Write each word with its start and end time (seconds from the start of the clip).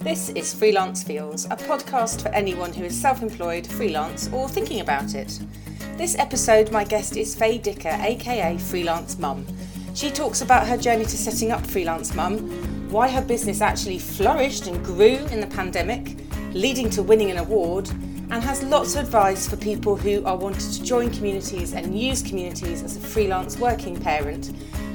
This 0.00 0.30
is 0.30 0.54
Freelance 0.54 1.02
Feels, 1.02 1.44
a 1.44 1.56
podcast 1.56 2.22
for 2.22 2.28
anyone 2.28 2.72
who 2.72 2.84
is 2.84 2.98
self 2.98 3.20
employed, 3.20 3.66
freelance, 3.66 4.32
or 4.32 4.48
thinking 4.48 4.80
about 4.80 5.14
it. 5.14 5.38
This 5.98 6.16
episode, 6.16 6.72
my 6.72 6.84
guest 6.84 7.18
is 7.18 7.34
Faye 7.34 7.58
Dicker, 7.58 7.94
aka 8.00 8.56
Freelance 8.56 9.18
Mum. 9.18 9.46
She 9.94 10.10
talks 10.10 10.40
about 10.40 10.66
her 10.66 10.78
journey 10.78 11.04
to 11.04 11.18
setting 11.18 11.52
up 11.52 11.66
Freelance 11.66 12.14
Mum, 12.14 12.38
why 12.90 13.10
her 13.10 13.20
business 13.20 13.60
actually 13.60 13.98
flourished 13.98 14.66
and 14.68 14.82
grew 14.82 15.18
in 15.26 15.38
the 15.38 15.46
pandemic, 15.48 16.16
leading 16.54 16.88
to 16.90 17.02
winning 17.02 17.30
an 17.30 17.36
award, 17.36 17.90
and 17.90 18.42
has 18.42 18.62
lots 18.62 18.94
of 18.94 19.04
advice 19.04 19.46
for 19.46 19.58
people 19.58 19.96
who 19.96 20.24
are 20.24 20.36
wanting 20.36 20.72
to 20.72 20.82
join 20.82 21.10
communities 21.10 21.74
and 21.74 21.94
use 21.96 22.22
communities 22.22 22.82
as 22.82 22.96
a 22.96 23.00
freelance 23.00 23.58
working 23.58 24.00
parent 24.00 24.54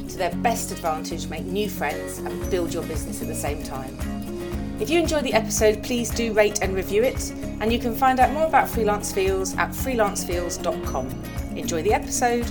to 0.09 0.17
their 0.17 0.35
best 0.37 0.71
advantage, 0.71 1.27
make 1.27 1.45
new 1.45 1.69
friends, 1.69 2.17
and 2.17 2.49
build 2.49 2.73
your 2.73 2.83
business 2.83 3.21
at 3.21 3.27
the 3.27 3.35
same 3.35 3.61
time. 3.61 3.95
If 4.77 4.89
you 4.89 4.99
enjoy 4.99 5.21
the 5.21 5.33
episode, 5.33 5.81
please 5.83 6.09
do 6.09 6.33
rate 6.33 6.61
and 6.61 6.75
review 6.75 7.01
it, 7.01 7.31
and 7.61 7.71
you 7.71 7.79
can 7.79 7.95
find 7.95 8.19
out 8.19 8.33
more 8.33 8.45
about 8.45 8.67
Freelance 8.67 9.13
Feels 9.13 9.55
at 9.55 9.69
freelancefeels.com. 9.69 11.07
Enjoy 11.55 11.81
the 11.81 11.93
episode. 11.93 12.43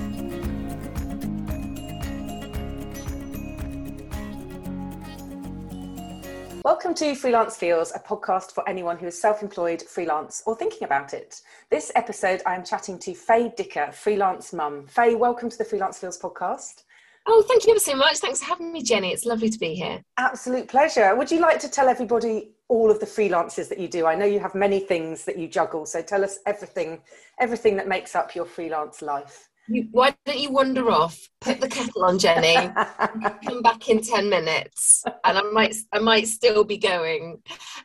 Welcome 6.64 6.94
to 6.94 7.14
Freelance 7.14 7.58
Feels, 7.58 7.92
a 7.94 7.98
podcast 7.98 8.52
for 8.52 8.66
anyone 8.66 8.96
who 8.96 9.06
is 9.06 9.20
self 9.20 9.42
employed, 9.42 9.82
freelance, 9.82 10.42
or 10.46 10.56
thinking 10.56 10.84
about 10.84 11.12
it. 11.12 11.42
This 11.68 11.92
episode, 11.94 12.40
I 12.46 12.54
am 12.54 12.64
chatting 12.64 12.98
to 13.00 13.14
Faye 13.14 13.52
Dicker, 13.54 13.92
freelance 13.92 14.54
mum. 14.54 14.86
Faye, 14.86 15.14
welcome 15.14 15.50
to 15.50 15.58
the 15.58 15.64
Freelance 15.66 15.98
Feels 15.98 16.18
podcast. 16.18 16.84
Oh, 17.26 17.42
thank 17.48 17.64
you 17.64 17.70
ever 17.70 17.80
so 17.80 17.96
much. 17.96 18.18
Thanks 18.18 18.40
for 18.40 18.46
having 18.46 18.72
me, 18.72 18.82
Jenny. 18.82 19.12
It's 19.12 19.24
lovely 19.24 19.48
to 19.48 19.58
be 19.58 19.74
here. 19.74 20.02
Absolute 20.18 20.68
pleasure. 20.68 21.14
Would 21.14 21.30
you 21.30 21.40
like 21.40 21.58
to 21.60 21.68
tell 21.68 21.88
everybody 21.88 22.50
all 22.68 22.90
of 22.90 23.00
the 23.00 23.06
freelances 23.06 23.68
that 23.70 23.78
you 23.78 23.88
do? 23.88 24.06
I 24.06 24.14
know 24.14 24.26
you 24.26 24.40
have 24.40 24.54
many 24.54 24.80
things 24.80 25.24
that 25.24 25.38
you 25.38 25.48
juggle, 25.48 25.86
so 25.86 26.02
tell 26.02 26.22
us 26.22 26.38
everything, 26.46 27.00
everything 27.40 27.76
that 27.76 27.88
makes 27.88 28.14
up 28.14 28.34
your 28.34 28.44
freelance 28.44 29.00
life. 29.00 29.48
You, 29.66 29.88
why 29.92 30.14
don't 30.26 30.38
you 30.38 30.50
wander 30.50 30.90
off, 30.90 31.18
put 31.40 31.58
the 31.58 31.68
kettle 31.68 32.04
on, 32.04 32.18
Jenny, 32.18 32.54
come 33.46 33.62
back 33.62 33.88
in 33.88 34.02
ten 34.02 34.28
minutes, 34.28 35.02
and 35.24 35.38
I 35.38 35.42
might, 35.52 35.74
I 35.90 36.00
might 36.00 36.28
still 36.28 36.64
be 36.64 36.76
going. 36.76 37.40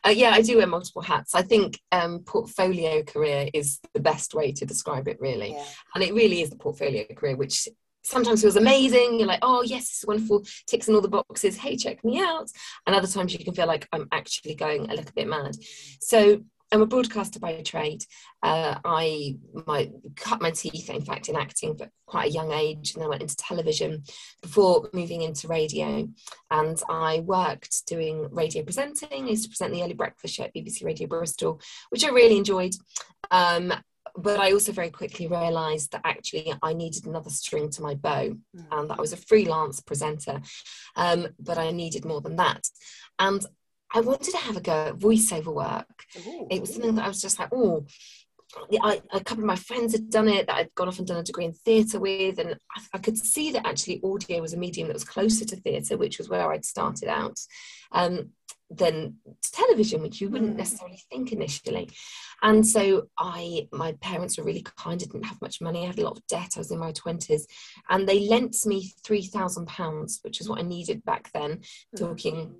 Uh, 0.06 0.10
yeah, 0.10 0.30
I 0.30 0.42
do 0.42 0.58
wear 0.58 0.66
multiple 0.66 1.00
hats. 1.00 1.34
I 1.34 1.40
think 1.40 1.80
um, 1.90 2.18
portfolio 2.20 3.02
career 3.02 3.48
is 3.54 3.80
the 3.94 4.00
best 4.00 4.34
way 4.34 4.52
to 4.52 4.66
describe 4.66 5.08
it, 5.08 5.16
really, 5.20 5.52
yeah. 5.52 5.64
and 5.94 6.04
it 6.04 6.12
really 6.12 6.42
is 6.42 6.50
the 6.50 6.56
portfolio 6.56 7.04
career, 7.16 7.36
which 7.36 7.66
sometimes 8.02 8.40
it 8.40 8.46
feels 8.46 8.56
amazing. 8.56 9.18
You're 9.18 9.28
like, 9.28 9.40
oh 9.42 9.62
yes, 9.62 10.04
wonderful, 10.06 10.44
ticks 10.66 10.88
in 10.88 10.94
all 10.94 11.00
the 11.00 11.08
boxes. 11.08 11.56
Hey, 11.56 11.76
check 11.76 12.04
me 12.04 12.20
out. 12.20 12.48
And 12.86 12.94
other 12.94 13.06
times 13.06 13.32
you 13.32 13.44
can 13.44 13.54
feel 13.54 13.66
like 13.66 13.88
I'm 13.92 14.08
actually 14.12 14.54
going 14.54 14.90
a 14.90 14.94
little 14.94 15.12
bit 15.14 15.28
mad. 15.28 15.56
So 16.00 16.42
I'm 16.72 16.82
a 16.82 16.86
broadcaster 16.86 17.40
by 17.40 17.60
trade. 17.62 18.04
Uh, 18.42 18.76
I 18.84 19.36
my, 19.66 19.90
cut 20.14 20.40
my 20.40 20.52
teeth, 20.52 20.88
in 20.88 21.02
fact, 21.02 21.28
in 21.28 21.34
acting, 21.34 21.74
but 21.76 21.90
quite 22.06 22.28
a 22.28 22.32
young 22.32 22.52
age, 22.52 22.94
and 22.94 23.02
then 23.02 23.08
went 23.08 23.22
into 23.22 23.36
television 23.36 24.04
before 24.40 24.88
moving 24.92 25.22
into 25.22 25.48
radio. 25.48 26.08
And 26.50 26.80
I 26.88 27.20
worked 27.20 27.86
doing 27.86 28.28
radio 28.30 28.62
presenting. 28.62 29.24
I 29.24 29.30
used 29.30 29.44
to 29.44 29.50
present 29.50 29.72
the 29.72 29.82
early 29.82 29.94
breakfast 29.94 30.34
show 30.34 30.44
at 30.44 30.54
BBC 30.54 30.84
Radio 30.84 31.08
Bristol, 31.08 31.60
which 31.88 32.04
I 32.04 32.10
really 32.10 32.36
enjoyed. 32.36 32.74
Um, 33.32 33.72
but 34.16 34.38
I 34.38 34.52
also 34.52 34.72
very 34.72 34.90
quickly 34.90 35.26
realised 35.26 35.92
that 35.92 36.02
actually 36.04 36.52
I 36.62 36.72
needed 36.72 37.06
another 37.06 37.30
string 37.30 37.70
to 37.70 37.82
my 37.82 37.94
bow, 37.94 38.30
mm. 38.30 38.66
and 38.70 38.90
that 38.90 38.98
I 38.98 39.00
was 39.00 39.12
a 39.12 39.16
freelance 39.16 39.80
presenter, 39.80 40.40
um, 40.96 41.28
but 41.38 41.58
I 41.58 41.70
needed 41.70 42.04
more 42.04 42.20
than 42.20 42.36
that. 42.36 42.68
And 43.18 43.44
I 43.92 44.00
wanted 44.00 44.30
to 44.30 44.38
have 44.38 44.56
a 44.56 44.60
go 44.60 44.72
at 44.72 44.98
voiceover 44.98 45.52
work. 45.52 46.04
Ooh. 46.26 46.46
It 46.50 46.60
was 46.60 46.72
something 46.72 46.94
that 46.94 47.04
I 47.04 47.08
was 47.08 47.20
just 47.20 47.38
like, 47.38 47.48
oh, 47.52 47.86
I, 48.82 49.00
a 49.12 49.22
couple 49.22 49.42
of 49.42 49.48
my 49.48 49.56
friends 49.56 49.92
had 49.92 50.10
done 50.10 50.28
it 50.28 50.46
that 50.46 50.56
I'd 50.56 50.74
gone 50.74 50.88
off 50.88 50.98
and 50.98 51.06
done 51.06 51.18
a 51.18 51.22
degree 51.22 51.44
in 51.44 51.52
theatre 51.52 52.00
with, 52.00 52.38
and 52.38 52.56
I, 52.76 52.80
I, 52.94 52.98
could 52.98 53.18
see 53.18 53.52
that 53.52 53.66
actually 53.66 54.00
audio 54.04 54.40
was 54.40 54.52
a 54.52 54.58
medium 54.58 54.88
that 54.88 54.94
was 54.94 55.04
closer 55.04 55.44
to 55.44 55.56
theatre, 55.56 55.96
which 55.96 56.18
was 56.18 56.28
where 56.28 56.50
I'd 56.50 56.64
started 56.64 57.08
out, 57.08 57.38
um, 57.92 58.30
than 58.70 59.16
television, 59.42 60.02
which 60.02 60.20
you 60.20 60.28
wouldn't 60.28 60.54
mm. 60.54 60.58
necessarily 60.58 61.00
think 61.10 61.32
initially. 61.32 61.90
And 62.42 62.66
so 62.66 63.08
I, 63.18 63.68
my 63.72 63.92
parents 64.00 64.38
were 64.38 64.44
really 64.44 64.62
kind. 64.62 65.00
I 65.00 65.06
didn't 65.06 65.26
have 65.26 65.42
much 65.42 65.60
money. 65.60 65.84
I 65.84 65.88
had 65.88 65.98
a 65.98 66.04
lot 66.04 66.16
of 66.16 66.26
debt. 66.26 66.52
I 66.56 66.60
was 66.60 66.70
in 66.70 66.78
my 66.78 66.92
twenties, 66.92 67.46
and 67.88 68.08
they 68.08 68.20
lent 68.20 68.56
me 68.66 68.92
three 69.04 69.22
thousand 69.22 69.66
pounds, 69.66 70.20
which 70.22 70.40
is 70.40 70.48
what 70.48 70.58
I 70.58 70.62
needed 70.62 71.04
back 71.04 71.30
then. 71.32 71.60
Mm. 71.94 71.98
Talking 71.98 72.54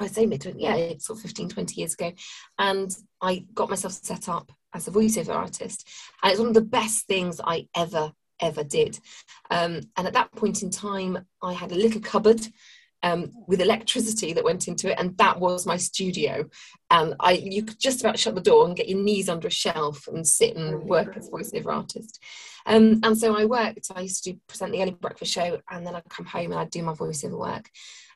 I 0.00 0.06
say 0.06 0.26
mid, 0.26 0.44
yeah, 0.58 0.76
it's 0.76 1.06
sort 1.06 1.18
of 1.18 1.22
15, 1.24 1.48
20 1.48 1.80
years 1.80 1.94
ago. 1.94 2.12
And 2.58 2.94
I 3.20 3.44
got 3.52 3.70
myself 3.70 3.94
set 3.94 4.28
up 4.28 4.52
as 4.74 4.88
a 4.88 4.90
voiceover 4.90 5.34
artist. 5.34 5.88
And 6.22 6.30
it's 6.30 6.40
one 6.40 6.48
of 6.48 6.54
the 6.54 6.60
best 6.60 7.06
things 7.06 7.40
I 7.42 7.68
ever, 7.76 8.12
ever 8.40 8.64
did. 8.64 8.98
Um, 9.50 9.80
and 9.96 10.06
at 10.06 10.12
that 10.14 10.32
point 10.32 10.62
in 10.62 10.70
time, 10.70 11.18
I 11.42 11.52
had 11.52 11.72
a 11.72 11.76
little 11.76 12.00
cupboard 12.00 12.40
um, 13.02 13.30
with 13.46 13.60
electricity 13.60 14.32
that 14.32 14.44
went 14.44 14.66
into 14.66 14.90
it, 14.90 14.98
and 14.98 15.16
that 15.18 15.38
was 15.38 15.66
my 15.66 15.76
studio. 15.76 16.48
And 16.90 17.14
I, 17.20 17.32
you 17.32 17.62
could 17.62 17.78
just 17.78 18.00
about 18.00 18.18
shut 18.18 18.34
the 18.34 18.40
door 18.40 18.66
and 18.66 18.76
get 18.76 18.88
your 18.88 18.98
knees 18.98 19.28
under 19.28 19.48
a 19.48 19.52
shelf 19.52 20.08
and 20.08 20.26
sit 20.26 20.56
and 20.56 20.82
work 20.84 21.16
as 21.16 21.28
a 21.28 21.30
voiceover 21.30 21.72
artist. 21.72 22.22
Um, 22.66 23.00
and 23.02 23.16
so 23.16 23.36
I 23.36 23.44
worked. 23.44 23.90
I 23.94 24.00
used 24.00 24.24
to 24.24 24.32
do 24.32 24.40
present 24.48 24.72
the 24.72 24.82
early 24.82 24.90
breakfast 24.90 25.32
show, 25.32 25.60
and 25.70 25.86
then 25.86 25.94
I'd 25.94 26.08
come 26.08 26.26
home 26.26 26.52
and 26.52 26.60
I'd 26.60 26.70
do 26.70 26.82
my 26.82 26.92
voiceover 26.92 27.38
work, 27.38 27.70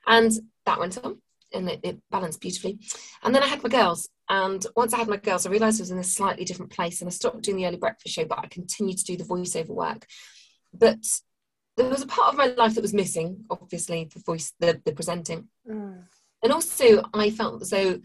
and 0.07 0.33
that 0.67 0.81
went 0.81 0.99
on 1.05 1.19
and 1.55 1.69
it, 1.69 1.81
it, 1.83 1.99
balanced 2.11 2.41
beautifully. 2.41 2.79
And 3.23 3.35
then 3.35 3.43
I 3.43 3.47
had 3.47 3.63
my 3.63 3.69
girls. 3.69 4.09
And 4.29 4.65
once 4.77 4.95
I 4.95 4.99
had 4.99 5.09
my 5.09 5.17
girls, 5.17 5.47
I 5.47 5.51
realized 5.51 5.81
I 5.81 5.83
was 5.83 5.91
in 5.91 5.99
a 5.99 6.05
slightly 6.05 6.45
different 6.45 6.73
place 6.73 7.01
and 7.01 7.09
I 7.09 7.13
stopped 7.13 7.43
doing 7.43 7.59
the 7.59 7.67
early 7.67 7.77
breakfast 7.77 8.15
show, 8.15 8.25
but 8.25 8.39
I 8.39 8.47
continued 8.47 8.99
to 8.99 9.05
do 9.05 9.17
the 9.17 9.25
voiceover 9.25 9.69
work. 9.69 10.07
But 10.73 11.05
there 11.77 11.89
was 11.89 12.03
a 12.03 12.07
part 12.07 12.29
of 12.31 12.39
my 12.39 12.47
life 12.47 12.75
that 12.75 12.83
was 12.83 12.95
missing, 12.95 13.45
obviously, 13.51 14.09
the 14.13 14.21
voice, 14.21 14.53
the, 14.59 14.81
the 14.85 14.93
presenting. 14.93 15.49
Mm. 15.69 16.05
And 16.43 16.53
also, 16.53 17.03
I 17.15 17.31
felt 17.31 17.63
as 17.63 17.71
though 17.71 18.01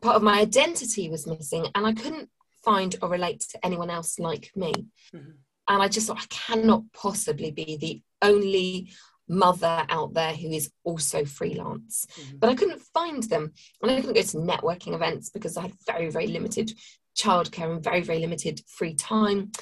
part 0.00 0.16
of 0.16 0.22
my 0.22 0.40
identity 0.40 1.10
was 1.10 1.26
missing 1.26 1.66
and 1.74 1.86
I 1.86 1.92
couldn't 1.92 2.28
find 2.64 2.94
or 3.02 3.08
relate 3.08 3.40
to 3.50 3.64
anyone 3.64 3.90
else 3.90 4.18
like 4.18 4.50
me. 4.54 4.72
Mm-hmm. 5.14 5.30
And 5.68 5.82
I 5.82 5.88
just 5.88 6.06
thought, 6.06 6.22
I 6.22 6.26
cannot 6.28 6.84
possibly 6.92 7.50
be 7.50 7.76
the 7.76 8.02
only 8.22 8.90
mother 9.30 9.86
out 9.88 10.12
there 10.12 10.34
who 10.34 10.50
is 10.50 10.70
also 10.84 11.24
freelance. 11.24 12.06
Mm-hmm. 12.18 12.38
But 12.38 12.50
I 12.50 12.54
couldn't 12.54 12.82
find 12.92 13.22
them. 13.22 13.52
And 13.80 13.90
I 13.90 14.00
couldn't 14.00 14.14
go 14.14 14.22
to 14.22 14.36
networking 14.38 14.94
events 14.94 15.30
because 15.30 15.56
I 15.56 15.62
had 15.62 15.72
very, 15.86 16.10
very 16.10 16.26
limited 16.26 16.72
childcare 17.16 17.72
and 17.72 17.82
very, 17.82 18.02
very 18.02 18.18
limited 18.18 18.60
free 18.66 18.94
time. 18.94 19.52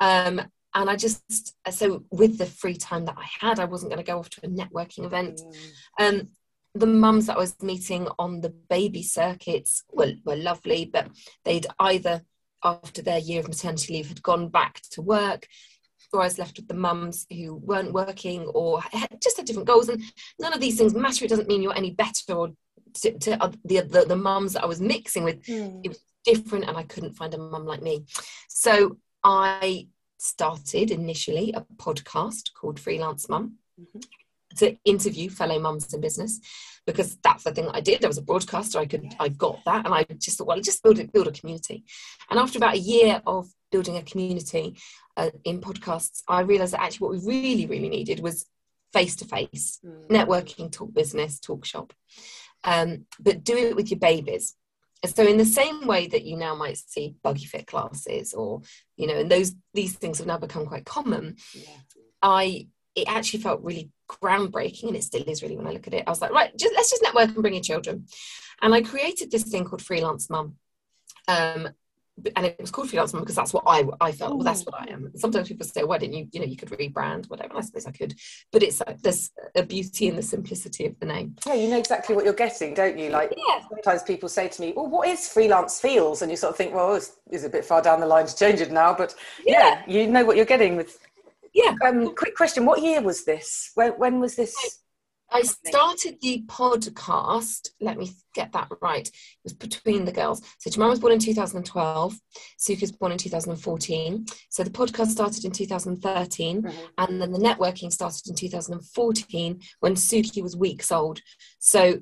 Um, 0.00 0.40
and 0.74 0.90
I 0.90 0.96
just, 0.96 1.54
so 1.70 2.04
with 2.10 2.38
the 2.38 2.46
free 2.46 2.76
time 2.76 3.04
that 3.06 3.16
I 3.18 3.46
had, 3.46 3.60
I 3.60 3.64
wasn't 3.64 3.92
going 3.92 4.04
to 4.04 4.10
go 4.10 4.18
off 4.18 4.30
to 4.30 4.46
a 4.46 4.48
networking 4.48 5.04
event. 5.04 5.40
Mm. 6.00 6.20
Um, 6.20 6.28
the 6.74 6.86
mums 6.86 7.26
that 7.26 7.36
I 7.36 7.40
was 7.40 7.60
meeting 7.62 8.08
on 8.18 8.40
the 8.40 8.50
baby 8.50 9.02
circuits 9.02 9.84
were, 9.92 10.12
were 10.24 10.36
lovely, 10.36 10.84
but 10.84 11.08
they'd 11.44 11.66
either, 11.80 12.22
after 12.62 13.02
their 13.02 13.18
year 13.18 13.40
of 13.40 13.48
maternity 13.48 13.94
leave, 13.94 14.08
had 14.08 14.22
gone 14.22 14.48
back 14.48 14.80
to 14.92 15.02
work 15.02 15.48
or 16.12 16.22
I 16.22 16.24
was 16.24 16.38
left 16.38 16.56
with 16.56 16.68
the 16.68 16.74
mums 16.74 17.26
who 17.30 17.56
weren't 17.56 17.92
working 17.92 18.42
or 18.54 18.80
had, 18.80 19.20
just 19.22 19.36
had 19.36 19.46
different 19.46 19.68
goals. 19.68 19.88
And 19.88 20.02
none 20.38 20.52
of 20.52 20.60
these 20.60 20.78
things 20.78 20.94
matter. 20.94 21.24
It 21.24 21.28
doesn't 21.28 21.48
mean 21.48 21.62
you're 21.62 21.76
any 21.76 21.90
better 21.90 22.32
or 22.32 22.50
to, 23.02 23.18
to 23.18 23.52
the, 23.64 23.80
the, 23.82 24.04
the 24.08 24.16
mums 24.16 24.54
that 24.54 24.62
I 24.62 24.66
was 24.66 24.80
mixing 24.80 25.24
with. 25.24 25.42
Mm. 25.44 25.80
It 25.84 25.88
was 25.88 26.00
different 26.24 26.66
and 26.66 26.76
I 26.76 26.84
couldn't 26.84 27.16
find 27.16 27.34
a 27.34 27.38
mum 27.38 27.66
like 27.66 27.82
me. 27.82 28.04
So 28.48 28.98
I 29.22 29.88
started 30.18 30.90
initially 30.90 31.52
a 31.52 31.60
podcast 31.76 32.52
called 32.54 32.80
Freelance 32.80 33.28
Mum. 33.28 33.58
Mm-hmm 33.80 34.00
to 34.56 34.76
interview 34.84 35.30
fellow 35.30 35.58
mums 35.58 35.92
in 35.92 36.00
business 36.00 36.40
because 36.86 37.16
that's 37.22 37.44
the 37.44 37.52
thing 37.52 37.66
that 37.66 37.76
I 37.76 37.80
did. 37.80 38.04
I 38.04 38.08
was 38.08 38.18
a 38.18 38.22
broadcaster. 38.22 38.78
I 38.78 38.86
could, 38.86 39.14
I 39.20 39.28
got 39.28 39.60
that, 39.66 39.84
and 39.84 39.94
I 39.94 40.04
just 40.18 40.38
thought, 40.38 40.46
well, 40.46 40.56
I 40.56 40.60
just 40.60 40.82
build 40.82 40.98
it, 40.98 41.12
build 41.12 41.28
a 41.28 41.32
community. 41.32 41.84
And 42.30 42.38
after 42.38 42.58
about 42.58 42.74
a 42.74 42.80
year 42.80 43.22
of 43.26 43.48
building 43.70 43.96
a 43.96 44.02
community 44.02 44.76
uh, 45.16 45.30
in 45.44 45.60
podcasts, 45.60 46.22
I 46.28 46.40
realised 46.40 46.72
that 46.72 46.82
actually 46.82 47.08
what 47.08 47.18
we 47.18 47.26
really, 47.26 47.66
really 47.66 47.88
needed 47.88 48.20
was 48.20 48.46
face 48.92 49.16
to 49.16 49.24
face 49.24 49.80
networking, 50.10 50.72
talk 50.72 50.94
business, 50.94 51.38
talk 51.38 51.64
shop, 51.64 51.92
um, 52.64 53.06
but 53.20 53.44
do 53.44 53.56
it 53.56 53.76
with 53.76 53.90
your 53.90 54.00
babies. 54.00 54.54
So 55.06 55.24
in 55.24 55.36
the 55.36 55.44
same 55.44 55.86
way 55.86 56.08
that 56.08 56.24
you 56.24 56.36
now 56.36 56.56
might 56.56 56.76
see 56.76 57.14
buggy 57.22 57.44
fit 57.44 57.66
classes, 57.66 58.34
or 58.34 58.62
you 58.96 59.06
know, 59.06 59.18
and 59.18 59.30
those 59.30 59.54
these 59.72 59.94
things 59.94 60.18
have 60.18 60.26
now 60.26 60.38
become 60.38 60.66
quite 60.66 60.84
common. 60.84 61.36
Yeah. 61.54 61.62
I 62.20 62.66
it 62.96 63.08
actually 63.08 63.40
felt 63.40 63.62
really 63.62 63.90
groundbreaking 64.08 64.88
and 64.88 64.96
it 64.96 65.04
still 65.04 65.22
is 65.22 65.42
really 65.42 65.56
when 65.56 65.66
I 65.66 65.70
look 65.70 65.86
at 65.86 65.94
it. 65.94 66.04
I 66.06 66.10
was 66.10 66.20
like, 66.20 66.32
right, 66.32 66.56
just, 66.56 66.74
let's 66.74 66.90
just 66.90 67.02
network 67.02 67.28
and 67.28 67.42
bring 67.42 67.54
your 67.54 67.62
children. 67.62 68.06
And 68.60 68.74
I 68.74 68.82
created 68.82 69.30
this 69.30 69.44
thing 69.44 69.64
called 69.64 69.82
Freelance 69.82 70.28
Mum. 70.28 70.56
Um, 71.28 71.68
and 72.36 72.46
it 72.46 72.56
was 72.60 72.70
called 72.70 72.90
freelance 72.90 73.12
mum 73.12 73.22
because 73.22 73.36
that's 73.36 73.52
what 73.52 73.64
I 73.66 73.84
I 74.00 74.12
felt. 74.12 74.34
Well, 74.34 74.44
that's 74.44 74.64
what 74.64 74.74
I 74.74 74.92
am. 74.92 75.10
Sometimes 75.16 75.48
people 75.48 75.66
say, 75.66 75.84
"Why 75.84 75.98
didn't 75.98 76.14
you? 76.14 76.28
You 76.32 76.40
know, 76.40 76.46
you 76.46 76.56
could 76.56 76.70
rebrand, 76.70 77.28
whatever." 77.28 77.56
I 77.56 77.60
suppose 77.60 77.86
I 77.86 77.92
could, 77.92 78.14
but 78.52 78.62
it's 78.62 78.80
like 78.80 79.00
there's 79.02 79.30
a 79.54 79.62
beauty 79.62 80.08
in 80.08 80.16
the 80.16 80.22
simplicity 80.22 80.86
of 80.86 80.98
the 81.00 81.06
name. 81.06 81.36
Yeah, 81.46 81.54
you 81.54 81.68
know 81.68 81.78
exactly 81.78 82.14
what 82.14 82.24
you're 82.24 82.34
getting, 82.34 82.74
don't 82.74 82.98
you? 82.98 83.10
Like 83.10 83.32
yeah. 83.36 83.60
sometimes 83.68 84.02
people 84.02 84.28
say 84.28 84.48
to 84.48 84.60
me, 84.60 84.72
"Well, 84.74 84.86
what 84.86 85.08
is 85.08 85.28
freelance 85.28 85.80
feels?" 85.80 86.22
And 86.22 86.30
you 86.30 86.36
sort 86.36 86.52
of 86.52 86.56
think, 86.56 86.74
"Well, 86.74 86.94
it's, 86.94 87.16
it's 87.30 87.44
a 87.44 87.48
bit 87.48 87.64
far 87.64 87.82
down 87.82 88.00
the 88.00 88.06
line 88.06 88.26
to 88.26 88.36
change 88.36 88.60
it 88.60 88.72
now," 88.72 88.94
but 88.94 89.14
yeah, 89.44 89.82
yeah 89.86 90.02
you 90.02 90.06
know 90.06 90.24
what 90.24 90.36
you're 90.36 90.44
getting 90.44 90.76
with. 90.76 90.98
Yeah. 91.54 91.74
Um, 91.84 92.14
quick 92.14 92.36
question: 92.36 92.64
What 92.64 92.82
year 92.82 93.00
was 93.00 93.24
this? 93.24 93.72
When 93.74 93.92
when 93.92 94.20
was 94.20 94.36
this? 94.36 94.54
I 95.30 95.42
started 95.42 96.18
the 96.20 96.42
podcast, 96.46 97.70
let 97.80 97.98
me 97.98 98.10
get 98.34 98.52
that 98.52 98.68
right. 98.80 99.06
It 99.06 99.14
was 99.44 99.52
between 99.52 100.04
the 100.04 100.12
girls. 100.12 100.42
So 100.58 100.70
Jemima 100.70 100.90
was 100.90 101.00
born 101.00 101.12
in 101.12 101.18
2012, 101.18 102.18
Suki 102.58 102.80
was 102.80 102.92
born 102.92 103.12
in 103.12 103.18
2014. 103.18 104.26
So 104.48 104.64
the 104.64 104.70
podcast 104.70 105.08
started 105.08 105.44
in 105.44 105.50
2013, 105.52 106.62
mm-hmm. 106.62 106.78
and 106.96 107.20
then 107.20 107.32
the 107.32 107.38
networking 107.38 107.92
started 107.92 108.26
in 108.28 108.34
2014 108.34 109.60
when 109.80 109.94
Suki 109.94 110.42
was 110.42 110.56
weeks 110.56 110.90
old. 110.90 111.20
So 111.58 112.00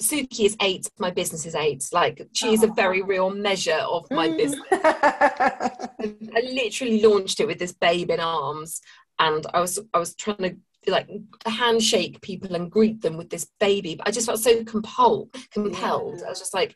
Suki 0.00 0.44
is 0.44 0.56
eight, 0.60 0.88
my 0.98 1.10
business 1.10 1.46
is 1.46 1.54
eight. 1.54 1.88
Like 1.92 2.26
she 2.34 2.52
is 2.52 2.62
a 2.62 2.68
very 2.68 3.00
oh. 3.00 3.06
real 3.06 3.30
measure 3.30 3.72
of 3.72 4.06
my 4.10 4.28
mm. 4.28 4.36
business. 4.36 4.66
I 4.72 6.40
literally 6.52 7.02
launched 7.02 7.40
it 7.40 7.46
with 7.46 7.58
this 7.58 7.72
babe 7.72 8.10
in 8.10 8.20
arms 8.20 8.82
and 9.18 9.46
I 9.54 9.60
was 9.60 9.78
I 9.94 9.98
was 9.98 10.14
trying 10.14 10.36
to 10.38 10.56
like 10.86 11.08
handshake 11.44 12.20
people 12.20 12.54
and 12.54 12.70
greet 12.70 13.02
them 13.02 13.16
with 13.16 13.30
this 13.30 13.46
baby. 13.60 13.94
But 13.96 14.08
I 14.08 14.10
just 14.10 14.26
felt 14.26 14.40
so 14.40 14.64
compelled, 14.64 15.34
compelled. 15.50 16.18
Yeah. 16.20 16.26
I 16.26 16.28
was 16.30 16.38
just 16.38 16.54
like, 16.54 16.74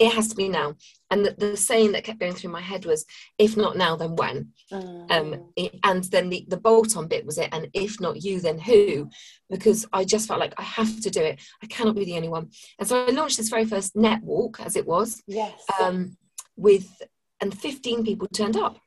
it 0.00 0.12
has 0.12 0.28
to 0.28 0.34
be 0.34 0.48
now. 0.48 0.74
And 1.10 1.26
the, 1.26 1.32
the, 1.32 1.56
saying 1.56 1.92
that 1.92 2.04
kept 2.04 2.20
going 2.20 2.32
through 2.32 2.50
my 2.50 2.62
head 2.62 2.86
was, 2.86 3.04
if 3.38 3.56
not 3.56 3.76
now, 3.76 3.96
then 3.96 4.16
when? 4.16 4.48
Mm. 4.72 5.10
Um, 5.10 5.52
it, 5.56 5.78
and 5.84 6.02
then 6.04 6.30
the, 6.30 6.46
the 6.48 6.56
bolt 6.56 6.96
on 6.96 7.06
bit 7.06 7.26
was 7.26 7.36
it, 7.36 7.50
and 7.52 7.68
if 7.74 8.00
not 8.00 8.22
you, 8.22 8.40
then 8.40 8.58
who? 8.58 9.10
Because 9.50 9.86
I 9.92 10.04
just 10.04 10.26
felt 10.26 10.40
like 10.40 10.54
I 10.56 10.62
have 10.62 11.00
to 11.02 11.10
do 11.10 11.20
it. 11.20 11.40
I 11.62 11.66
cannot 11.66 11.96
be 11.96 12.06
the 12.06 12.16
only 12.16 12.30
one. 12.30 12.50
And 12.78 12.88
so 12.88 13.04
I 13.04 13.10
launched 13.10 13.36
this 13.36 13.50
very 13.50 13.66
first 13.66 13.94
net 13.94 14.22
walk, 14.22 14.58
as 14.60 14.74
it 14.74 14.86
was, 14.86 15.22
yes. 15.26 15.52
um, 15.78 16.16
with, 16.56 17.02
and 17.42 17.56
15 17.56 18.02
people 18.02 18.26
turned 18.28 18.56
up 18.56 18.78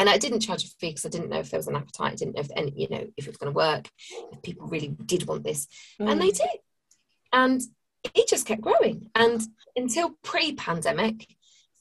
and 0.00 0.08
I 0.08 0.16
didn't 0.16 0.40
charge 0.40 0.64
a 0.64 0.66
fee 0.66 0.88
because 0.88 1.04
I 1.04 1.10
didn't 1.10 1.28
know 1.28 1.40
if 1.40 1.50
there 1.50 1.58
was 1.58 1.68
an 1.68 1.76
appetite. 1.76 2.12
I 2.12 2.16
didn't 2.16 2.34
know 2.34 2.40
if 2.40 2.50
any, 2.56 2.72
you 2.74 2.88
know, 2.88 3.06
if 3.18 3.26
it 3.26 3.30
was 3.30 3.36
going 3.36 3.52
to 3.52 3.56
work, 3.56 3.86
if 4.32 4.40
people 4.40 4.66
really 4.66 4.96
did 5.04 5.26
want 5.28 5.44
this, 5.44 5.68
mm. 6.00 6.10
and 6.10 6.18
they 6.18 6.30
mm. 6.30 6.38
did, 6.38 6.58
and 7.34 7.60
it 8.14 8.26
just 8.26 8.46
kept 8.46 8.62
growing. 8.62 9.10
And 9.14 9.42
until 9.76 10.16
pre-pandemic, 10.24 11.26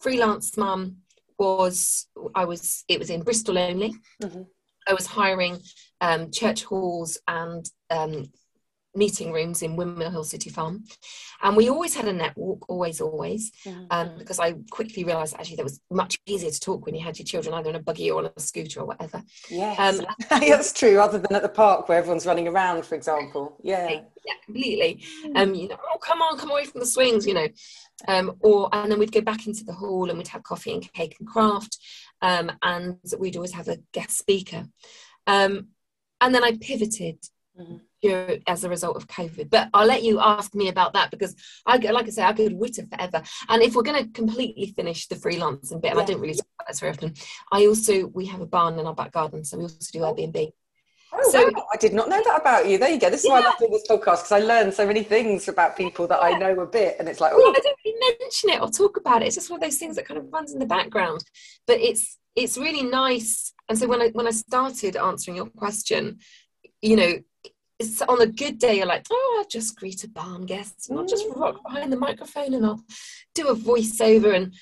freelance 0.02 0.58
mum 0.58 0.98
was 1.40 2.08
I 2.36 2.44
was 2.44 2.84
it 2.90 3.00
was 3.00 3.10
in 3.10 3.22
Bristol 3.22 3.58
only. 3.58 3.96
Mm-hmm. 4.22 4.42
I 4.86 4.94
was 4.94 5.06
hiring 5.06 5.62
um, 6.02 6.30
church 6.30 6.66
halls 6.66 7.20
and 7.26 7.66
um, 7.90 8.32
meeting 8.96 9.32
rooms 9.32 9.62
in 9.62 9.76
Windmill 9.76 10.12
Hill 10.12 10.24
City 10.24 10.50
Farm. 10.50 10.84
And 11.42 11.56
we 11.56 11.70
always 11.70 11.96
had 11.96 12.08
a 12.08 12.14
network, 12.14 12.70
always, 12.70 13.00
always, 13.02 13.52
mm-hmm. 13.66 13.86
um, 13.92 14.18
because 14.18 14.40
I 14.40 14.56
quickly 14.72 15.04
realised 15.04 15.36
actually 15.36 15.58
that 15.58 15.64
was 15.64 15.80
much 15.92 16.18
easier 16.26 16.52
to 16.52 16.60
talk 16.60 16.86
when 16.86 16.96
you 16.96 17.04
had 17.04 17.18
your 17.18 17.26
children 17.26 17.54
either 17.54 17.70
in 17.70 17.76
a 17.76 17.82
buggy 17.82 18.12
or 18.12 18.20
on 18.20 18.32
a 18.36 18.40
scooter 18.40 18.82
or 18.82 18.86
whatever. 18.86 19.24
Yes, 19.50 20.00
um, 20.00 20.06
that's 20.30 20.74
true, 20.74 21.00
other 21.00 21.20
than 21.20 21.36
at 21.36 21.44
the 21.44 21.50
park 21.50 21.88
where 21.88 21.98
everyone's 21.98 22.26
running 22.26 22.48
around, 22.48 22.86
for 22.86 22.96
example. 22.96 23.58
Yeah. 23.64 23.90
Yeah, 23.90 24.34
completely. 24.46 25.04
Mm. 25.26 25.38
Um, 25.38 25.56
you 25.56 25.70
know, 25.70 25.78
oh, 25.94 25.98
come 25.98 26.22
on, 26.22 26.38
come 26.38 26.52
away 26.52 26.66
from 26.66 26.82
the 26.82 26.86
swings, 26.86 27.26
you 27.26 27.34
know. 27.34 27.48
Um, 28.08 28.36
or 28.42 28.70
and 28.72 28.92
then 28.92 29.00
we'd 29.00 29.12
go 29.12 29.22
back 29.22 29.48
into 29.48 29.64
the 29.64 29.74
hall 29.74 30.10
and 30.10 30.18
we'd 30.18 30.28
have 30.30 30.44
coffee 30.44 30.74
and 30.74 30.94
cake 30.94 31.16
and 31.20 31.28
craft. 31.28 31.78
Um, 32.22 32.52
and 32.62 32.98
we'd 33.18 33.36
always 33.36 33.54
have 33.54 33.68
a 33.68 33.80
guest 33.94 34.18
speaker. 34.18 34.66
Um, 35.26 35.70
and 36.22 36.36
then 36.36 36.44
I 36.44 36.58
pivoted 36.60 37.20
mm-hmm 37.60 37.78
as 38.04 38.64
a 38.64 38.70
result 38.70 38.96
of 38.96 39.08
COVID. 39.08 39.50
But 39.50 39.70
I'll 39.74 39.88
let 39.88 40.04
you 40.04 40.20
ask 40.20 40.56
me 40.56 40.70
about 40.70 40.94
that 40.94 41.12
because 41.12 41.36
I, 41.66 41.78
like 41.78 42.08
I 42.08 42.10
say, 42.10 42.24
I 42.24 42.34
could 42.34 42.54
witter 42.54 42.86
forever. 42.86 43.22
And 43.48 43.62
if 43.62 43.76
we're 43.76 43.84
going 43.84 44.04
to 44.04 44.12
completely 44.12 44.74
finish 44.76 45.08
the 45.08 45.16
freelancing 45.16 45.82
bit, 45.82 45.92
and 45.92 45.98
yeah. 45.98 46.04
I 46.04 46.06
don't 46.06 46.22
really 46.22 46.34
talk 46.34 46.48
about 46.60 46.68
this 46.68 46.80
very 46.80 46.92
often, 46.94 47.14
I 47.52 47.66
also 47.66 48.08
we 48.08 48.26
have 48.28 48.42
a 48.42 48.46
barn 48.46 48.80
in 48.80 48.86
our 48.86 48.96
back 48.96 49.12
garden, 49.12 49.44
so 49.44 49.58
we 49.58 49.64
also 49.64 49.78
do 49.92 50.04
oh. 50.04 50.14
Airbnb. 50.14 50.52
Oh, 51.12 51.32
so, 51.32 51.44
wow. 51.44 51.66
I 51.74 51.78
did 51.78 51.94
not 51.94 52.08
know 52.08 52.22
that 52.24 52.40
about 52.40 52.68
you. 52.68 52.78
There 52.78 52.90
you 52.90 53.00
go. 53.00 53.10
This 53.10 53.22
is 53.22 53.26
yeah. 53.26 53.34
why 53.34 53.42
I 53.42 53.46
love 53.46 53.58
doing 53.58 53.72
this 53.72 53.88
podcast 53.90 54.18
because 54.18 54.32
I 54.32 54.40
learn 54.40 54.72
so 54.72 54.86
many 54.86 55.02
things 55.02 55.48
about 55.48 55.76
people 55.76 56.06
that 56.08 56.24
I 56.24 56.38
know 56.38 56.60
a 56.60 56.68
bit, 56.68 56.98
and 57.00 57.10
it's 57.10 57.20
like, 57.20 57.32
oh, 57.34 57.54
I 57.56 57.60
don't 57.60 57.78
really 57.84 58.16
mention 58.20 58.52
it 58.52 58.62
or 58.62 58.70
talk 58.70 58.98
about 58.98 59.24
it. 59.24 59.26
It's 59.26 59.36
just 59.36 59.50
one 59.50 59.58
of 59.58 59.64
those 59.64 59.78
things 59.78 59.96
that 59.96 60.06
kind 60.06 60.20
of 60.20 60.32
runs 60.32 60.54
in 60.54 60.60
the 60.60 60.68
background. 60.68 61.24
But 61.66 61.80
it's 61.80 62.18
it's 62.36 62.58
really 62.58 62.84
nice. 62.84 63.54
And 63.68 63.78
so 63.78 63.88
when 63.88 64.02
I 64.02 64.10
when 64.10 64.28
I 64.28 64.32
started 64.32 64.96
answering 64.96 65.38
your 65.38 65.48
question, 65.48 66.20
you 66.82 66.96
know, 66.96 67.14
it's 67.80 68.02
on 68.02 68.22
a 68.22 68.28
good 68.28 68.60
day, 68.60 68.78
you're 68.78 68.86
like, 68.86 69.06
oh, 69.10 69.38
I'll 69.40 69.48
just 69.48 69.78
greet 69.78 70.04
a 70.04 70.10
barn 70.10 70.46
guest 70.46 70.90
and 70.90 71.00
I'll 71.00 71.06
just 71.06 71.26
rock 71.36 71.56
mm. 71.56 71.64
behind 71.64 71.92
the 71.92 71.98
microphone 71.98 72.54
and 72.54 72.66
I'll 72.66 72.84
do 73.34 73.48
a 73.48 73.56
voiceover 73.56 74.36
and 74.36 74.54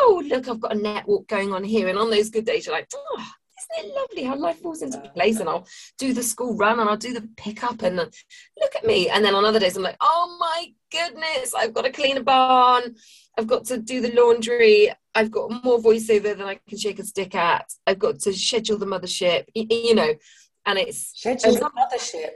oh, 0.00 0.22
look, 0.26 0.48
I've 0.48 0.60
got 0.60 0.74
a 0.74 0.78
network 0.78 1.28
going 1.28 1.52
on 1.52 1.64
here. 1.64 1.88
And 1.88 1.98
on 1.98 2.10
those 2.10 2.30
good 2.30 2.46
days, 2.46 2.64
you're 2.64 2.74
like, 2.74 2.88
oh, 2.94 3.26
isn't 3.76 3.90
it 3.90 3.94
lovely 3.94 4.24
how 4.24 4.36
life 4.36 4.58
falls 4.60 4.80
into 4.80 4.98
place? 5.10 5.40
And 5.40 5.50
I'll 5.50 5.66
do 5.98 6.14
the 6.14 6.22
school 6.22 6.56
run 6.56 6.80
and 6.80 6.88
I'll 6.88 6.96
do 6.96 7.12
the 7.12 7.28
pickup 7.36 7.82
and 7.82 7.96
look 7.96 8.74
at 8.74 8.86
me. 8.86 9.10
And 9.10 9.22
then 9.22 9.34
on 9.34 9.44
other 9.44 9.60
days, 9.60 9.76
I'm 9.76 9.82
like, 9.82 9.98
oh 10.00 10.36
my 10.40 10.72
goodness, 10.90 11.54
I've 11.54 11.74
got 11.74 11.82
to 11.82 11.92
clean 11.92 12.16
a 12.16 12.22
barn. 12.22 12.94
I've 13.36 13.46
got 13.46 13.66
to 13.66 13.76
do 13.76 14.00
the 14.00 14.12
laundry. 14.12 14.90
I've 15.14 15.30
got 15.30 15.62
more 15.62 15.78
voiceover 15.78 16.36
than 16.36 16.42
I 16.42 16.58
can 16.66 16.78
shake 16.78 17.00
a 17.00 17.04
stick 17.04 17.34
at. 17.34 17.70
I've 17.86 17.98
got 17.98 18.20
to 18.20 18.32
schedule 18.32 18.78
the 18.78 18.86
mothership, 18.86 19.44
you 19.54 19.94
know, 19.94 20.14
and 20.64 20.78
it's 20.78 21.12
schedule 21.18 21.52
the 21.52 21.70
mothership. 21.70 22.32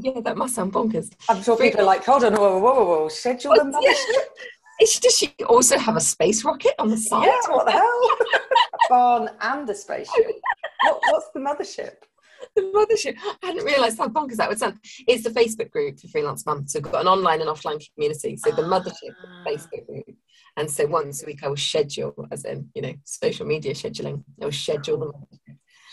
Yeah, 0.00 0.20
that 0.20 0.36
must 0.36 0.54
sound 0.54 0.72
bonkers. 0.72 1.10
I'm 1.28 1.42
sure 1.42 1.56
people 1.56 1.80
are 1.80 1.84
like, 1.84 2.04
hold 2.04 2.24
on, 2.24 2.34
whoa, 2.34 2.58
whoa, 2.58 2.74
whoa, 2.74 2.84
whoa. 2.84 3.08
schedule 3.08 3.54
the 3.54 3.62
mothership. 3.62 5.00
Does 5.00 5.16
she 5.16 5.34
also 5.46 5.78
have 5.78 5.96
a 5.96 6.00
space 6.00 6.44
rocket 6.44 6.74
on 6.78 6.88
the 6.88 6.96
side? 6.96 7.26
Yeah, 7.26 7.54
what 7.54 7.66
the 7.66 7.72
hell? 7.72 8.10
a 8.72 8.78
barn 8.88 9.30
and 9.40 9.68
a 9.68 9.74
spaceship. 9.74 10.26
What, 10.84 11.00
what's 11.08 11.28
the 11.34 11.40
mothership? 11.40 11.94
The 12.56 12.62
mothership. 12.62 13.16
I 13.42 13.46
hadn't 13.48 13.64
realised 13.64 13.98
how 13.98 14.08
bonkers 14.08 14.36
that 14.36 14.48
would 14.48 14.58
sound. 14.58 14.78
It's 15.06 15.24
the 15.24 15.30
Facebook 15.30 15.70
group 15.70 16.00
for 16.00 16.08
freelance 16.08 16.46
mums. 16.46 16.72
So 16.72 16.80
we've 16.80 16.92
got 16.92 17.02
an 17.02 17.08
online 17.08 17.40
and 17.40 17.50
offline 17.50 17.82
community. 17.94 18.36
So 18.36 18.50
the 18.50 18.62
mothership 18.62 19.14
ah. 19.22 19.44
Facebook 19.46 19.86
group. 19.86 20.16
And 20.56 20.70
so 20.70 20.86
once 20.86 21.22
a 21.22 21.26
week 21.26 21.42
I 21.42 21.48
will 21.48 21.56
schedule, 21.56 22.26
as 22.32 22.44
in, 22.44 22.68
you 22.74 22.82
know, 22.82 22.94
social 23.04 23.46
media 23.46 23.74
scheduling, 23.74 24.24
I 24.40 24.46
will 24.46 24.52
schedule 24.52 24.98
the 24.98 25.12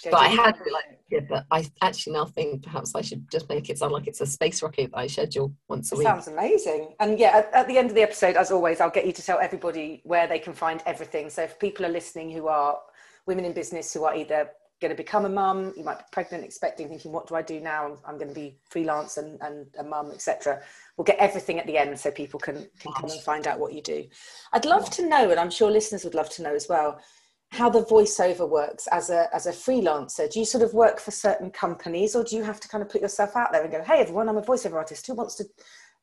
mothership 0.06 0.12
but 0.12 0.18
I 0.18 0.28
had 0.28 0.58
like, 0.72 1.00
yeah, 1.10 1.20
but 1.28 1.46
I 1.52 1.70
actually 1.82 2.14
now 2.14 2.26
think 2.26 2.64
perhaps 2.64 2.96
I 2.96 3.02
should 3.02 3.30
just 3.32 3.50
make 3.50 3.70
it 3.70 3.78
sound 3.78 3.94
like 3.94 4.08
it's 4.08 4.22
a 4.22 4.26
space 4.26 4.62
rocket 4.62 4.92
that 4.92 4.98
I 4.98 5.08
schedule 5.08 5.54
once 5.68 5.92
a 5.92 5.96
week. 5.96 6.08
Sounds 6.08 6.28
amazing. 6.28 6.96
And 7.00 7.20
yeah, 7.20 7.38
at, 7.38 7.54
at, 7.54 7.68
the 7.68 7.78
end 7.78 7.90
of 7.90 7.96
the 7.96 8.02
episode, 8.02 8.36
as 8.36 8.52
always, 8.52 8.82
I'll 8.82 8.90
get 8.90 9.06
you 9.06 9.14
to 9.14 9.22
tell 9.24 9.40
everybody 9.40 10.02
where 10.04 10.28
they 10.28 10.40
can 10.40 10.54
find 10.54 10.84
everything. 10.86 11.30
So 11.30 11.44
if 11.44 11.60
people 11.60 11.86
are 11.86 11.90
listening 11.90 12.32
who 12.32 12.48
are 12.48 12.80
women 13.26 13.46
in 13.46 13.54
business 13.54 13.94
who 13.94 14.04
are 14.04 14.16
either 14.16 14.50
going 14.80 14.92
to 14.92 14.96
become 14.96 15.26
a 15.26 15.30
mum, 15.30 15.74
you 15.76 15.84
might 15.84 15.98
be 15.98 16.06
pregnant, 16.12 16.44
expecting, 16.44 16.88
thinking, 16.88 17.12
what 17.12 17.28
do 17.28 17.36
I 17.36 17.42
do 17.42 17.60
now? 17.60 17.86
I'm, 17.86 17.98
I'm 18.06 18.18
going 18.18 18.28
to 18.28 18.34
be 18.36 18.58
freelance 18.70 19.18
and, 19.18 19.42
and 19.42 19.66
a 19.80 19.84
mum, 19.84 20.12
etc. 20.12 20.62
We'll 20.96 21.06
get 21.06 21.18
everything 21.18 21.60
at 21.60 21.66
the 21.66 21.78
end 21.78 22.00
so 22.00 22.12
people 22.12 22.40
can, 22.40 22.68
can 22.80 22.94
come 22.94 23.10
and 23.10 23.22
find 23.22 23.48
out 23.48 23.60
what 23.60 23.74
you 23.74 23.82
do. 23.82 24.06
I'd 24.54 24.66
love 24.66 24.90
to 24.92 25.08
know, 25.08 25.32
and 25.32 25.40
I'm 25.40 25.50
sure 25.50 25.72
listeners 25.72 26.04
would 26.04 26.14
love 26.14 26.30
to 26.32 26.44
know 26.44 26.54
as 26.54 26.68
well, 26.70 27.00
how 27.52 27.70
the 27.70 27.84
voiceover 27.84 28.48
works 28.48 28.88
as 28.92 29.10
a 29.10 29.34
as 29.34 29.46
a 29.46 29.52
freelancer. 29.52 30.32
Do 30.32 30.40
you 30.40 30.46
sort 30.46 30.64
of 30.64 30.74
work 30.74 31.00
for 31.00 31.12
certain 31.12 31.50
companies 31.50 32.16
or 32.16 32.24
do 32.24 32.36
you 32.36 32.44
have 32.44 32.60
to 32.60 32.68
kind 32.68 32.82
of 32.82 32.90
put 32.90 33.02
yourself 33.02 33.36
out 33.36 33.52
there 33.52 33.64
and 33.64 33.72
go 33.72 33.84
hey 33.84 34.02
everyone 34.02 34.30
i'm 34.30 34.38
a 34.38 34.42
voiceover 34.42 34.74
artist. 34.74 35.08
Who 35.08 35.14
wants 35.16 35.36
to 35.36 35.46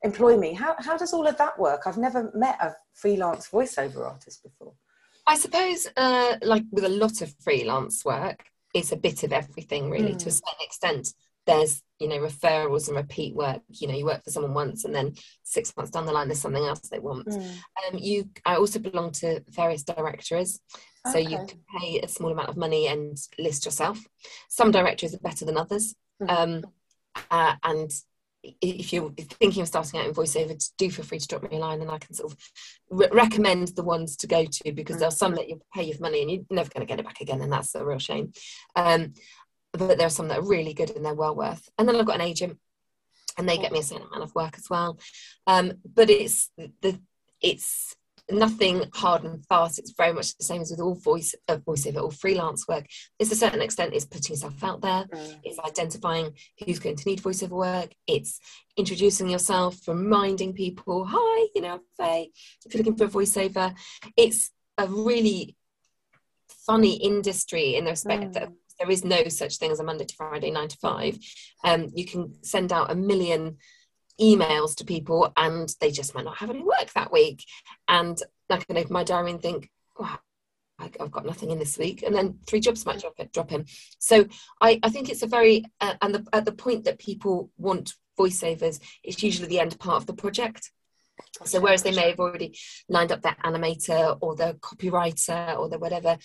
employ 0.03 0.37
me? 0.37 0.55
How, 0.55 0.75
how 0.79 0.97
does 0.97 1.13
all 1.13 1.27
of 1.27 1.37
that 1.39 1.59
work? 1.59 1.83
I've 1.87 1.99
never 1.99 2.31
met 2.35 2.59
a 2.61 2.75
freelance 2.95 3.49
voiceover 3.49 4.07
artist 4.07 4.43
before. 4.43 4.75
I 5.27 5.37
suppose 5.37 5.87
uh, 5.97 6.37
like 6.43 6.65
with 6.71 6.85
a 6.85 6.89
lot 6.89 7.23
of 7.23 7.35
freelance 7.43 8.05
work 8.05 8.45
it's 8.75 8.93
a 8.93 8.97
bit 8.97 9.23
of 9.23 9.33
everything 9.33 9.89
really 9.89 10.15
mm. 10.15 10.19
to 10.19 10.29
a 10.29 10.33
hmm. 10.33 10.39
certain 10.49 10.63
extent. 10.63 11.15
There's 11.47 11.83
you 12.01 12.09
know 12.09 12.19
referrals 12.19 12.89
and 12.89 12.97
repeat 12.97 13.35
work. 13.35 13.61
You 13.69 13.89
know 13.89 13.95
you 13.95 14.07
work 14.07 14.25
for 14.25 14.31
someone 14.31 14.55
once 14.55 14.85
and 14.85 14.95
then 14.95 15.15
six 15.43 15.75
months 15.77 15.93
down 15.93 16.07
the 16.07 16.13
line 16.13 16.27
there's 16.27 16.41
something 16.41 16.65
else 16.65 16.89
they 16.89 16.99
want. 16.99 17.29
Mm. 17.29 17.59
um, 17.93 17.99
you 17.99 18.29
i 18.45 18.57
also 18.57 18.79
belong 18.79 19.13
to 19.13 19.43
various 19.51 19.85
directories 19.85 20.61
so 21.06 21.18
okay. 21.18 21.30
you 21.30 21.37
can 21.37 21.61
pay 21.78 22.00
a 22.00 22.08
small 22.08 22.32
amount 22.32 22.49
of 22.49 22.56
money 22.56 22.87
and 22.88 23.18
list 23.38 23.64
yourself 23.64 23.99
some 24.49 24.70
directories 24.70 25.14
are 25.14 25.18
better 25.18 25.44
than 25.44 25.56
others 25.56 25.94
mm. 26.23 26.30
um, 26.30 26.64
uh, 27.30 27.54
and 27.64 27.90
if 28.61 28.92
you're 28.92 29.11
thinking 29.11 29.62
of 29.62 29.68
starting 29.68 30.00
out 30.00 30.06
in 30.06 30.14
voiceover, 30.14 30.70
do 30.76 30.90
feel 30.90 31.04
free 31.04 31.18
to 31.18 31.26
drop 31.26 31.42
me 31.42 31.56
a 31.56 31.61
line 31.61 31.80
and 31.80 31.90
I 31.90 31.99
can 31.99 32.14
sort 32.14 32.32
of 32.32 32.38
re- 32.90 33.08
recommend 33.12 33.68
the 33.68 33.82
ones 33.82 34.16
to 34.18 34.26
go 34.26 34.44
to 34.44 34.73
because 34.73 34.99
there 34.99 35.08
are 35.08 35.12
some 35.12 35.34
that 35.37 35.49
you 35.49 35.61
pay 35.73 35.84
your 35.84 35.99
money 36.00 36.23
and 36.23 36.30
you're 36.30 36.42
never 36.50 36.68
going 36.70 36.87
to 36.87 36.90
get 36.90 37.00
it 37.00 37.06
back 37.06 37.20
again, 37.20 37.40
and 37.40 37.52
that's 37.52 37.75
a 37.75 37.84
real 37.84 37.99
shame. 37.99 38.32
Um, 38.76 39.14
but 39.73 39.99
there 39.99 40.06
are 40.06 40.11
some 40.11 40.28
that 40.28 40.38
are 40.38 40.49
really 40.49 40.75
good 40.75 40.90
and 40.90 41.04
they're 41.04 41.14
well 41.14 41.34
worth. 41.34 41.68
And 41.78 41.88
then 41.88 41.96
I've 41.96 42.06
got 42.06 42.16
an 42.16 42.26
agent, 42.26 42.58
and 43.37 43.49
they 43.49 43.58
get 43.58 43.73
me 43.73 43.80
a 43.80 43.82
certain 43.82 44.06
amount 44.06 44.23
of 44.23 44.34
work 44.34 44.54
as 44.56 44.68
well. 44.70 44.99
Um, 45.46 45.75
but 45.84 46.11
it's 46.11 46.50
the 46.56 47.00
it's 47.40 47.96
nothing 48.31 48.85
hard 48.95 49.25
and 49.25 49.45
fast. 49.47 49.78
It's 49.78 49.93
very 49.93 50.12
much 50.12 50.37
the 50.37 50.45
same 50.45 50.62
as 50.62 50.71
with 50.71 50.81
all 50.81 50.95
voice 50.95 51.35
uh, 51.49 51.57
voiceover, 51.57 52.02
all 52.02 52.11
freelance 52.11 52.66
work. 52.66 52.87
It's 53.19 53.33
a 53.33 53.37
certain 53.37 53.61
extent 53.61 53.95
is 53.95 54.07
putting 54.07 54.35
yourself 54.35 54.62
out 54.64 54.81
there. 54.81 55.04
Mm. 55.04 55.40
It's 55.45 55.59
identifying 55.59 56.33
who's 56.64 56.78
going 56.78 56.97
to 56.97 57.09
need 57.09 57.23
voiceover 57.23 57.50
work. 57.50 57.93
It's 58.07 58.40
introducing 58.76 59.28
yourself, 59.28 59.76
reminding 59.87 60.54
people, 60.54 61.07
hi, 61.09 61.49
you 61.54 61.62
know, 61.62 61.81
Faye, 61.99 62.31
if 62.64 62.75
you're 62.75 62.83
looking 62.83 62.97
for 62.97 63.04
a 63.04 63.09
voiceover. 63.09 63.75
It's 64.16 64.50
a 64.78 64.87
really 64.87 65.57
funny 66.66 66.95
industry 66.95 67.76
in 67.76 67.85
the 67.85 67.90
respect 67.90 68.25
mm. 68.25 68.33
that 68.35 68.49
there 68.78 68.90
is 68.90 69.04
no 69.04 69.25
such 69.28 69.59
thing 69.59 69.71
as 69.71 69.81
a 69.81 69.85
Monday 69.85 70.04
to 70.04 70.14
Friday, 70.16 70.50
nine 70.50 70.69
to 70.69 70.76
five. 70.78 71.19
Um, 71.62 71.90
you 71.95 72.04
can 72.04 72.43
send 72.43 72.73
out 72.73 72.90
a 72.90 72.95
million 72.95 73.59
emails 74.21 74.76
to 74.76 74.85
people 74.85 75.33
and 75.37 75.75
they 75.80 75.90
just 75.90 76.14
might 76.14 76.25
not 76.25 76.38
have 76.38 76.50
any 76.50 76.62
work 76.62 76.92
that 76.94 77.12
week. 77.12 77.44
And 77.88 78.21
I 78.50 78.59
can 78.59 78.76
open 78.76 78.92
my 78.92 79.04
diary 79.04 79.33
and 79.33 79.42
think, 79.42 79.71
wow, 79.99 80.18
I've 80.78 81.11
got 81.11 81.25
nothing 81.25 81.50
in 81.50 81.59
this 81.59 81.78
week, 81.78 82.02
and 82.02 82.14
then 82.14 82.38
three 82.47 82.61
jobs 82.61 82.85
might 82.85 83.00
drop, 83.00 83.14
drop 83.33 83.52
in. 83.52 83.64
So 83.99 84.26
I, 84.61 84.80
I 84.83 84.88
think 84.90 85.09
it's 85.09 85.23
a 85.23 85.26
very 85.26 85.64
uh, 85.80 85.94
and 86.02 86.14
the, 86.16 86.26
at 86.33 86.44
the 86.44 86.52
point 86.52 86.85
that 86.85 86.99
people 86.99 87.50
want 87.56 87.94
voiceovers, 88.18 88.80
it's 89.02 89.23
usually 89.23 89.49
the 89.49 89.61
end 89.61 89.78
part 89.78 89.97
of 89.97 90.06
the 90.06 90.14
project. 90.14 90.71
So 91.44 91.61
whereas 91.61 91.85
they 91.85 91.92
may 91.92 92.11
have 92.11 92.18
already 92.18 92.59
lined 92.88 93.12
up 93.12 93.23
their 93.23 93.37
animator 93.44 94.18
or 94.21 94.35
their 94.35 94.54
copywriter 94.54 95.56
or 95.56 95.68
their 95.68 95.78
whatever, 95.78 96.18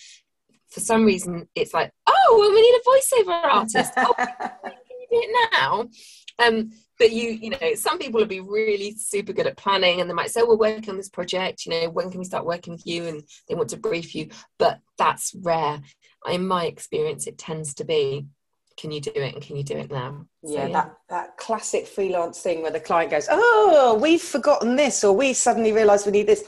for 0.68 0.80
some 0.80 1.04
reason 1.04 1.48
it's 1.54 1.72
like, 1.72 1.92
oh, 2.06 2.36
well, 2.38 2.50
we 2.50 2.60
need 2.60 2.74
a 2.74 2.88
voiceover 2.88 3.44
artist. 3.44 3.92
oh, 3.96 4.14
can 4.16 4.96
you 5.00 5.06
do 5.10 5.20
it 5.22 5.48
now? 5.52 5.86
Um, 6.40 6.72
but 7.00 7.12
you 7.12 7.30
you 7.30 7.50
know 7.50 7.74
some 7.74 7.98
people 7.98 8.20
will 8.20 8.28
be 8.28 8.40
really 8.40 8.94
super 8.96 9.32
good 9.32 9.46
at 9.46 9.56
planning 9.56 10.00
and 10.00 10.08
they 10.08 10.14
might 10.14 10.30
say 10.30 10.42
we're 10.42 10.56
working 10.56 10.90
on 10.90 10.96
this 10.96 11.08
project 11.08 11.64
you 11.64 11.72
know 11.72 11.88
when 11.90 12.10
can 12.10 12.20
we 12.20 12.24
start 12.24 12.46
working 12.46 12.74
with 12.74 12.86
you? 12.86 13.06
And 13.06 13.22
they 13.48 13.56
want 13.56 13.70
to 13.70 13.76
brief 13.76 14.14
you 14.14 14.28
but 14.58 14.78
that's 14.98 15.34
rare. 15.34 15.80
In 16.28 16.46
my 16.46 16.66
experience 16.66 17.26
it 17.26 17.38
tends 17.38 17.74
to 17.74 17.84
be 17.84 18.26
can 18.76 18.92
you 18.92 19.00
do 19.00 19.10
it? 19.14 19.34
And 19.34 19.42
can 19.42 19.56
you 19.56 19.64
do 19.64 19.76
it 19.76 19.90
now? 19.90 20.24
So, 20.42 20.52
yeah, 20.52 20.66
yeah, 20.66 20.72
that 20.72 20.96
that 21.08 21.36
classic 21.36 21.86
freelance 21.86 22.40
thing 22.40 22.62
where 22.62 22.70
the 22.70 22.80
client 22.80 23.10
goes 23.10 23.26
oh 23.30 23.98
we've 24.00 24.22
forgotten 24.22 24.76
this 24.76 25.02
or 25.02 25.16
we 25.16 25.32
suddenly 25.32 25.72
realize 25.72 26.06
we 26.06 26.12
need 26.12 26.26
this. 26.26 26.44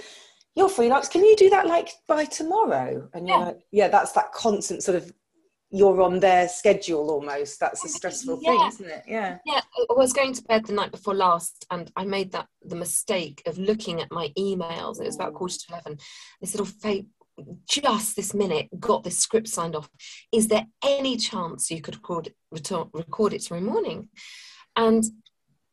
You're 0.54 0.68
freelance. 0.68 1.08
Can 1.08 1.24
you 1.24 1.34
do 1.34 1.48
that 1.48 1.66
like 1.66 1.88
by 2.06 2.26
tomorrow? 2.26 3.08
And 3.14 3.26
yeah. 3.26 3.36
Like, 3.36 3.58
yeah 3.72 3.88
that's 3.88 4.12
that 4.12 4.32
constant 4.32 4.82
sort 4.82 4.98
of 4.98 5.10
you're 5.72 6.02
on 6.02 6.20
their 6.20 6.48
schedule 6.48 7.10
almost. 7.10 7.58
That's 7.58 7.84
a 7.84 7.88
stressful 7.88 8.38
yeah. 8.42 8.50
thing, 8.50 8.68
isn't 8.68 8.90
it? 8.90 9.04
Yeah. 9.06 9.38
Yeah. 9.46 9.60
I 9.90 9.94
was 9.94 10.12
going 10.12 10.34
to 10.34 10.42
bed 10.42 10.66
the 10.66 10.74
night 10.74 10.92
before 10.92 11.14
last 11.14 11.64
and 11.70 11.90
I 11.96 12.04
made 12.04 12.32
that 12.32 12.46
the 12.62 12.76
mistake 12.76 13.42
of 13.46 13.58
looking 13.58 14.00
at 14.00 14.12
my 14.12 14.28
emails. 14.38 15.00
It 15.00 15.06
was 15.06 15.16
about 15.16 15.34
quarter 15.34 15.56
to 15.56 15.64
eleven. 15.72 15.98
Said, 16.44 16.60
Oh 16.60 16.66
Faye, 16.66 17.06
just 17.66 18.16
this 18.16 18.34
minute 18.34 18.68
got 18.78 19.02
this 19.02 19.18
script 19.18 19.48
signed 19.48 19.74
off. 19.74 19.88
Is 20.30 20.48
there 20.48 20.66
any 20.84 21.16
chance 21.16 21.70
you 21.70 21.80
could 21.80 21.96
record, 21.96 22.34
record 22.50 23.32
it 23.32 23.40
tomorrow 23.40 23.64
morning? 23.64 24.10
And 24.76 25.04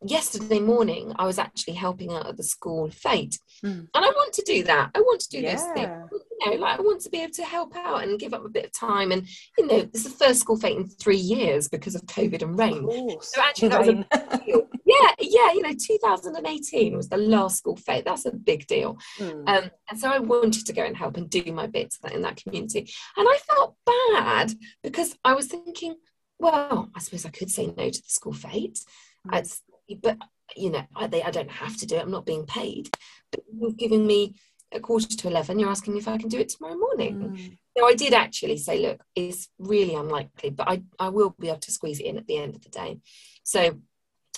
yesterday 0.05 0.59
morning 0.59 1.13
I 1.17 1.25
was 1.25 1.37
actually 1.37 1.73
helping 1.73 2.13
out 2.13 2.27
at 2.27 2.37
the 2.37 2.43
school 2.43 2.89
fete. 2.89 3.37
Mm. 3.63 3.87
And 3.93 4.05
I 4.05 4.09
want 4.09 4.33
to 4.33 4.43
do 4.43 4.63
that. 4.63 4.91
I 4.95 4.99
want 5.01 5.21
to 5.21 5.29
do 5.29 5.39
yeah. 5.39 5.55
those 5.55 5.65
things. 5.73 6.09
You 6.11 6.51
know, 6.51 6.57
like 6.57 6.79
I 6.79 6.81
want 6.81 7.01
to 7.01 7.09
be 7.09 7.21
able 7.21 7.33
to 7.33 7.43
help 7.43 7.75
out 7.75 8.03
and 8.03 8.19
give 8.19 8.33
up 8.33 8.45
a 8.45 8.49
bit 8.49 8.65
of 8.65 8.71
time. 8.71 9.11
And 9.11 9.27
you 9.57 9.67
know, 9.67 9.77
it's 9.77 10.03
the 10.03 10.09
first 10.09 10.39
school 10.39 10.57
fete 10.57 10.77
in 10.77 10.87
three 10.87 11.17
years 11.17 11.67
because 11.67 11.95
of 11.95 12.01
COVID 12.03 12.41
and 12.41 12.57
rain. 12.57 12.87
So 13.21 13.41
actually 13.41 13.69
that 13.69 13.79
was 13.79 13.89
a 13.89 14.37
deal. 14.45 14.67
yeah, 14.85 15.11
yeah, 15.19 15.51
you 15.51 15.61
know, 15.61 15.73
2018 15.73 16.95
was 16.95 17.09
the 17.09 17.17
last 17.17 17.57
school 17.57 17.75
fete. 17.75 18.05
That's 18.05 18.25
a 18.25 18.31
big 18.31 18.67
deal. 18.67 18.97
Mm. 19.17 19.49
Um, 19.49 19.71
and 19.89 19.99
so 19.99 20.09
I 20.09 20.19
wanted 20.19 20.65
to 20.65 20.73
go 20.73 20.83
and 20.83 20.95
help 20.95 21.17
and 21.17 21.29
do 21.29 21.43
my 21.51 21.67
bit 21.67 21.93
in 22.13 22.21
that 22.21 22.41
community. 22.41 22.89
And 23.17 23.27
I 23.29 23.37
felt 23.47 23.75
bad 23.85 24.53
because 24.81 25.17
I 25.25 25.33
was 25.33 25.47
thinking, 25.47 25.95
well, 26.39 26.89
I 26.95 26.99
suppose 26.99 27.25
I 27.25 27.29
could 27.29 27.51
say 27.51 27.67
no 27.67 27.89
to 27.89 28.01
the 28.01 28.09
school 28.09 28.33
fete. 28.33 28.79
Mm. 29.27 29.39
It's 29.39 29.61
but 29.95 30.17
you 30.55 30.71
know, 30.71 30.83
I, 30.95 31.07
they, 31.07 31.23
I 31.23 31.31
don't 31.31 31.51
have 31.51 31.77
to 31.77 31.85
do 31.85 31.95
it. 31.95 32.01
I'm 32.01 32.11
not 32.11 32.25
being 32.25 32.45
paid. 32.45 32.89
But 33.31 33.41
you're 33.53 33.71
giving 33.71 34.05
me 34.05 34.35
a 34.71 34.79
quarter 34.79 35.07
to 35.07 35.27
11. 35.27 35.59
You're 35.59 35.69
asking 35.69 35.93
me 35.93 35.99
if 35.99 36.07
I 36.07 36.17
can 36.17 36.29
do 36.29 36.39
it 36.39 36.49
tomorrow 36.49 36.77
morning. 36.77 37.19
Mm. 37.19 37.57
So 37.77 37.87
I 37.87 37.93
did 37.93 38.13
actually 38.13 38.57
say, 38.57 38.79
look, 38.79 39.01
it's 39.15 39.49
really 39.57 39.95
unlikely, 39.95 40.51
but 40.51 40.69
I, 40.69 40.83
I 40.99 41.09
will 41.09 41.35
be 41.39 41.47
able 41.49 41.59
to 41.59 41.71
squeeze 41.71 41.99
it 41.99 42.05
in 42.05 42.17
at 42.17 42.27
the 42.27 42.37
end 42.37 42.55
of 42.55 42.63
the 42.63 42.69
day. 42.69 42.99
So 43.43 43.79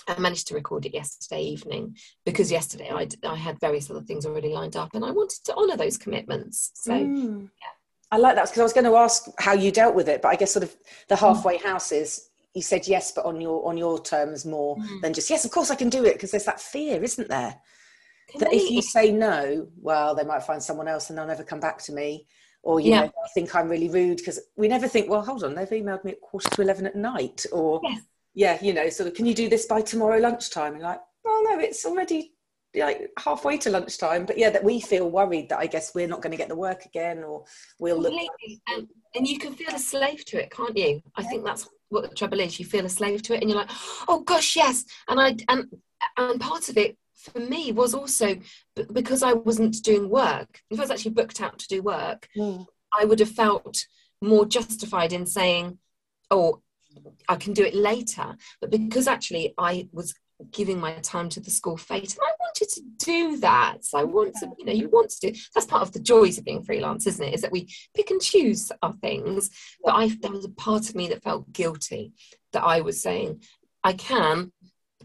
I 0.08 0.18
managed 0.18 0.48
to 0.48 0.54
record 0.54 0.86
it 0.86 0.94
yesterday 0.94 1.42
evening 1.42 1.96
because 2.24 2.50
yesterday 2.50 2.90
I, 2.90 3.08
I 3.24 3.36
had 3.36 3.60
various 3.60 3.90
other 3.90 4.00
things 4.00 4.26
already 4.26 4.48
lined 4.48 4.76
up 4.76 4.94
and 4.94 5.04
I 5.04 5.10
wanted 5.10 5.44
to 5.44 5.54
honour 5.54 5.76
those 5.76 5.98
commitments. 5.98 6.70
So, 6.74 6.92
mm. 6.92 7.42
yeah. 7.42 7.68
I 8.10 8.18
like 8.18 8.34
that 8.34 8.44
because 8.44 8.60
I 8.60 8.64
was 8.64 8.74
going 8.74 8.84
to 8.84 8.96
ask 8.96 9.24
how 9.38 9.54
you 9.54 9.72
dealt 9.72 9.94
with 9.94 10.08
it, 10.08 10.20
but 10.20 10.28
I 10.28 10.36
guess 10.36 10.52
sort 10.52 10.64
of 10.64 10.76
the 11.08 11.16
halfway 11.16 11.56
houses 11.56 12.28
you 12.54 12.62
said 12.62 12.86
yes, 12.86 13.12
but 13.12 13.24
on 13.24 13.40
your 13.40 13.66
on 13.66 13.76
your 13.76 14.00
terms 14.00 14.44
more 14.44 14.76
mm. 14.76 15.00
than 15.00 15.12
just 15.12 15.30
yes. 15.30 15.44
Of 15.44 15.50
course, 15.50 15.70
I 15.70 15.74
can 15.74 15.88
do 15.88 16.04
it 16.04 16.14
because 16.14 16.30
there's 16.30 16.44
that 16.44 16.60
fear, 16.60 17.02
isn't 17.02 17.28
there? 17.28 17.56
Can 18.30 18.40
that 18.40 18.50
they... 18.50 18.56
if 18.56 18.70
you 18.70 18.82
say 18.82 19.10
no, 19.10 19.68
well, 19.80 20.14
they 20.14 20.24
might 20.24 20.42
find 20.42 20.62
someone 20.62 20.88
else 20.88 21.08
and 21.08 21.18
they'll 21.18 21.26
never 21.26 21.44
come 21.44 21.60
back 21.60 21.78
to 21.84 21.92
me, 21.92 22.26
or 22.62 22.80
you 22.80 22.90
yeah. 22.90 23.02
know, 23.02 23.06
I 23.06 23.28
think 23.34 23.54
I'm 23.54 23.68
really 23.68 23.88
rude 23.88 24.18
because 24.18 24.40
we 24.56 24.68
never 24.68 24.88
think, 24.88 25.08
well, 25.08 25.24
hold 25.24 25.44
on, 25.44 25.54
they've 25.54 25.68
emailed 25.68 26.04
me 26.04 26.12
at 26.12 26.20
quarter 26.20 26.50
to 26.50 26.62
eleven 26.62 26.86
at 26.86 26.96
night, 26.96 27.46
or 27.52 27.80
yes. 27.84 28.02
yeah, 28.34 28.58
you 28.62 28.74
know, 28.74 28.88
sort 28.90 29.08
of, 29.08 29.14
can 29.14 29.26
you 29.26 29.34
do 29.34 29.48
this 29.48 29.66
by 29.66 29.80
tomorrow 29.80 30.18
lunchtime? 30.18 30.74
And 30.74 30.82
like, 30.82 31.00
oh 31.26 31.46
no, 31.48 31.58
it's 31.58 31.86
already 31.86 32.32
like 32.74 33.10
halfway 33.18 33.58
to 33.58 33.70
lunchtime 33.70 34.24
but 34.24 34.38
yeah 34.38 34.48
that 34.48 34.64
we 34.64 34.80
feel 34.80 35.10
worried 35.10 35.48
that 35.48 35.58
i 35.58 35.66
guess 35.66 35.94
we're 35.94 36.08
not 36.08 36.22
going 36.22 36.30
to 36.30 36.38
get 36.38 36.48
the 36.48 36.56
work 36.56 36.86
again 36.86 37.22
or 37.22 37.44
we'll 37.78 38.00
look 38.00 38.14
and, 38.68 38.88
and 39.14 39.28
you 39.28 39.38
can 39.38 39.52
feel 39.52 39.74
a 39.74 39.78
slave 39.78 40.24
to 40.24 40.42
it 40.42 40.50
can't 40.50 40.76
you 40.76 41.02
i 41.16 41.22
yeah. 41.22 41.28
think 41.28 41.44
that's 41.44 41.68
what 41.92 42.08
the 42.08 42.14
trouble 42.14 42.40
is 42.40 42.58
you 42.58 42.64
feel 42.64 42.84
a 42.84 42.88
slave 42.88 43.22
to 43.22 43.34
it 43.34 43.40
and 43.40 43.50
you're 43.50 43.58
like 43.58 43.70
oh 44.08 44.20
gosh 44.20 44.56
yes 44.56 44.84
and 45.08 45.20
i 45.20 45.36
and 45.48 45.66
and 46.16 46.40
part 46.40 46.68
of 46.68 46.76
it 46.76 46.96
for 47.14 47.38
me 47.38 47.70
was 47.70 47.94
also 47.94 48.36
because 48.92 49.22
i 49.22 49.32
wasn't 49.32 49.82
doing 49.82 50.08
work 50.08 50.60
if 50.70 50.78
i 50.78 50.82
was 50.82 50.90
actually 50.90 51.12
booked 51.12 51.40
out 51.40 51.58
to 51.58 51.68
do 51.68 51.82
work 51.82 52.28
mm. 52.36 52.66
i 52.98 53.04
would 53.04 53.20
have 53.20 53.30
felt 53.30 53.86
more 54.20 54.46
justified 54.46 55.12
in 55.12 55.26
saying 55.26 55.78
oh 56.30 56.60
i 57.28 57.36
can 57.36 57.52
do 57.52 57.62
it 57.62 57.74
later 57.74 58.36
but 58.60 58.70
because 58.70 59.06
actually 59.06 59.54
i 59.58 59.88
was 59.92 60.14
giving 60.50 60.80
my 60.80 60.92
time 60.94 61.28
to 61.28 61.40
the 61.40 61.50
school 61.50 61.76
fete 61.76 62.16
and 62.16 62.26
i 62.26 62.41
wanted 62.52 62.68
to 62.74 62.82
do 63.04 63.36
that. 63.38 63.84
So 63.84 63.98
i 63.98 64.04
want 64.04 64.34
to 64.36 64.50
you 64.58 64.64
know 64.64 64.72
you 64.72 64.88
want 64.88 65.10
to 65.10 65.30
do 65.30 65.38
that's 65.54 65.66
part 65.66 65.82
of 65.82 65.92
the 65.92 66.00
joys 66.00 66.38
of 66.38 66.44
being 66.44 66.62
freelance 66.62 67.06
isn't 67.06 67.24
it? 67.24 67.34
Is 67.34 67.42
that 67.42 67.52
we 67.52 67.68
pick 67.94 68.10
and 68.10 68.20
choose 68.20 68.70
our 68.82 68.92
things. 68.94 69.50
But 69.84 69.94
i 69.94 70.08
there 70.08 70.30
was 70.30 70.44
a 70.44 70.50
part 70.50 70.88
of 70.88 70.94
me 70.94 71.08
that 71.08 71.22
felt 71.22 71.52
guilty 71.52 72.12
that 72.52 72.64
i 72.64 72.80
was 72.80 73.00
saying 73.00 73.42
i 73.82 73.92
can 73.92 74.52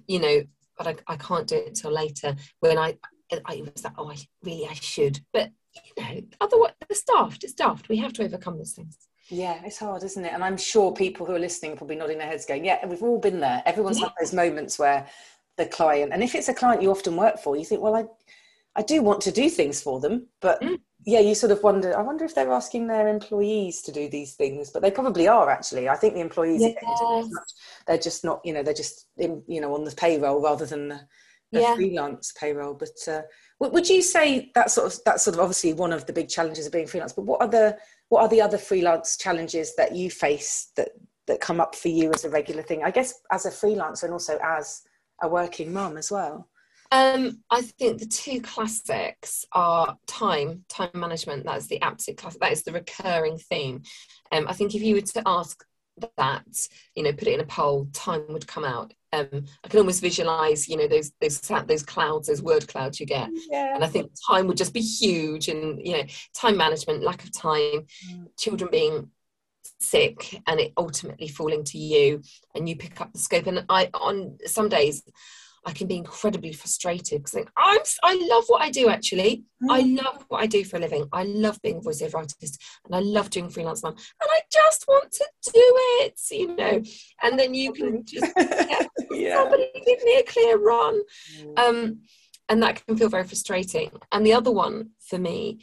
you 0.08 0.20
know 0.20 0.44
but 0.78 0.88
i, 0.88 1.14
I 1.14 1.16
can't 1.16 1.48
do 1.48 1.56
it 1.56 1.76
till 1.76 1.92
later 1.92 2.36
when 2.60 2.78
i 2.78 2.98
i 3.46 3.62
was 3.62 3.84
like 3.84 3.94
oh 3.98 4.12
i 4.12 4.18
really 4.44 4.68
i 4.68 4.74
should. 4.74 5.20
But 5.34 5.52
you 5.76 6.04
know 6.04 6.22
otherwise 6.42 6.74
it's 6.90 7.04
daft 7.04 7.44
it's 7.44 7.54
daft 7.54 7.90
we 7.90 7.98
have 7.98 8.14
to 8.14 8.24
overcome 8.24 8.58
those 8.58 8.74
things. 8.74 8.98
Yeah, 9.30 9.60
it's 9.66 9.78
hard, 9.78 10.04
isn't 10.04 10.24
it? 10.24 10.32
And 10.32 10.42
I'm 10.42 10.56
sure 10.56 10.94
people 10.94 11.26
who 11.26 11.36
are 11.36 11.40
listening 11.40 11.74
are 11.74 11.76
probably 11.76 11.98
nodding 11.98 12.18
their 12.18 12.28
heads 12.28 12.46
going, 12.46 12.64
yeah, 12.64 12.86
we've 12.86 13.04
all 13.04 13.20
been 13.20 13.42
there. 13.42 13.62
Everyone's 13.66 14.00
yeah. 14.00 14.06
had 14.06 14.14
those 14.22 14.34
moments 14.34 14.80
where 14.80 15.06
the 15.58 15.66
client, 15.66 16.14
and 16.14 16.24
if 16.24 16.36
it's 16.36 16.50
a 16.50 16.54
client 16.54 16.82
you 16.82 16.92
often 16.92 17.16
work 17.16 17.40
for, 17.40 17.56
you 17.56 17.66
think, 17.66 17.82
well, 17.82 17.96
I, 17.96 18.06
I 18.76 18.84
do 18.84 19.02
want 19.02 19.22
to 19.22 19.32
do 19.32 19.50
things 19.50 19.82
for 19.82 20.00
them, 20.00 20.28
but 20.40 20.62
mm. 20.62 20.78
yeah, 21.06 21.20
you 21.20 21.34
sort 21.34 21.52
of 21.52 21.64
wonder, 21.64 21.98
I 21.98 22.02
wonder 22.02 22.26
if 22.26 22.36
they're 22.36 22.52
asking 22.52 22.88
their 22.88 23.08
employees 23.08 23.82
to 23.84 23.92
do 23.92 24.08
these 24.08 24.36
things, 24.36 24.70
but 24.70 24.82
they 24.82 24.92
probably 24.92 25.28
are 25.28 25.50
actually. 25.50 25.90
I 25.90 25.96
think 25.96 26.14
the 26.14 26.22
employees, 26.22 26.62
yeah. 26.62 27.24
they're 27.88 27.98
just 27.98 28.24
not, 28.24 28.42
you 28.46 28.54
know, 28.54 28.64
they're 28.64 28.74
just, 28.74 29.08
in, 29.18 29.42
you 29.48 29.62
know, 29.62 29.74
on 29.74 29.84
the 29.84 29.96
payroll 29.96 30.42
rather 30.42 30.66
than 30.66 30.90
the, 30.90 31.00
the 31.52 31.62
yeah. 31.62 31.76
freelance 31.76 32.34
payroll. 32.40 32.74
But 32.74 32.98
uh, 33.08 33.22
would 33.60 33.90
you 33.90 34.02
say 34.02 34.52
that 34.56 34.72
sort 34.72 34.94
of 34.94 35.00
that's 35.06 35.24
sort 35.24 35.36
of 35.36 35.40
obviously 35.40 35.74
one 35.74 35.94
of 35.94 36.06
the 36.06 36.14
big 36.14 36.30
challenges 36.30 36.66
of 36.66 36.72
being 36.72 36.88
freelance? 36.88 37.14
But 37.14 37.26
what 37.26 37.42
are 37.42 37.48
the 37.48 37.78
what 38.10 38.22
are 38.22 38.30
the 38.30 38.42
other 38.42 38.58
freelance 38.58 39.18
challenges 39.18 39.76
that 39.76 39.96
you 39.96 40.12
face 40.12 40.72
that 40.76 40.90
that 41.28 41.42
come 41.42 41.60
up 41.60 41.76
for 41.76 41.88
you 41.88 42.12
as 42.14 42.26
a 42.26 42.30
regular 42.30 42.64
thing? 42.64 42.84
I 42.84 42.92
guess 42.92 43.14
as 43.32 43.46
a 43.46 43.50
freelancer 43.50 44.04
and 44.04 44.14
also 44.14 44.38
as 44.44 44.82
a 45.22 45.28
working 45.28 45.74
mum 45.74 45.98
as 45.98 46.12
well. 46.12 46.48
Um, 46.92 47.40
I 47.50 47.62
think 47.62 48.00
the 48.00 48.06
two 48.06 48.42
classics 48.42 49.46
are 49.52 49.98
time, 50.08 50.64
time 50.70 50.90
management. 50.94 51.46
That's 51.46 51.68
the 51.68 51.82
absolute 51.82 52.18
classic. 52.18 52.40
That 52.40 52.54
is 52.54 52.64
the 52.64 52.72
recurring 52.72 53.38
theme. 53.38 53.82
Um, 54.32 54.48
I 54.48 54.54
think 54.54 54.74
if 54.74 54.82
you 54.82 54.96
were 54.96 55.02
to 55.02 55.24
ask 55.26 55.66
that, 56.18 56.68
you 56.96 57.04
know, 57.04 57.12
put 57.12 57.28
it 57.28 57.34
in 57.34 57.40
a 57.40 57.46
poll, 57.46 57.88
time 57.94 58.26
would 58.30 58.48
come 58.48 58.64
out. 58.64 58.94
Um, 59.14 59.46
I 59.64 59.68
can 59.68 59.80
almost 59.80 60.02
visualize, 60.02 60.68
you 60.68 60.78
know, 60.78 60.88
those 60.88 61.12
those 61.22 61.40
those 61.40 61.84
clouds, 61.84 62.28
those 62.28 62.42
word 62.42 62.68
clouds 62.68 63.00
you 63.00 63.06
get, 63.06 63.30
yeah. 63.50 63.74
and 63.74 63.84
I 63.84 63.88
think 63.88 64.12
time 64.28 64.48
would 64.48 64.58
just 64.58 64.74
be 64.74 64.82
huge. 64.82 65.48
And 65.48 65.80
you 65.86 65.94
know, 65.94 66.04
time 66.36 66.58
management, 66.58 67.04
lack 67.04 67.24
of 67.24 67.32
time, 67.32 67.86
mm. 68.12 68.28
children 68.38 68.70
being 68.70 69.10
sick, 69.80 70.42
and 70.48 70.60
it 70.60 70.74
ultimately 70.78 71.28
falling 71.28 71.64
to 71.66 71.78
you, 71.78 72.22
and 72.56 72.68
you 72.68 72.76
pick 72.76 73.00
up 73.02 73.14
the 73.14 73.20
scope. 73.20 73.48
And 73.48 73.66
I, 73.70 73.90
on 73.94 74.38
some 74.46 74.70
days, 74.70 75.04
I 75.68 75.74
can 75.74 75.88
be 75.88 75.98
incredibly 75.98 76.54
frustrated 76.54 77.24
because 77.24 77.46
I'm 77.58 77.80
I 78.02 78.28
love 78.30 78.46
what 78.48 78.62
I 78.62 78.72
do 78.72 78.88
actually. 78.88 79.44
Mm. 79.62 79.70
I 79.70 79.82
love 79.82 80.26
what 80.30 80.42
I 80.42 80.46
do 80.46 80.64
for 80.64 80.78
a 80.78 80.80
living. 80.80 81.10
I 81.12 81.24
love 81.24 81.62
being 81.62 81.78
a 81.78 81.82
voiceover 81.82 82.16
artist 82.16 82.64
and 82.86 82.96
I 82.96 83.00
love 83.00 83.30
doing 83.30 83.50
freelance 83.50 83.84
mum 83.84 83.94
and 83.94 84.30
I 84.32 84.40
just 84.50 84.86
want 84.88 85.12
to 85.12 85.26
do 85.44 85.52
it, 85.54 86.20
you 86.32 86.56
know. 86.56 86.82
And 87.22 87.38
then 87.38 87.54
you 87.54 87.74
can 87.74 88.06
just 88.06 88.32
yeah, 88.38 88.84
yeah. 89.12 89.36
somebody 89.36 89.70
give 89.86 90.02
me 90.04 90.18
a 90.20 90.24
clear 90.24 90.58
run. 90.58 91.02
Mm. 91.38 91.60
Um, 91.60 92.02
and 92.48 92.64
that 92.64 92.86
can 92.86 92.98
feel 92.98 93.10
very 93.10 93.26
frustrating. 93.26 93.92
And 94.14 94.26
the 94.26 94.34
other 94.34 94.52
one 94.52 94.92
for 95.02 95.20
me 95.20 95.60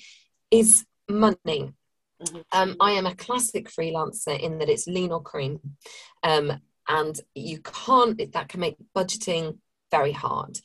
is 0.51 0.85
money. 1.09 1.73
Mm-hmm. 2.25 2.41
Um, 2.53 2.77
I 2.81 2.93
am 2.93 3.07
a 3.07 3.15
classic 3.15 3.69
freelancer 3.69 4.39
in 4.39 4.59
that 4.59 4.69
it's 4.69 4.87
lean 4.87 5.13
or 5.13 5.23
cream. 5.23 5.61
Um, 6.23 6.61
and 6.89 7.19
you 7.35 7.61
can't, 7.61 8.33
that 8.33 8.49
can 8.49 8.61
make 8.61 8.77
budgeting 8.95 9.59
very 9.91 10.13
hard. 10.13 10.59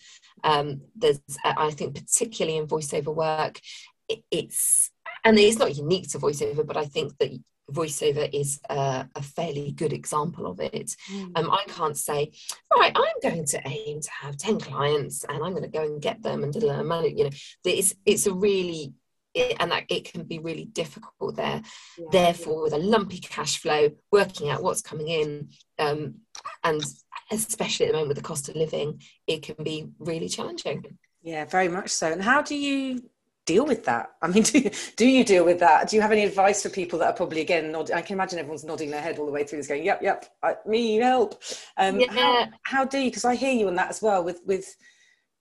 Um, 0.43 0.81
there's, 0.95 1.21
I 1.43 1.71
think, 1.71 1.95
particularly 1.95 2.57
in 2.57 2.67
voiceover 2.67 3.13
work, 3.13 3.59
it, 4.07 4.23
it's, 4.31 4.91
and 5.23 5.37
it's 5.37 5.59
not 5.59 5.75
unique 5.75 6.09
to 6.09 6.19
voiceover, 6.19 6.65
but 6.65 6.77
I 6.77 6.85
think 6.85 7.17
that 7.19 7.31
voiceover 7.71 8.29
is 8.33 8.59
a, 8.69 9.07
a, 9.15 9.21
fairly 9.21 9.71
good 9.71 9.93
example 9.93 10.47
of 10.47 10.59
it. 10.59 10.95
Mm. 11.11 11.31
Um, 11.35 11.51
I 11.51 11.63
can't 11.67 11.97
say, 11.97 12.31
right, 12.75 12.95
I'm 12.95 13.31
going 13.31 13.45
to 13.45 13.61
aim 13.67 14.01
to 14.01 14.11
have 14.21 14.37
10 14.37 14.59
clients 14.59 15.23
and 15.23 15.43
I'm 15.43 15.51
going 15.51 15.63
to 15.63 15.69
go 15.69 15.83
and 15.83 16.01
get 16.01 16.21
them 16.23 16.43
and 16.43 16.87
money. 16.87 17.13
You 17.15 17.25
know, 17.25 17.29
it's, 17.63 17.93
it's 18.05 18.27
a 18.27 18.33
really, 18.33 18.93
it, 19.33 19.57
and 19.59 19.71
that 19.71 19.83
it 19.89 20.11
can 20.11 20.23
be 20.23 20.39
really 20.39 20.65
difficult 20.65 21.35
there. 21.35 21.61
Yeah. 21.97 22.05
Therefore, 22.11 22.63
with 22.63 22.73
a 22.73 22.77
lumpy 22.77 23.19
cash 23.19 23.59
flow, 23.59 23.89
working 24.11 24.49
out 24.49 24.63
what's 24.63 24.81
coming 24.81 25.07
in, 25.07 25.49
um, 25.77 26.15
and 26.63 26.83
especially 27.31 27.85
at 27.85 27.91
the 27.91 27.97
moment 27.97 28.09
with 28.09 28.17
the 28.17 28.23
cost 28.23 28.49
of 28.49 28.55
living, 28.55 29.01
it 29.27 29.43
can 29.43 29.63
be 29.63 29.87
really 29.99 30.29
challenging. 30.29 30.97
Yeah, 31.21 31.45
very 31.45 31.67
much 31.67 31.89
so. 31.89 32.11
And 32.11 32.21
how 32.21 32.41
do 32.41 32.55
you 32.55 33.03
deal 33.45 33.65
with 33.65 33.85
that? 33.85 34.11
I 34.21 34.27
mean, 34.27 34.43
do 34.51 34.59
you, 34.59 34.71
do 34.95 35.07
you 35.07 35.23
deal 35.23 35.45
with 35.45 35.59
that? 35.59 35.89
Do 35.89 35.95
you 35.95 36.01
have 36.01 36.11
any 36.11 36.23
advice 36.23 36.63
for 36.63 36.69
people 36.69 36.99
that 36.99 37.07
are 37.07 37.13
probably 37.13 37.41
again 37.41 37.71
nodding? 37.71 37.95
I 37.95 38.01
can 38.01 38.15
imagine 38.15 38.39
everyone's 38.39 38.63
nodding 38.63 38.91
their 38.91 39.01
head 39.01 39.19
all 39.19 39.25
the 39.25 39.31
way 39.31 39.43
through 39.43 39.59
this, 39.59 39.67
going, 39.67 39.83
"Yep, 39.83 40.01
yep, 40.01 40.25
I, 40.41 40.55
me, 40.65 40.95
help." 40.97 41.41
Um, 41.77 41.99
yeah. 41.99 42.11
How, 42.11 42.47
how 42.63 42.85
do 42.85 42.99
you? 42.99 43.09
Because 43.09 43.25
I 43.25 43.35
hear 43.35 43.51
you 43.51 43.67
on 43.67 43.75
that 43.75 43.89
as 43.89 44.01
well 44.01 44.23
with 44.23 44.41
with 44.45 44.75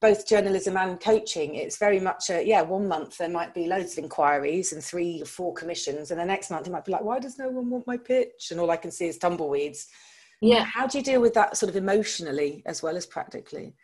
both 0.01 0.27
journalism 0.27 0.77
and 0.77 1.01
coaching. 1.01 1.55
It's 1.55 1.79
very 1.79 2.01
much 2.01 2.31
a 2.31 2.45
yeah. 2.45 2.63
One 2.63 2.89
month 2.89 3.19
there 3.19 3.29
might 3.29 3.55
be 3.55 3.67
loads 3.67 3.93
of 3.93 4.05
inquiries 4.05 4.73
and 4.73 4.83
three 4.83 5.23
or 5.23 5.27
four 5.27 5.53
commissions, 5.55 6.11
and 6.11 6.21
the 6.21 6.25
next 6.25 6.51
month 6.51 6.67
it 6.67 6.71
might 6.71 6.85
be 6.85 6.93
like, 6.93 7.03
"Why 7.03 7.19
does 7.19 7.39
no 7.39 7.49
one 7.49 7.71
want 7.71 7.87
my 7.87 7.97
pitch?" 7.97 8.49
And 8.51 8.61
all 8.61 8.71
I 8.71 8.77
can 8.77 8.91
see 8.91 9.09
is 9.09 9.19
tumbleweeds. 9.19 9.87
Yeah. 10.41 10.65
How 10.65 10.87
do 10.87 10.99
you 10.99 11.05
deal 11.05 11.21
with 11.21 11.35
that 11.35 11.57
sort 11.57 11.71
of 11.71 11.77
emotionally 11.77 12.63
as 12.67 12.83
well 12.83 12.97
as 12.97 13.07
practically? 13.07 13.75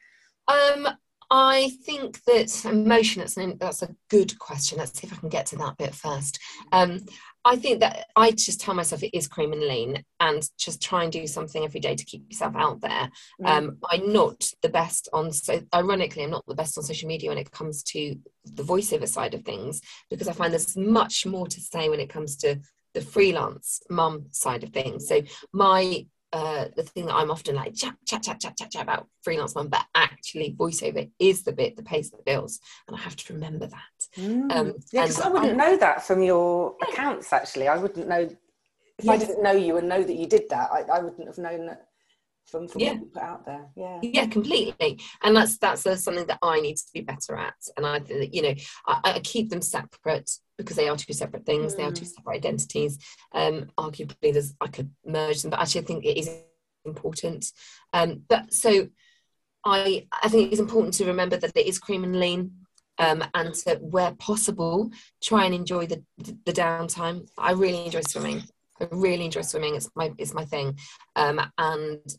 Um, 0.47 0.89
I 1.31 1.73
think 1.85 2.23
that 2.25 2.65
emotion, 2.65 3.21
that's, 3.21 3.37
an, 3.37 3.57
that's 3.59 3.83
a 3.83 3.95
good 4.09 4.39
question. 4.39 4.79
Let's 4.79 4.99
see 4.99 5.07
if 5.07 5.13
I 5.13 5.17
can 5.17 5.31
get 5.31 5.47
to 5.47 5.57
that 5.57 5.79
bit 5.79 5.95
first. 5.95 6.39
Um, 6.71 7.01
I 7.45 7.57
think 7.57 7.81
that 7.81 8.07
I 8.17 8.31
just 8.31 8.61
tell 8.61 8.75
myself 8.75 9.03
it 9.03 9.17
is 9.17 9.29
cream 9.29 9.53
and 9.53 9.63
lean 9.63 10.03
and 10.21 10.49
just 10.59 10.83
try 10.83 11.03
and 11.03 11.13
do 11.13 11.27
something 11.27 11.63
every 11.63 11.81
day 11.81 11.95
to 11.95 12.05
keep 12.05 12.25
yourself 12.31 12.57
out 12.57 12.81
there. 12.81 13.11
Mm. 13.43 13.47
Um, 13.47 13.79
I'm 13.91 14.13
not 14.13 14.45
the 14.63 14.71
best 14.71 15.09
on, 15.13 15.31
so 15.33 15.61
ironically, 15.75 16.25
I'm 16.25 16.31
not 16.31 16.47
the 16.47 16.55
best 16.55 16.79
on 16.79 16.85
social 16.85 17.09
media 17.09 17.31
when 17.31 17.39
it 17.39 17.51
comes 17.51 17.83
to 17.85 18.17
the 18.45 18.63
voiceover 18.63 19.09
side 19.09 19.35
of 19.35 19.45
things 19.45 19.81
because 20.11 20.29
I 20.29 20.33
find 20.33 20.53
there's 20.53 20.77
much 20.77 21.27
more 21.27 21.47
to 21.47 21.61
say 21.61 21.89
when 21.89 22.01
it 22.01 22.09
comes 22.09 22.37
to 22.39 22.61
the 22.95 23.03
freelance 23.03 23.83
mum 23.91 24.27
side 24.31 24.63
of 24.63 24.71
things. 24.71 25.09
So 25.09 25.23
my 25.53 26.07
uh, 26.35 26.67
the 26.75 26.83
thing 26.83 27.07
that 27.07 27.15
I'm 27.15 27.31
often 27.31 27.55
like 27.55 27.77
chat, 27.77 27.95
chat, 28.05 28.25
chat, 28.25 28.41
chat, 28.41 28.57
chat, 28.59 28.73
chat 28.73 28.83
about 28.83 29.07
freelance 29.23 29.55
mum, 29.55 29.69
but 29.69 29.85
actually 29.95 30.57
voiceover 30.59 31.09
is 31.21 31.45
the 31.45 31.53
bit 31.53 31.77
that 31.77 31.87
pays 31.87 32.11
the 32.11 32.19
bills, 32.27 32.59
and 32.89 32.97
I 32.97 33.01
have 33.01 33.15
to 33.15 33.35
remember 33.35 33.69
that. 33.69 33.94
Mm. 34.17 34.53
Um, 34.53 34.75
yeah, 34.93 35.03
because 35.03 35.21
I 35.21 35.29
wouldn't 35.29 35.61
I, 35.61 35.71
know 35.71 35.77
that 35.77 36.07
from 36.07 36.23
your 36.23 36.77
accounts. 36.83 37.33
Actually, 37.33 37.69
I 37.69 37.77
wouldn't 37.77 38.09
know 38.09 38.29
if 38.99 39.05
yes. 39.05 39.15
I 39.15 39.25
didn't 39.25 39.43
know 39.43 39.53
you 39.53 39.77
and 39.77 39.89
know 39.89 40.03
that 40.03 40.15
you 40.15 40.27
did 40.27 40.49
that. 40.51 40.71
I, 40.71 40.83
I 40.83 41.01
wouldn't 41.01 41.27
have 41.27 41.39
known 41.39 41.67
that 41.67 41.89
from, 42.47 42.69
from 42.69 42.81
yeah. 42.81 42.93
what 42.93 43.01
you 43.01 43.07
put 43.07 43.23
out 43.23 43.47
there. 43.47 43.67
Yeah, 43.77 43.99
yeah, 44.03 44.27
completely. 44.27 45.01
And 45.23 45.37
that's 45.37 45.59
that's 45.59 45.87
uh, 45.87 45.97
something 45.97 46.27
that 46.27 46.39
I 46.43 46.61
need 46.61 46.77
to 46.77 46.85
be 46.93 47.01
better 47.01 47.37
at. 47.37 47.55
And 47.77 47.87
I 47.87 47.99
think 47.99 48.21
that 48.21 48.35
you 48.35 48.43
know 48.43 48.55
I, 48.87 49.01
I 49.17 49.21
keep 49.21 49.51
them 49.51 49.63
separate 49.63 50.31
because 50.59 50.77
they 50.77 50.89
are 50.89 50.97
two 50.97 51.13
separate 51.13 51.47
things. 51.47 51.75
Mm. 51.75 51.77
They 51.77 51.83
are 51.85 51.93
two 51.93 52.05
mm. 52.05 52.15
separate 52.15 52.37
identities. 52.37 52.99
Um, 53.33 53.71
arguably, 53.79 54.33
there's 54.33 54.55
I 54.61 54.69
could 54.69 54.91
merge 55.05 55.43
them, 55.43 55.51
but 55.51 55.61
actually, 55.61 55.83
I 55.83 55.85
think 55.85 56.05
it 56.05 56.19
is 56.19 56.31
important. 56.85 57.47
Um, 57.93 58.23
but 58.29 58.53
so 58.53 58.89
I 59.65 60.07
I 60.23 60.29
think 60.29 60.53
it's 60.53 60.61
important 60.61 60.95
to 60.95 61.07
remember 61.07 61.37
that 61.37 61.57
it 61.57 61.67
is 61.67 61.79
cream 61.79 62.05
and 62.05 62.19
lean. 62.19 62.64
Um, 62.99 63.25
and 63.35 63.53
to, 63.55 63.75
where 63.77 64.13
possible, 64.13 64.91
try 65.21 65.47
and 65.47 65.55
enjoy 65.55 65.87
the, 65.87 66.05
the, 66.17 66.53
downtime. 66.53 67.29
I 67.37 67.51
really 67.51 67.87
enjoy 67.87 68.03
swimming. 68.03 68.45
I 68.81 68.87
really 68.93 69.25
enjoy 69.25 69.43
swimming. 69.43 69.75
It's 69.75 69.91
my 69.97 70.13
it's 70.17 70.33
my 70.33 70.45
thing, 70.45 70.79
um, 71.17 71.41
and 71.59 72.17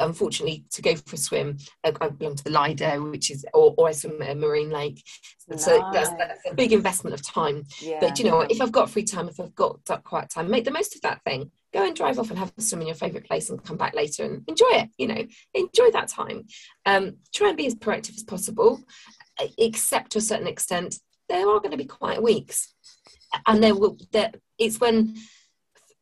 unfortunately 0.00 0.64
to 0.70 0.82
go 0.82 0.94
for 0.96 1.14
a 1.14 1.18
swim 1.18 1.56
I 1.84 2.08
belong 2.08 2.36
to 2.36 2.44
the 2.44 2.50
Lido 2.50 3.10
which 3.10 3.30
is 3.30 3.44
or, 3.54 3.74
or 3.76 3.88
I 3.88 3.92
swim 3.92 4.20
at 4.22 4.30
a 4.30 4.34
marine 4.34 4.70
lake 4.70 5.02
nice. 5.48 5.64
so 5.64 5.90
that's, 5.92 6.10
that's, 6.10 6.40
a 6.50 6.54
big 6.54 6.72
investment 6.72 7.14
of 7.14 7.22
time 7.22 7.64
yeah. 7.80 7.98
but 8.00 8.18
you 8.18 8.24
know 8.24 8.40
if 8.40 8.60
I've 8.60 8.72
got 8.72 8.90
free 8.90 9.04
time 9.04 9.28
if 9.28 9.38
I've 9.40 9.54
got 9.54 9.78
quiet 10.04 10.30
time 10.30 10.50
make 10.50 10.64
the 10.64 10.70
most 10.70 10.94
of 10.94 11.02
that 11.02 11.22
thing 11.24 11.50
go 11.72 11.84
and 11.86 11.94
drive 11.94 12.18
off 12.18 12.30
and 12.30 12.38
have 12.38 12.52
a 12.56 12.60
swim 12.60 12.82
in 12.82 12.88
your 12.88 12.96
favorite 12.96 13.26
place 13.26 13.50
and 13.50 13.62
come 13.62 13.76
back 13.76 13.94
later 13.94 14.24
and 14.24 14.44
enjoy 14.48 14.70
it 14.70 14.90
you 14.98 15.06
know 15.06 15.24
enjoy 15.54 15.90
that 15.92 16.08
time 16.08 16.44
um, 16.86 17.16
try 17.32 17.48
and 17.48 17.56
be 17.56 17.66
as 17.66 17.74
proactive 17.74 18.16
as 18.16 18.24
possible 18.24 18.80
except 19.58 20.12
to 20.12 20.18
a 20.18 20.22
certain 20.22 20.46
extent 20.46 20.98
there 21.28 21.48
are 21.48 21.58
going 21.58 21.70
to 21.70 21.76
be 21.76 21.84
quiet 21.84 22.22
weeks 22.22 22.74
and 23.46 23.62
there 23.62 23.74
will 23.74 23.96
there, 24.12 24.32
it's 24.58 24.78
when 24.80 25.16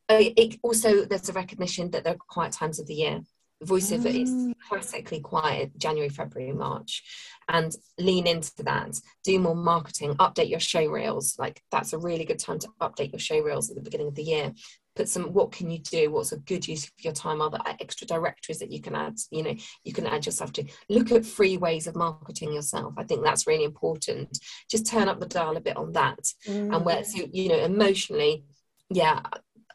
uh, 0.08 0.18
it 0.18 0.58
also 0.62 1.04
there's 1.04 1.28
a 1.28 1.32
recognition 1.32 1.90
that 1.90 2.04
there 2.04 2.14
are 2.14 2.28
quiet 2.28 2.52
times 2.52 2.78
of 2.78 2.86
the 2.86 2.94
year 2.94 3.22
voiceover 3.64 4.12
mm. 4.12 4.22
is 4.22 4.54
classically 4.68 5.20
quiet 5.20 5.76
January, 5.78 6.08
February, 6.08 6.52
March, 6.52 7.02
and 7.48 7.74
lean 7.98 8.26
into 8.26 8.62
that. 8.64 8.98
Do 9.24 9.38
more 9.38 9.56
marketing, 9.56 10.14
update 10.14 10.50
your 10.50 10.60
show 10.60 10.86
reels. 10.86 11.36
Like 11.38 11.62
that's 11.70 11.92
a 11.92 11.98
really 11.98 12.24
good 12.24 12.38
time 12.38 12.58
to 12.60 12.68
update 12.80 13.12
your 13.12 13.20
show 13.20 13.40
reels 13.40 13.70
at 13.70 13.76
the 13.76 13.82
beginning 13.82 14.08
of 14.08 14.14
the 14.14 14.22
year. 14.22 14.52
Put 14.94 15.08
some 15.08 15.32
what 15.32 15.52
can 15.52 15.70
you 15.70 15.78
do? 15.78 16.10
What's 16.10 16.32
a 16.32 16.38
good 16.38 16.68
use 16.68 16.84
of 16.84 16.92
your 16.98 17.12
time? 17.14 17.40
Are 17.40 17.50
there 17.50 17.60
extra 17.80 18.06
directories 18.06 18.58
that 18.58 18.70
you 18.70 18.80
can 18.80 18.94
add? 18.94 19.16
You 19.30 19.42
know, 19.42 19.54
you 19.84 19.92
can 19.92 20.06
add 20.06 20.26
yourself 20.26 20.52
to. 20.54 20.64
Look 20.88 21.10
at 21.12 21.24
free 21.24 21.56
ways 21.56 21.86
of 21.86 21.96
marketing 21.96 22.52
yourself. 22.52 22.94
I 22.98 23.04
think 23.04 23.24
that's 23.24 23.46
really 23.46 23.64
important. 23.64 24.38
Just 24.70 24.86
turn 24.86 25.08
up 25.08 25.18
the 25.18 25.26
dial 25.26 25.56
a 25.56 25.60
bit 25.60 25.76
on 25.76 25.92
that. 25.92 26.20
Mm. 26.46 26.76
And 26.76 26.84
where 26.84 27.04
so, 27.04 27.26
you 27.32 27.48
know, 27.48 27.58
emotionally, 27.58 28.44
yeah, 28.90 29.20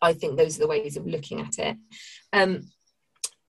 I 0.02 0.14
think 0.14 0.38
those 0.38 0.58
are 0.58 0.62
the 0.62 0.68
ways 0.68 0.98
of 0.98 1.08
looking 1.08 1.42
at 1.42 1.58
it. 1.58 1.78
Um, 2.34 2.70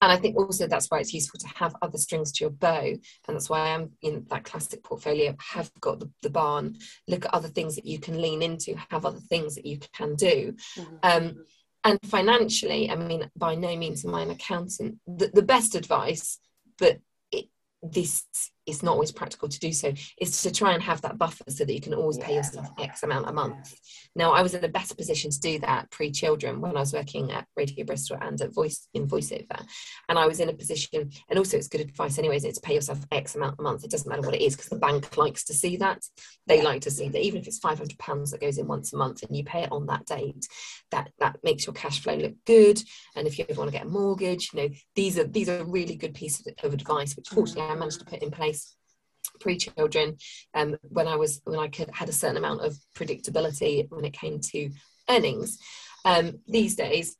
and 0.00 0.12
I 0.12 0.16
think 0.16 0.36
also 0.36 0.66
that's 0.66 0.86
why 0.88 1.00
it's 1.00 1.12
useful 1.12 1.40
to 1.40 1.48
have 1.56 1.74
other 1.82 1.98
strings 1.98 2.30
to 2.32 2.44
your 2.44 2.50
bow. 2.50 2.84
And 2.84 3.00
that's 3.26 3.50
why 3.50 3.74
I'm 3.74 3.90
in 4.00 4.26
that 4.30 4.44
classic 4.44 4.84
portfolio, 4.84 5.34
have 5.40 5.70
got 5.80 5.98
the, 5.98 6.10
the 6.22 6.30
barn, 6.30 6.76
look 7.08 7.24
at 7.24 7.34
other 7.34 7.48
things 7.48 7.74
that 7.74 7.84
you 7.84 7.98
can 7.98 8.20
lean 8.20 8.42
into, 8.42 8.76
have 8.90 9.04
other 9.04 9.18
things 9.18 9.56
that 9.56 9.66
you 9.66 9.80
can 9.92 10.14
do. 10.14 10.54
Mm-hmm. 10.76 10.96
Um, 11.02 11.44
and 11.84 11.98
financially, 12.04 12.90
I 12.90 12.96
mean, 12.96 13.30
by 13.36 13.54
no 13.54 13.76
means 13.76 14.04
am 14.04 14.14
I 14.14 14.22
an 14.22 14.30
accountant. 14.30 14.98
The, 15.06 15.30
the 15.32 15.42
best 15.42 15.74
advice, 15.74 16.38
but 16.78 16.98
it, 17.30 17.46
this 17.82 18.24
it's 18.68 18.82
not 18.82 18.92
always 18.92 19.12
practical 19.12 19.48
to 19.48 19.58
do 19.58 19.72
so. 19.72 19.92
Is 20.20 20.42
to 20.42 20.50
try 20.50 20.72
and 20.74 20.82
have 20.82 21.00
that 21.02 21.18
buffer 21.18 21.44
so 21.48 21.64
that 21.64 21.72
you 21.72 21.80
can 21.80 21.94
always 21.94 22.18
pay 22.18 22.34
yourself 22.34 22.68
x 22.78 23.02
amount 23.02 23.28
a 23.28 23.32
month. 23.32 23.74
Now 24.14 24.32
i 24.32 24.42
was 24.42 24.54
in 24.54 24.64
a 24.64 24.68
better 24.68 24.94
position 24.94 25.30
to 25.30 25.40
do 25.40 25.58
that 25.60 25.90
pre-children 25.90 26.60
when 26.60 26.76
i 26.76 26.80
was 26.80 26.92
working 26.92 27.32
at 27.32 27.46
radio 27.56 27.84
bristol 27.84 28.18
and 28.20 28.40
at 28.40 28.54
voice 28.54 28.88
in 28.94 29.06
voiceover. 29.06 29.64
And 30.08 30.18
i 30.18 30.26
was 30.26 30.40
in 30.40 30.48
a 30.48 30.52
position 30.52 31.10
and 31.28 31.38
also 31.38 31.56
it's 31.56 31.68
good 31.68 31.80
advice 31.80 32.18
anyways 32.18 32.44
it's 32.44 32.58
to 32.58 32.66
pay 32.66 32.74
yourself 32.74 33.04
x 33.12 33.34
amount 33.34 33.56
a 33.58 33.62
month. 33.62 33.84
It 33.84 33.90
doesn't 33.90 34.08
matter 34.08 34.22
what 34.22 34.34
it 34.34 34.42
is 34.42 34.56
because 34.56 34.70
the 34.70 34.78
bank 34.78 35.16
likes 35.16 35.44
to 35.44 35.54
see 35.54 35.76
that. 35.78 36.02
They 36.46 36.62
like 36.62 36.82
to 36.82 36.90
see 36.90 37.08
that 37.08 37.22
even 37.22 37.40
if 37.40 37.46
it's 37.46 37.58
500 37.58 37.98
pounds 37.98 38.30
that 38.30 38.40
goes 38.40 38.58
in 38.58 38.66
once 38.66 38.92
a 38.92 38.96
month 38.96 39.22
and 39.22 39.36
you 39.36 39.44
pay 39.44 39.62
it 39.62 39.72
on 39.72 39.86
that 39.86 40.06
date 40.06 40.46
that 40.90 41.10
that 41.18 41.36
makes 41.42 41.66
your 41.66 41.74
cash 41.74 42.00
flow 42.00 42.16
look 42.16 42.34
good. 42.46 42.80
And 43.14 43.26
if 43.26 43.38
you 43.38 43.44
ever 43.48 43.58
want 43.58 43.70
to 43.70 43.76
get 43.76 43.86
a 43.86 43.90
mortgage 43.90 44.50
you 44.52 44.60
know 44.60 44.68
these 44.94 45.18
are 45.18 45.24
these 45.24 45.48
are 45.48 45.64
really 45.64 45.96
good 45.96 46.14
pieces 46.14 46.46
of 46.62 46.72
advice 46.72 47.16
which 47.16 47.26
mm-hmm. 47.26 47.36
fortunately 47.36 47.70
i 47.70 47.74
managed 47.74 47.98
to 48.00 48.04
put 48.04 48.22
in 48.22 48.30
place 48.30 48.57
pre-children 49.40 50.16
um, 50.54 50.76
when 50.82 51.06
I 51.06 51.16
was 51.16 51.40
when 51.44 51.58
I 51.58 51.68
could 51.68 51.90
had 51.92 52.08
a 52.08 52.12
certain 52.12 52.36
amount 52.36 52.62
of 52.62 52.76
predictability 52.96 53.86
when 53.90 54.04
it 54.04 54.12
came 54.12 54.40
to 54.40 54.70
earnings. 55.08 55.58
Um, 56.04 56.40
these 56.46 56.76
days, 56.76 57.16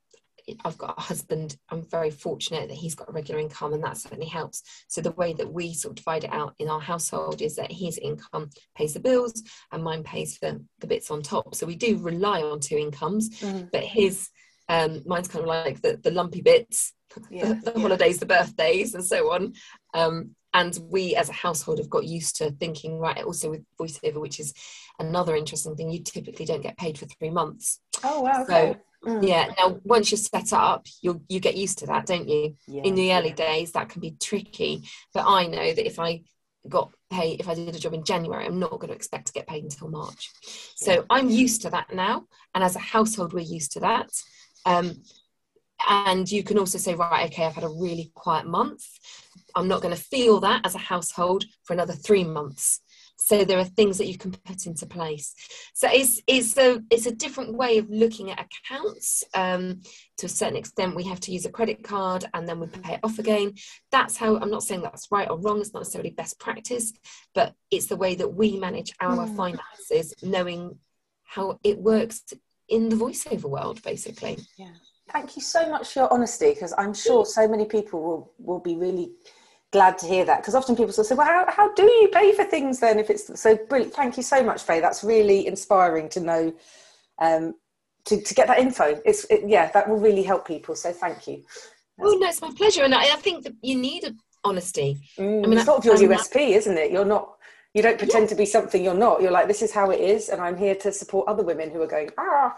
I've 0.65 0.79
got 0.79 0.99
a 0.99 1.01
husband. 1.01 1.57
I'm 1.69 1.85
very 1.91 2.11
fortunate 2.11 2.69
that 2.69 2.77
he's 2.77 2.95
got 2.95 3.09
a 3.09 3.13
regular 3.13 3.41
income, 3.41 3.75
and 3.75 3.85
that 3.85 3.99
certainly 3.99 4.27
helps. 4.27 4.63
So 4.89 5.01
the 5.01 5.13
way 5.13 5.33
that 5.35 5.53
we 5.53 5.75
sort 5.75 5.93
of 5.93 5.97
divide 5.97 6.25
it 6.25 6.33
out 6.33 6.55
in 6.59 6.69
our 6.69 6.81
household 6.81 7.43
is 7.43 7.57
that 7.57 7.71
his 7.71 7.99
income 7.99 8.51
pays 8.77 8.95
the 8.95 9.01
bills, 9.01 9.43
and 9.73 9.85
mine 9.85 10.05
pays 10.05 10.39
for 10.39 10.59
the 10.81 10.87
bits 10.87 11.11
on 11.11 11.23
top. 11.23 11.55
So 11.55 11.67
we 11.67 11.77
do 11.77 11.99
rely 11.99 12.43
on 12.43 12.61
two 12.61 12.77
incomes, 12.77 13.31
mm-hmm. 13.41 13.67
but 13.73 13.85
his 13.85 14.29
Um, 14.71 15.03
mine's 15.07 15.29
kind 15.29 15.45
of 15.45 15.49
like 15.49 15.81
the, 15.81 15.97
the 15.97 16.11
lumpy 16.11 16.43
bits, 16.43 16.93
yeah. 17.31 17.55
the, 17.55 17.73
the, 17.73 17.81
holidays, 17.81 18.19
the 18.19 18.27
birthdays, 18.27 18.95
and 18.95 19.05
so 19.05 19.33
on. 19.33 19.55
Um, 19.99 20.35
and 20.55 20.79
we 20.89 21.15
as 21.15 21.29
a 21.29 21.35
household 21.35 21.79
have 21.79 21.91
got 21.91 22.05
used 22.05 22.37
to 22.37 22.51
thinking, 22.53 22.99
right, 22.99 23.23
also 23.23 23.51
with 23.51 23.65
voiceover, 23.79 24.21
which 24.21 24.41
is 24.41 24.55
another 24.99 25.37
interesting 25.37 25.77
thing, 25.77 25.91
you 25.91 26.03
typically 26.03 26.47
don't 26.47 26.63
get 26.63 26.79
paid 26.79 26.99
for 26.99 27.07
three 27.07 27.31
months. 27.31 27.81
Oh, 28.03 28.23
wow. 28.23 28.43
Okay. 28.43 28.77
So, 29.05 29.11
mm. 29.11 29.29
yeah, 29.29 29.51
now 29.59 29.79
once 29.85 30.11
you're 30.11 30.19
set 30.19 30.53
up, 30.53 30.87
you 31.03 31.21
you 31.29 31.41
get 31.41 31.57
used 31.57 31.79
to 31.79 31.87
that, 31.87 32.07
don't 32.07 32.29
you? 32.29 32.57
Yeah, 32.67 32.83
in 32.83 32.95
the 32.95 33.13
early 33.13 33.33
days, 33.33 33.73
that 33.73 33.89
can 33.91 34.01
be 34.01 34.17
tricky. 34.21 34.89
But 35.13 35.25
I 35.27 35.47
know 35.47 35.73
that 35.75 35.87
if 35.87 35.99
I 35.99 36.23
got 36.69 36.91
paid 37.11 37.41
if 37.41 37.49
I 37.49 37.55
did 37.55 37.75
a 37.75 37.79
job 37.79 37.95
in 37.95 38.05
January, 38.05 38.47
I'm 38.47 38.59
not 38.59 38.71
going 38.71 38.89
to 38.89 38.95
expect 38.95 39.27
to 39.27 39.33
get 39.33 39.47
paid 39.47 39.65
until 39.65 39.89
March. 39.89 40.31
So. 40.77 41.05
I'm 41.11 41.29
used 41.29 41.63
to 41.63 41.71
that 41.71 41.95
now. 41.95 42.27
And 42.55 42.65
as 42.65 42.77
a 42.77 42.81
household, 42.81 43.33
we're 43.33 43.41
used 43.41 43.73
to 43.73 43.81
that. 43.81 44.11
Um, 44.67 45.03
and 45.88 46.31
you 46.31 46.43
can 46.43 46.59
also 46.59 46.79
say, 46.79 46.95
right, 46.95 47.31
okay, 47.31 47.45
I've 47.45 47.55
had 47.55 47.64
a 47.64 47.69
really 47.69 48.11
quiet 48.14 48.47
month. 48.47 48.85
I'm 49.55 49.69
not 49.69 49.83
going 49.83 49.95
to 49.95 50.01
feel 50.01 50.41
that 50.41 50.64
as 50.64 50.75
a 50.75 50.79
household 50.79 51.45
for 51.64 51.73
another 51.73 51.93
three 51.95 52.25
months. 52.25 52.81
So 53.21 53.45
there 53.45 53.59
are 53.59 53.64
things 53.64 53.99
that 53.99 54.07
you 54.07 54.17
can 54.17 54.31
put 54.31 54.67
into 54.67 54.87
place. 54.87 55.35
So 55.75 55.88
it's 55.91 56.23
it's 56.27 56.57
a 56.57 56.81
it's 56.88 57.07
a 57.07 57.14
different 57.14 57.55
way 57.55 57.79
of 57.79 57.91
looking 57.91 58.31
at 58.31 58.47
accounts. 58.47 59.25
Um, 59.35 59.83
to 60.19 60.27
a 60.27 60.29
certain 60.29 60.57
extent, 60.57 60.97
we 60.97 61.05
have 61.05 61.21
to 61.21 61.33
use 61.33 61.45
a 61.45 61.51
credit 61.51 61.83
card 61.83 62.25
and 62.33 62.49
then 62.49 62.61
we 62.61 62.69
pay 62.69 62.95
it 62.95 63.01
off 63.03 63.19
again. 63.19 63.55
That's 63.91 64.17
how 64.17 64.38
I'm 64.38 64.51
not 64.51 64.62
saying 64.62 64.83
that's 64.83 65.09
right 65.11 65.29
or 65.29 65.38
wrong. 65.38 65.61
It's 65.61 65.75
not 65.75 65.81
necessarily 65.81 66.11
best 66.11 66.38
practice, 66.38 66.93
but 67.35 67.55
it's 67.71 67.87
the 67.87 67.97
way 67.97 68.14
that 68.14 68.33
we 68.33 68.57
manage 68.57 68.95
our 69.01 69.27
mm. 69.27 69.37
finances, 69.37 70.14
knowing 70.23 70.79
how 71.25 71.59
it 71.64 71.79
works 71.79 72.23
in 72.69 72.88
the 72.88 72.97
voiceover 72.97 73.51
world, 73.51 73.83
basically. 73.83 74.38
Yeah. 74.57 74.73
Thank 75.12 75.37
you 75.37 75.42
so 75.42 75.68
much 75.71 75.92
for 75.92 76.01
your 76.01 76.12
honesty 76.12 76.51
because 76.51 76.75
I'm 76.77 76.94
sure 76.94 77.25
so 77.25 77.49
many 77.49 77.64
people 77.64 78.01
will, 78.01 78.33
will 78.38 78.61
be 78.61 78.77
really 78.77 79.12
glad 79.73 79.99
to 79.99 80.07
hear 80.07 80.25
that 80.25 80.40
because 80.40 80.55
often 80.55 80.77
people 80.77 80.92
sort 80.92 81.05
of 81.05 81.09
say, 81.09 81.14
well, 81.14 81.27
how, 81.27 81.44
how 81.49 81.73
do 81.75 81.83
you 81.83 82.09
pay 82.12 82.33
for 82.33 82.44
things 82.44 82.81
then 82.81 82.99
if 82.99 83.11
it's 83.11 83.40
so 83.40 83.57
brilliant? 83.68 83.94
Thank 83.94 84.16
you 84.16 84.23
so 84.23 84.42
much, 84.42 84.62
Faye. 84.62 84.81
That's 84.81 85.05
really 85.05 85.47
inspiring 85.47 86.09
to 86.11 86.21
know, 86.21 86.55
um, 87.18 87.55
to, 88.07 88.21
to 88.21 88.35
get 88.35 88.47
that 88.49 88.59
info. 88.59 89.01
It's, 89.05 89.25
it, 89.25 89.42
yeah, 89.47 89.71
that 89.73 89.88
will 89.88 89.99
really 89.99 90.23
help 90.23 90.47
people. 90.47 90.75
So 90.75 90.92
thank 90.92 91.27
you. 91.27 91.42
Oh, 92.01 92.16
no, 92.18 92.29
it's 92.29 92.40
my 92.40 92.53
pleasure. 92.57 92.85
And 92.85 92.94
I, 92.94 93.03
I 93.03 93.16
think 93.16 93.44
that 93.44 93.55
you 93.62 93.77
need 93.77 94.14
honesty. 94.44 94.99
Mm, 95.18 95.44
I 95.44 95.49
mean, 95.49 95.59
it's 95.59 95.66
sort 95.66 95.79
of 95.79 95.85
your 95.85 95.97
USP, 95.97 96.51
isn't 96.51 96.79
it? 96.79 96.92
You're 96.92 97.05
not, 97.05 97.37
you 97.75 97.83
don't 97.83 97.99
pretend 97.99 98.25
yeah. 98.25 98.29
to 98.31 98.35
be 98.37 98.47
something 98.47 98.83
you're 98.83 98.94
not. 98.94 99.21
You're 99.21 99.33
like, 99.33 99.49
this 99.49 99.62
is 99.62 99.73
how 99.73 99.90
it 99.90 100.01
is. 100.01 100.29
And 100.29 100.40
I'm 100.40 100.57
here 100.57 100.75
to 100.77 100.92
support 100.92 101.29
other 101.29 101.42
women 101.42 101.71
who 101.71 101.83
are 101.83 101.87
going, 101.87 102.11
ah, 102.18 102.55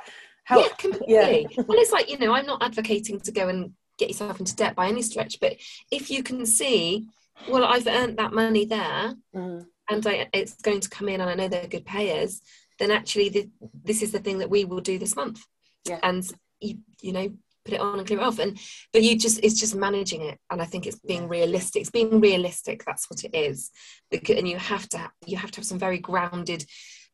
help. 0.50 0.66
Yeah, 0.66 0.74
completely. 0.76 1.46
Yeah. 1.50 1.62
well, 1.66 1.78
it's 1.78 1.92
like, 1.92 2.10
you 2.10 2.18
know, 2.18 2.32
I'm 2.32 2.46
not 2.46 2.62
advocating 2.62 3.20
to 3.20 3.32
go 3.32 3.48
and 3.48 3.72
get 4.00 4.08
yourself 4.08 4.40
into 4.40 4.56
debt 4.56 4.74
by 4.74 4.88
any 4.88 5.02
stretch 5.02 5.38
but 5.40 5.56
if 5.92 6.10
you 6.10 6.22
can 6.22 6.46
see 6.46 7.06
well 7.48 7.64
i've 7.64 7.86
earned 7.86 8.16
that 8.16 8.32
money 8.32 8.64
there 8.64 9.14
mm. 9.36 9.64
and 9.90 10.06
I, 10.06 10.26
it's 10.32 10.54
going 10.62 10.80
to 10.80 10.88
come 10.88 11.08
in 11.08 11.20
and 11.20 11.28
i 11.28 11.34
know 11.34 11.48
they're 11.48 11.68
good 11.68 11.84
payers 11.84 12.40
then 12.78 12.90
actually 12.90 13.28
the, 13.28 13.50
this 13.84 14.00
is 14.00 14.10
the 14.10 14.18
thing 14.18 14.38
that 14.38 14.48
we 14.48 14.64
will 14.64 14.80
do 14.80 14.98
this 14.98 15.14
month 15.14 15.44
yeah. 15.86 16.00
and 16.02 16.26
you 16.60 16.78
you 17.02 17.12
know 17.12 17.30
put 17.66 17.74
it 17.74 17.80
on 17.80 17.98
and 17.98 18.06
clear 18.06 18.20
it 18.20 18.24
off 18.24 18.38
and 18.38 18.58
but 18.90 19.02
you 19.02 19.18
just 19.18 19.38
it's 19.44 19.60
just 19.60 19.74
managing 19.74 20.22
it 20.22 20.38
and 20.50 20.62
i 20.62 20.64
think 20.64 20.86
it's 20.86 20.98
being 21.00 21.28
realistic 21.28 21.82
it's 21.82 21.90
being 21.90 22.20
realistic 22.20 22.82
that's 22.86 23.10
what 23.10 23.22
it 23.22 23.36
is 23.36 23.70
because 24.10 24.38
and 24.38 24.48
you 24.48 24.56
have 24.56 24.88
to 24.88 25.10
you 25.26 25.36
have 25.36 25.50
to 25.50 25.58
have 25.58 25.66
some 25.66 25.78
very 25.78 25.98
grounded 25.98 26.64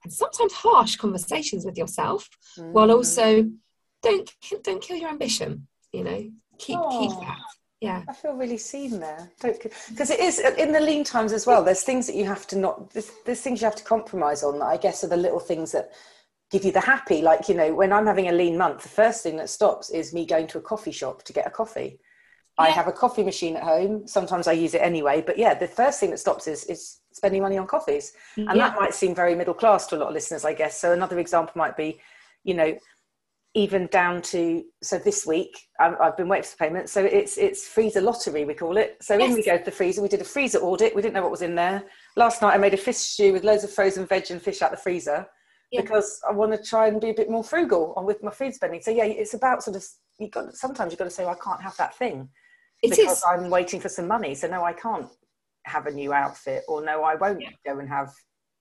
and 0.04 0.12
sometimes 0.12 0.52
harsh 0.52 0.96
conversations 0.96 1.64
with 1.64 1.76
yourself 1.76 2.28
mm. 2.58 2.70
while 2.72 2.90
also 2.90 3.48
don't 4.02 4.30
don't 4.62 4.82
kill 4.82 4.96
your 4.96 5.10
ambition 5.10 5.66
you 5.92 6.04
know 6.04 6.30
keep 6.58 6.78
oh, 6.78 7.00
keep 7.00 7.18
that. 7.20 7.38
Yeah. 7.80 8.04
I 8.08 8.14
feel 8.14 8.32
really 8.32 8.56
seen 8.56 9.00
there. 9.00 9.30
Don't 9.40 9.62
because 9.90 10.10
it 10.10 10.20
is 10.20 10.38
in 10.38 10.72
the 10.72 10.80
lean 10.80 11.04
times 11.04 11.32
as 11.32 11.46
well 11.46 11.62
there's 11.62 11.82
things 11.82 12.06
that 12.06 12.16
you 12.16 12.24
have 12.24 12.46
to 12.48 12.56
not 12.56 12.90
there's, 12.90 13.10
there's 13.24 13.40
things 13.40 13.60
you 13.60 13.66
have 13.66 13.76
to 13.76 13.84
compromise 13.84 14.42
on 14.42 14.58
that 14.58 14.66
i 14.66 14.76
guess 14.76 15.04
are 15.04 15.08
the 15.08 15.16
little 15.16 15.40
things 15.40 15.72
that 15.72 15.90
give 16.50 16.64
you 16.64 16.70
the 16.72 16.80
happy. 16.80 17.22
Like 17.22 17.48
you 17.48 17.54
know 17.54 17.74
when 17.74 17.92
i'm 17.92 18.06
having 18.06 18.28
a 18.28 18.32
lean 18.32 18.56
month 18.56 18.82
the 18.82 18.88
first 18.88 19.22
thing 19.22 19.36
that 19.36 19.50
stops 19.50 19.90
is 19.90 20.14
me 20.14 20.24
going 20.24 20.46
to 20.48 20.58
a 20.58 20.62
coffee 20.62 20.92
shop 20.92 21.22
to 21.24 21.32
get 21.32 21.46
a 21.46 21.50
coffee. 21.50 21.98
Yeah. 22.58 22.66
i 22.66 22.70
have 22.70 22.88
a 22.88 22.92
coffee 22.92 23.24
machine 23.24 23.56
at 23.56 23.62
home. 23.62 24.06
Sometimes 24.06 24.46
i 24.46 24.52
use 24.52 24.74
it 24.74 24.82
anyway 24.82 25.22
but 25.26 25.38
yeah 25.38 25.54
the 25.54 25.68
first 25.68 26.00
thing 26.00 26.10
that 26.10 26.18
stops 26.18 26.46
is 26.46 26.64
is 26.64 27.00
spending 27.16 27.42
money 27.42 27.56
on 27.56 27.66
coffees. 27.66 28.12
And 28.36 28.46
yeah. 28.46 28.68
that 28.68 28.76
might 28.78 28.94
seem 28.94 29.14
very 29.14 29.34
middle 29.34 29.54
class 29.54 29.86
to 29.86 29.96
a 29.96 29.98
lot 29.98 30.08
of 30.08 30.14
listeners 30.14 30.44
i 30.44 30.52
guess. 30.52 30.78
So 30.78 30.92
another 30.92 31.18
example 31.18 31.54
might 31.56 31.76
be 31.76 31.98
you 32.44 32.54
know 32.54 32.76
even 33.54 33.86
down 33.86 34.20
to 34.20 34.62
so 34.82 34.98
this 34.98 35.24
week 35.24 35.58
i 35.80 35.94
have 35.98 36.16
been 36.16 36.28
waiting 36.28 36.44
for 36.44 36.56
payment. 36.58 36.90
So 36.90 37.02
it's 37.02 37.38
it's 37.38 37.66
freezer 37.66 38.02
lottery 38.02 38.44
we 38.44 38.54
call 38.54 38.76
it. 38.76 38.98
So 39.00 39.16
yes. 39.16 39.30
in 39.30 39.34
we 39.34 39.42
go 39.42 39.56
to 39.56 39.64
the 39.64 39.70
freezer. 39.70 40.02
We 40.02 40.08
did 40.08 40.20
a 40.20 40.24
freezer 40.24 40.58
audit. 40.58 40.94
We 40.94 41.02
didn't 41.02 41.14
know 41.14 41.22
what 41.22 41.30
was 41.30 41.42
in 41.42 41.54
there. 41.54 41.82
Last 42.16 42.42
night 42.42 42.54
i 42.54 42.58
made 42.58 42.74
a 42.74 42.76
fish 42.76 42.98
stew 42.98 43.32
with 43.32 43.44
loads 43.44 43.64
of 43.64 43.72
frozen 43.72 44.06
veg 44.06 44.30
and 44.30 44.40
fish 44.40 44.60
out 44.62 44.70
the 44.70 44.76
freezer 44.76 45.26
yeah. 45.72 45.80
because 45.80 46.20
i 46.28 46.32
want 46.32 46.52
to 46.52 46.62
try 46.62 46.88
and 46.88 47.00
be 47.00 47.10
a 47.10 47.14
bit 47.14 47.30
more 47.30 47.42
frugal 47.42 47.94
on 47.96 48.04
with 48.04 48.22
my 48.22 48.30
food 48.30 48.54
spending. 48.54 48.82
So 48.82 48.90
yeah 48.90 49.04
it's 49.04 49.34
about 49.34 49.62
sort 49.62 49.76
of 49.76 49.84
you 50.18 50.28
got 50.28 50.54
sometimes 50.54 50.92
you've 50.92 50.98
got 50.98 51.04
to 51.04 51.10
say 51.10 51.24
well, 51.24 51.36
i 51.40 51.44
can't 51.44 51.62
have 51.62 51.76
that 51.78 51.96
thing 51.96 52.28
it 52.82 52.90
because 52.90 53.18
is. 53.18 53.24
i'm 53.28 53.48
waiting 53.48 53.80
for 53.80 53.88
some 53.88 54.06
money. 54.06 54.34
So 54.34 54.48
no 54.48 54.64
i 54.64 54.74
can't 54.74 55.08
have 55.66 55.86
a 55.86 55.90
new 55.90 56.12
outfit 56.12 56.62
or 56.68 56.84
no 56.84 57.02
i 57.02 57.14
won't 57.14 57.40
yeah. 57.40 57.50
go 57.64 57.78
and 57.78 57.88
have 57.88 58.12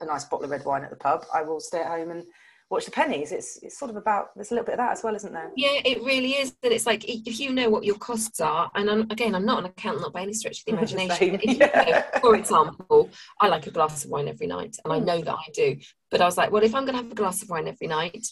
a 0.01 0.05
nice 0.05 0.25
bottle 0.25 0.45
of 0.45 0.51
red 0.51 0.65
wine 0.65 0.83
at 0.83 0.89
the 0.89 0.95
pub 0.95 1.25
i 1.33 1.41
will 1.41 1.59
stay 1.59 1.79
at 1.79 1.87
home 1.87 2.11
and 2.11 2.23
watch 2.69 2.85
the 2.85 2.91
pennies 2.91 3.31
it's 3.31 3.59
it's 3.61 3.77
sort 3.77 3.91
of 3.91 3.97
about 3.97 4.29
there's 4.35 4.49
a 4.49 4.53
little 4.53 4.65
bit 4.65 4.73
of 4.73 4.79
that 4.79 4.91
as 4.91 5.03
well 5.03 5.15
isn't 5.15 5.33
there 5.33 5.51
yeah 5.55 5.81
it 5.85 6.01
really 6.01 6.31
is 6.31 6.55
and 6.63 6.73
it's 6.73 6.87
like 6.87 7.07
if 7.07 7.39
you 7.39 7.53
know 7.53 7.69
what 7.69 7.83
your 7.83 7.95
costs 7.97 8.41
are 8.41 8.71
and 8.73 8.89
I'm, 8.89 9.01
again 9.11 9.35
i'm 9.35 9.45
not 9.45 9.59
an 9.59 9.65
accountant 9.65 10.01
not 10.01 10.13
by 10.13 10.23
any 10.23 10.33
stretch 10.33 10.59
of 10.59 10.65
the 10.65 10.71
imagination 10.77 11.39
yeah. 11.43 12.03
know, 12.13 12.19
for 12.21 12.35
example 12.35 13.11
i 13.39 13.47
like 13.47 13.67
a 13.67 13.71
glass 13.71 14.03
of 14.03 14.09
wine 14.09 14.27
every 14.27 14.47
night 14.47 14.77
and 14.83 14.91
i 14.91 14.97
hmm. 14.97 15.05
know 15.05 15.21
that 15.21 15.35
i 15.35 15.51
do 15.53 15.77
but 16.09 16.21
i 16.21 16.25
was 16.25 16.37
like 16.37 16.51
well 16.51 16.63
if 16.63 16.73
i'm 16.73 16.85
going 16.85 16.97
to 16.97 17.03
have 17.03 17.11
a 17.11 17.15
glass 17.15 17.43
of 17.43 17.49
wine 17.49 17.67
every 17.67 17.87
night 17.87 18.25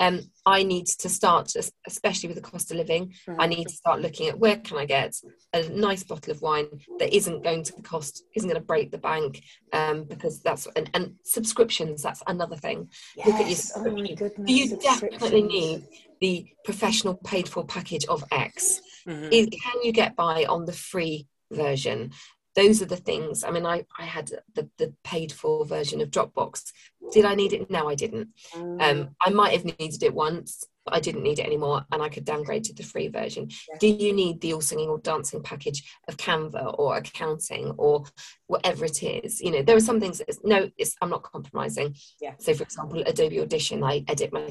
um, 0.00 0.20
I 0.46 0.62
need 0.62 0.86
to 0.86 1.08
start, 1.08 1.52
especially 1.86 2.28
with 2.28 2.36
the 2.36 2.50
cost 2.50 2.70
of 2.70 2.76
living, 2.76 3.14
I 3.38 3.46
need 3.46 3.66
to 3.66 3.74
start 3.74 4.00
looking 4.00 4.28
at 4.28 4.38
where 4.38 4.56
can 4.56 4.78
I 4.78 4.84
get 4.84 5.14
a 5.52 5.68
nice 5.68 6.04
bottle 6.04 6.32
of 6.32 6.40
wine 6.40 6.68
that 6.98 7.14
isn't 7.14 7.42
going 7.42 7.64
to 7.64 7.72
cost, 7.82 8.24
isn't 8.34 8.48
going 8.48 8.60
to 8.60 8.66
break 8.66 8.90
the 8.90 8.98
bank, 8.98 9.42
um, 9.72 10.04
because 10.04 10.40
that's 10.40 10.66
and, 10.76 10.90
and 10.94 11.14
subscriptions. 11.24 12.02
That's 12.02 12.22
another 12.26 12.56
thing. 12.56 12.90
Yes. 13.16 13.26
Look 13.26 13.36
at 13.36 13.48
your. 13.48 13.58
Oh 13.76 14.16
goodness, 14.16 14.50
you 14.50 14.76
definitely 14.76 15.42
need 15.42 15.86
the 16.20 16.46
professional 16.64 17.14
paid 17.14 17.48
for 17.48 17.64
package 17.64 18.04
of 18.06 18.24
X. 18.30 18.80
Mm-hmm. 19.06 19.32
Is, 19.32 19.46
can 19.46 19.82
you 19.82 19.92
get 19.92 20.16
by 20.16 20.44
on 20.44 20.64
the 20.64 20.72
free 20.72 21.26
version? 21.50 22.12
Those 22.58 22.82
are 22.82 22.86
the 22.86 22.96
things. 22.96 23.44
I 23.44 23.50
mean 23.50 23.64
i, 23.64 23.84
I 23.98 24.04
had 24.04 24.32
the, 24.54 24.68
the 24.78 24.92
paid 25.04 25.30
for 25.30 25.64
version 25.64 26.00
of 26.00 26.10
dropbox. 26.10 26.72
Did 27.12 27.24
i 27.24 27.34
need 27.34 27.52
it? 27.52 27.70
No 27.70 27.88
i 27.88 27.94
didn't. 27.94 28.28
Um, 28.54 28.78
mm. 28.78 29.10
i 29.24 29.30
might 29.30 29.52
have 29.52 29.64
needed 29.64 30.02
it 30.02 30.12
once 30.12 30.64
but 30.84 30.94
i 30.94 31.00
didn't 31.00 31.22
need 31.22 31.38
it 31.38 31.46
anymore 31.46 31.84
and 31.92 32.02
i 32.02 32.08
could 32.08 32.24
downgrade 32.24 32.64
to 32.64 32.74
the 32.74 32.82
free 32.82 33.08
version. 33.08 33.48
Do 33.78 33.86
you 33.86 34.12
need 34.12 34.40
the 34.40 34.54
all 34.54 34.60
singing 34.60 34.88
or 34.88 34.98
dancing 34.98 35.42
package 35.42 35.80
of 36.08 36.16
canva 36.16 36.76
or 36.78 36.96
accounting 36.96 37.74
or 37.78 38.04
whatever 38.48 38.84
it 38.84 39.02
is? 39.04 39.40
You 39.40 39.52
know 39.52 39.62
there 39.62 39.76
are 39.76 39.88
some 39.88 40.00
things 40.00 40.18
that 40.18 40.36
no 40.44 40.68
it's, 40.76 40.96
i'm 41.00 41.10
not 41.10 41.22
compromising. 41.22 41.94
Yeah. 42.20 42.34
So 42.40 42.54
for 42.54 42.64
example 42.64 43.02
adobe 43.06 43.40
audition 43.40 43.84
i 43.84 44.04
edit 44.08 44.32
my 44.32 44.48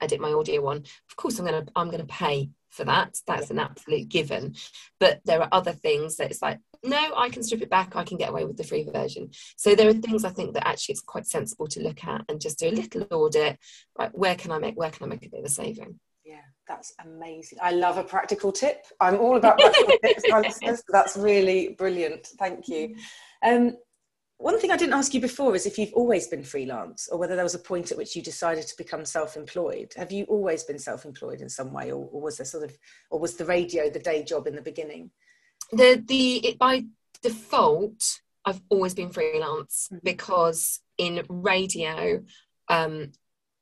edit 0.00 0.20
my 0.20 0.32
audio 0.32 0.62
one 0.62 0.78
of 1.10 1.16
course 1.16 1.38
i'm 1.38 1.44
gonna 1.44 1.66
i'm 1.76 1.90
gonna 1.90 2.06
pay 2.06 2.48
for 2.70 2.84
that. 2.84 3.18
That's 3.26 3.50
yeah. 3.50 3.54
an 3.54 3.58
absolute 3.58 4.08
given. 4.08 4.54
But 4.98 5.20
there 5.24 5.42
are 5.42 5.48
other 5.52 5.72
things 5.72 6.16
that 6.16 6.30
it's 6.30 6.42
like 6.42 6.60
no, 6.82 7.12
I 7.16 7.28
can 7.28 7.42
strip 7.42 7.62
it 7.62 7.70
back. 7.70 7.94
I 7.94 8.04
can 8.04 8.16
get 8.16 8.30
away 8.30 8.44
with 8.44 8.56
the 8.56 8.64
free 8.64 8.84
version. 8.84 9.30
So 9.56 9.74
there 9.74 9.88
are 9.88 9.92
things 9.92 10.24
I 10.24 10.30
think 10.30 10.54
that 10.54 10.66
actually 10.66 10.94
it's 10.94 11.02
quite 11.02 11.26
sensible 11.26 11.66
to 11.68 11.80
look 11.80 12.04
at 12.04 12.24
and 12.28 12.40
just 12.40 12.58
do 12.58 12.68
a 12.68 12.70
little 12.70 13.06
audit. 13.10 13.58
Right, 13.98 14.10
where 14.12 14.34
can 14.34 14.50
I 14.50 14.58
make 14.58 14.78
where 14.78 14.90
can 14.90 15.04
I 15.04 15.08
make 15.08 15.26
a 15.26 15.28
bit 15.28 15.40
of 15.40 15.46
a 15.46 15.50
saving? 15.50 16.00
Yeah, 16.24 16.42
that's 16.66 16.94
amazing. 17.04 17.58
I 17.60 17.72
love 17.72 17.98
a 17.98 18.04
practical 18.04 18.52
tip. 18.52 18.86
I'm 19.00 19.18
all 19.18 19.36
about 19.36 19.58
practical 19.58 19.96
tips. 20.04 20.82
That's 20.88 21.16
really 21.16 21.74
brilliant. 21.76 22.26
Thank 22.38 22.68
you. 22.68 22.96
Um, 23.42 23.76
one 24.40 24.58
thing 24.58 24.70
I 24.70 24.78
didn't 24.78 24.94
ask 24.94 25.12
you 25.12 25.20
before 25.20 25.54
is 25.54 25.66
if 25.66 25.76
you've 25.76 25.92
always 25.92 26.28
been 26.28 26.42
freelance 26.42 27.10
or 27.12 27.18
whether 27.18 27.34
there 27.34 27.44
was 27.44 27.54
a 27.54 27.58
point 27.58 27.92
at 27.92 27.98
which 27.98 28.16
you 28.16 28.22
decided 28.22 28.66
to 28.66 28.76
become 28.78 29.04
self-employed. 29.04 29.92
Have 29.96 30.10
you 30.10 30.24
always 30.24 30.64
been 30.64 30.78
self-employed 30.78 31.42
in 31.42 31.50
some 31.50 31.74
way 31.74 31.92
or, 31.92 32.08
or 32.10 32.22
was 32.22 32.38
there 32.38 32.46
sort 32.46 32.64
of 32.64 32.74
or 33.10 33.20
was 33.20 33.36
the 33.36 33.44
radio 33.44 33.90
the 33.90 33.98
day 33.98 34.22
job 34.22 34.46
in 34.46 34.56
the 34.56 34.62
beginning? 34.62 35.10
The 35.72 36.02
the 36.06 36.48
it, 36.48 36.58
by 36.58 36.84
default 37.22 38.20
I've 38.44 38.60
always 38.70 38.94
been 38.94 39.10
freelance 39.10 39.88
mm-hmm. 39.92 39.98
because 40.02 40.80
in 40.98 41.24
radio 41.28 42.22
um, 42.68 43.12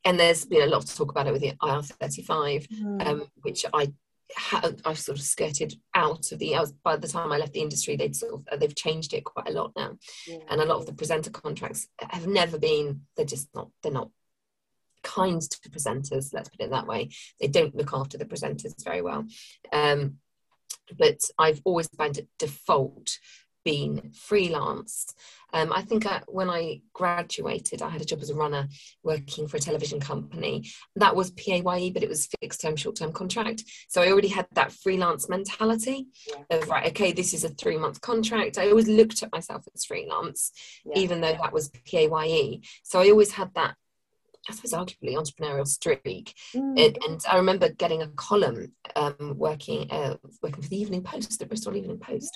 and 0.04 0.18
there's 0.18 0.44
been 0.44 0.62
a 0.62 0.70
lot 0.70 0.86
to 0.86 0.96
talk 0.96 1.10
about 1.10 1.26
it 1.26 1.32
with 1.32 1.42
the 1.42 1.52
IR35 1.62 2.68
mm. 2.68 3.06
um, 3.06 3.24
which 3.42 3.64
I 3.72 3.92
I 4.84 4.92
sort 4.92 5.18
of 5.18 5.24
skirted 5.24 5.74
out 5.94 6.32
of 6.32 6.38
the. 6.38 6.54
I 6.54 6.60
was 6.60 6.72
by 6.72 6.96
the 6.96 7.08
time 7.08 7.32
I 7.32 7.38
left 7.38 7.54
the 7.54 7.62
industry, 7.62 7.96
they'd 7.96 8.14
sort 8.14 8.34
of 8.34 8.60
they've 8.60 8.74
changed 8.74 9.14
it 9.14 9.24
quite 9.24 9.48
a 9.48 9.52
lot 9.52 9.72
now, 9.74 9.96
yeah. 10.26 10.36
and 10.50 10.60
a 10.60 10.66
lot 10.66 10.76
of 10.76 10.86
the 10.86 10.92
presenter 10.92 11.30
contracts 11.30 11.88
have 11.98 12.26
never 12.26 12.58
been. 12.58 13.02
They're 13.16 13.24
just 13.24 13.48
not. 13.54 13.70
They're 13.82 13.90
not 13.90 14.10
kind 15.02 15.40
to 15.40 15.70
presenters 15.70 16.34
let's 16.34 16.48
put 16.48 16.60
it 16.60 16.70
that 16.70 16.86
way 16.86 17.08
they 17.40 17.46
don't 17.46 17.74
look 17.74 17.92
after 17.94 18.18
the 18.18 18.24
presenters 18.24 18.72
very 18.84 19.00
well 19.00 19.24
um, 19.72 20.16
but 20.96 21.18
i've 21.38 21.60
always 21.64 21.88
found 21.96 22.18
it 22.18 22.28
default 22.38 23.18
been 23.68 24.10
freelance. 24.14 25.14
Um, 25.52 25.72
I 25.74 25.82
think 25.82 26.06
I, 26.06 26.22
when 26.26 26.48
I 26.48 26.80
graduated, 26.94 27.82
I 27.82 27.90
had 27.90 28.00
a 28.00 28.04
job 28.04 28.20
as 28.22 28.30
a 28.30 28.34
runner 28.34 28.66
working 29.02 29.46
for 29.46 29.58
a 29.58 29.60
television 29.60 30.00
company. 30.00 30.70
That 30.96 31.14
was 31.14 31.32
PAYE, 31.32 31.90
but 31.90 32.02
it 32.02 32.08
was 32.08 32.28
fixed 32.40 32.62
term, 32.62 32.76
short 32.76 32.96
term 32.96 33.12
contract. 33.12 33.64
So 33.88 34.00
I 34.00 34.10
already 34.10 34.28
had 34.28 34.46
that 34.52 34.72
freelance 34.72 35.28
mentality 35.28 36.06
yeah. 36.26 36.56
of, 36.56 36.68
right, 36.68 36.88
okay, 36.92 37.12
this 37.12 37.34
is 37.34 37.44
a 37.44 37.50
three 37.50 37.76
month 37.76 38.00
contract. 38.00 38.56
I 38.56 38.70
always 38.70 38.88
looked 38.88 39.22
at 39.22 39.32
myself 39.32 39.66
as 39.74 39.84
freelance, 39.84 40.50
yeah. 40.86 40.98
even 40.98 41.20
though 41.20 41.36
that 41.40 41.52
was 41.52 41.70
PAYE. 41.84 42.62
So 42.84 43.00
I 43.00 43.10
always 43.10 43.32
had 43.32 43.52
that 43.54 43.74
I 44.48 44.52
suppose 44.52 44.72
arguably 44.72 45.14
entrepreneurial 45.14 45.66
streak. 45.66 46.34
Mm. 46.54 46.78
It, 46.78 46.98
and 47.06 47.20
I 47.30 47.36
remember 47.36 47.68
getting 47.70 48.02
a 48.02 48.08
column 48.08 48.72
um, 48.96 49.34
working 49.36 49.90
uh, 49.90 50.16
working 50.42 50.62
for 50.62 50.68
the 50.68 50.80
Evening 50.80 51.02
Post, 51.02 51.38
the 51.38 51.46
Bristol 51.46 51.76
Evening 51.76 51.98
Post, 51.98 52.30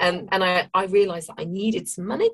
um, 0.00 0.28
and 0.30 0.44
I, 0.44 0.68
I 0.74 0.84
realised 0.86 1.28
that 1.28 1.36
I 1.38 1.44
needed 1.44 1.88
some 1.88 2.06
money 2.06 2.30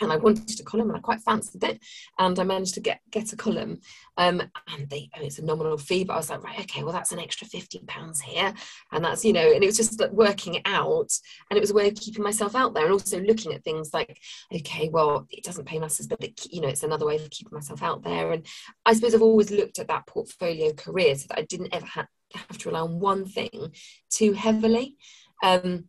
And 0.00 0.10
I 0.10 0.16
wanted 0.16 0.58
a 0.58 0.64
column 0.64 0.88
and 0.88 0.96
I 0.96 1.00
quite 1.00 1.20
fancied 1.20 1.62
it. 1.62 1.78
And 2.18 2.38
I 2.38 2.44
managed 2.44 2.74
to 2.74 2.80
get 2.80 3.00
get 3.10 3.32
a 3.32 3.36
column. 3.36 3.80
Um, 4.16 4.42
and 4.68 4.88
they 4.88 5.10
oh, 5.16 5.24
it's 5.24 5.38
a 5.38 5.44
nominal 5.44 5.78
fee, 5.78 6.04
but 6.04 6.14
I 6.14 6.16
was 6.16 6.30
like, 6.30 6.42
right, 6.42 6.60
okay, 6.60 6.82
well 6.82 6.92
that's 6.92 7.12
an 7.12 7.18
extra 7.18 7.46
fifty 7.46 7.80
pounds 7.86 8.20
here. 8.20 8.52
And 8.92 9.04
that's, 9.04 9.24
you 9.24 9.32
know, 9.32 9.52
and 9.52 9.62
it 9.62 9.66
was 9.66 9.76
just 9.76 10.00
like 10.00 10.12
working 10.12 10.54
it 10.54 10.62
out. 10.64 11.10
And 11.50 11.56
it 11.56 11.60
was 11.60 11.70
a 11.70 11.74
way 11.74 11.88
of 11.88 11.94
keeping 11.94 12.24
myself 12.24 12.54
out 12.54 12.74
there 12.74 12.84
and 12.84 12.92
also 12.92 13.20
looking 13.20 13.52
at 13.52 13.62
things 13.62 13.90
like, 13.92 14.18
okay, 14.54 14.88
well, 14.88 15.26
it 15.30 15.44
doesn't 15.44 15.66
pay 15.66 15.78
masses, 15.78 16.06
but 16.06 16.22
it, 16.22 16.46
you 16.50 16.60
know, 16.60 16.68
it's 16.68 16.82
another 16.82 17.06
way 17.06 17.16
of 17.16 17.30
keeping 17.30 17.54
myself 17.54 17.82
out 17.82 18.02
there. 18.02 18.32
And 18.32 18.46
I 18.86 18.94
suppose 18.94 19.14
I've 19.14 19.22
always 19.22 19.50
looked 19.50 19.78
at 19.78 19.88
that 19.88 20.06
portfolio 20.06 20.72
career 20.72 21.14
so 21.14 21.26
that 21.28 21.38
I 21.38 21.42
didn't 21.42 21.74
ever 21.74 21.86
ha- 21.86 22.06
have 22.34 22.58
to 22.58 22.68
rely 22.68 22.80
on 22.80 23.00
one 23.00 23.26
thing 23.26 23.72
too 24.10 24.32
heavily. 24.32 24.96
Um, 25.42 25.86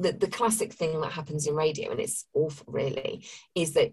the, 0.00 0.12
the 0.12 0.28
classic 0.28 0.72
thing 0.72 1.00
that 1.00 1.12
happens 1.12 1.46
in 1.46 1.54
radio, 1.54 1.90
and 1.90 2.00
it's 2.00 2.26
awful 2.34 2.72
really, 2.72 3.24
is 3.54 3.72
that 3.74 3.92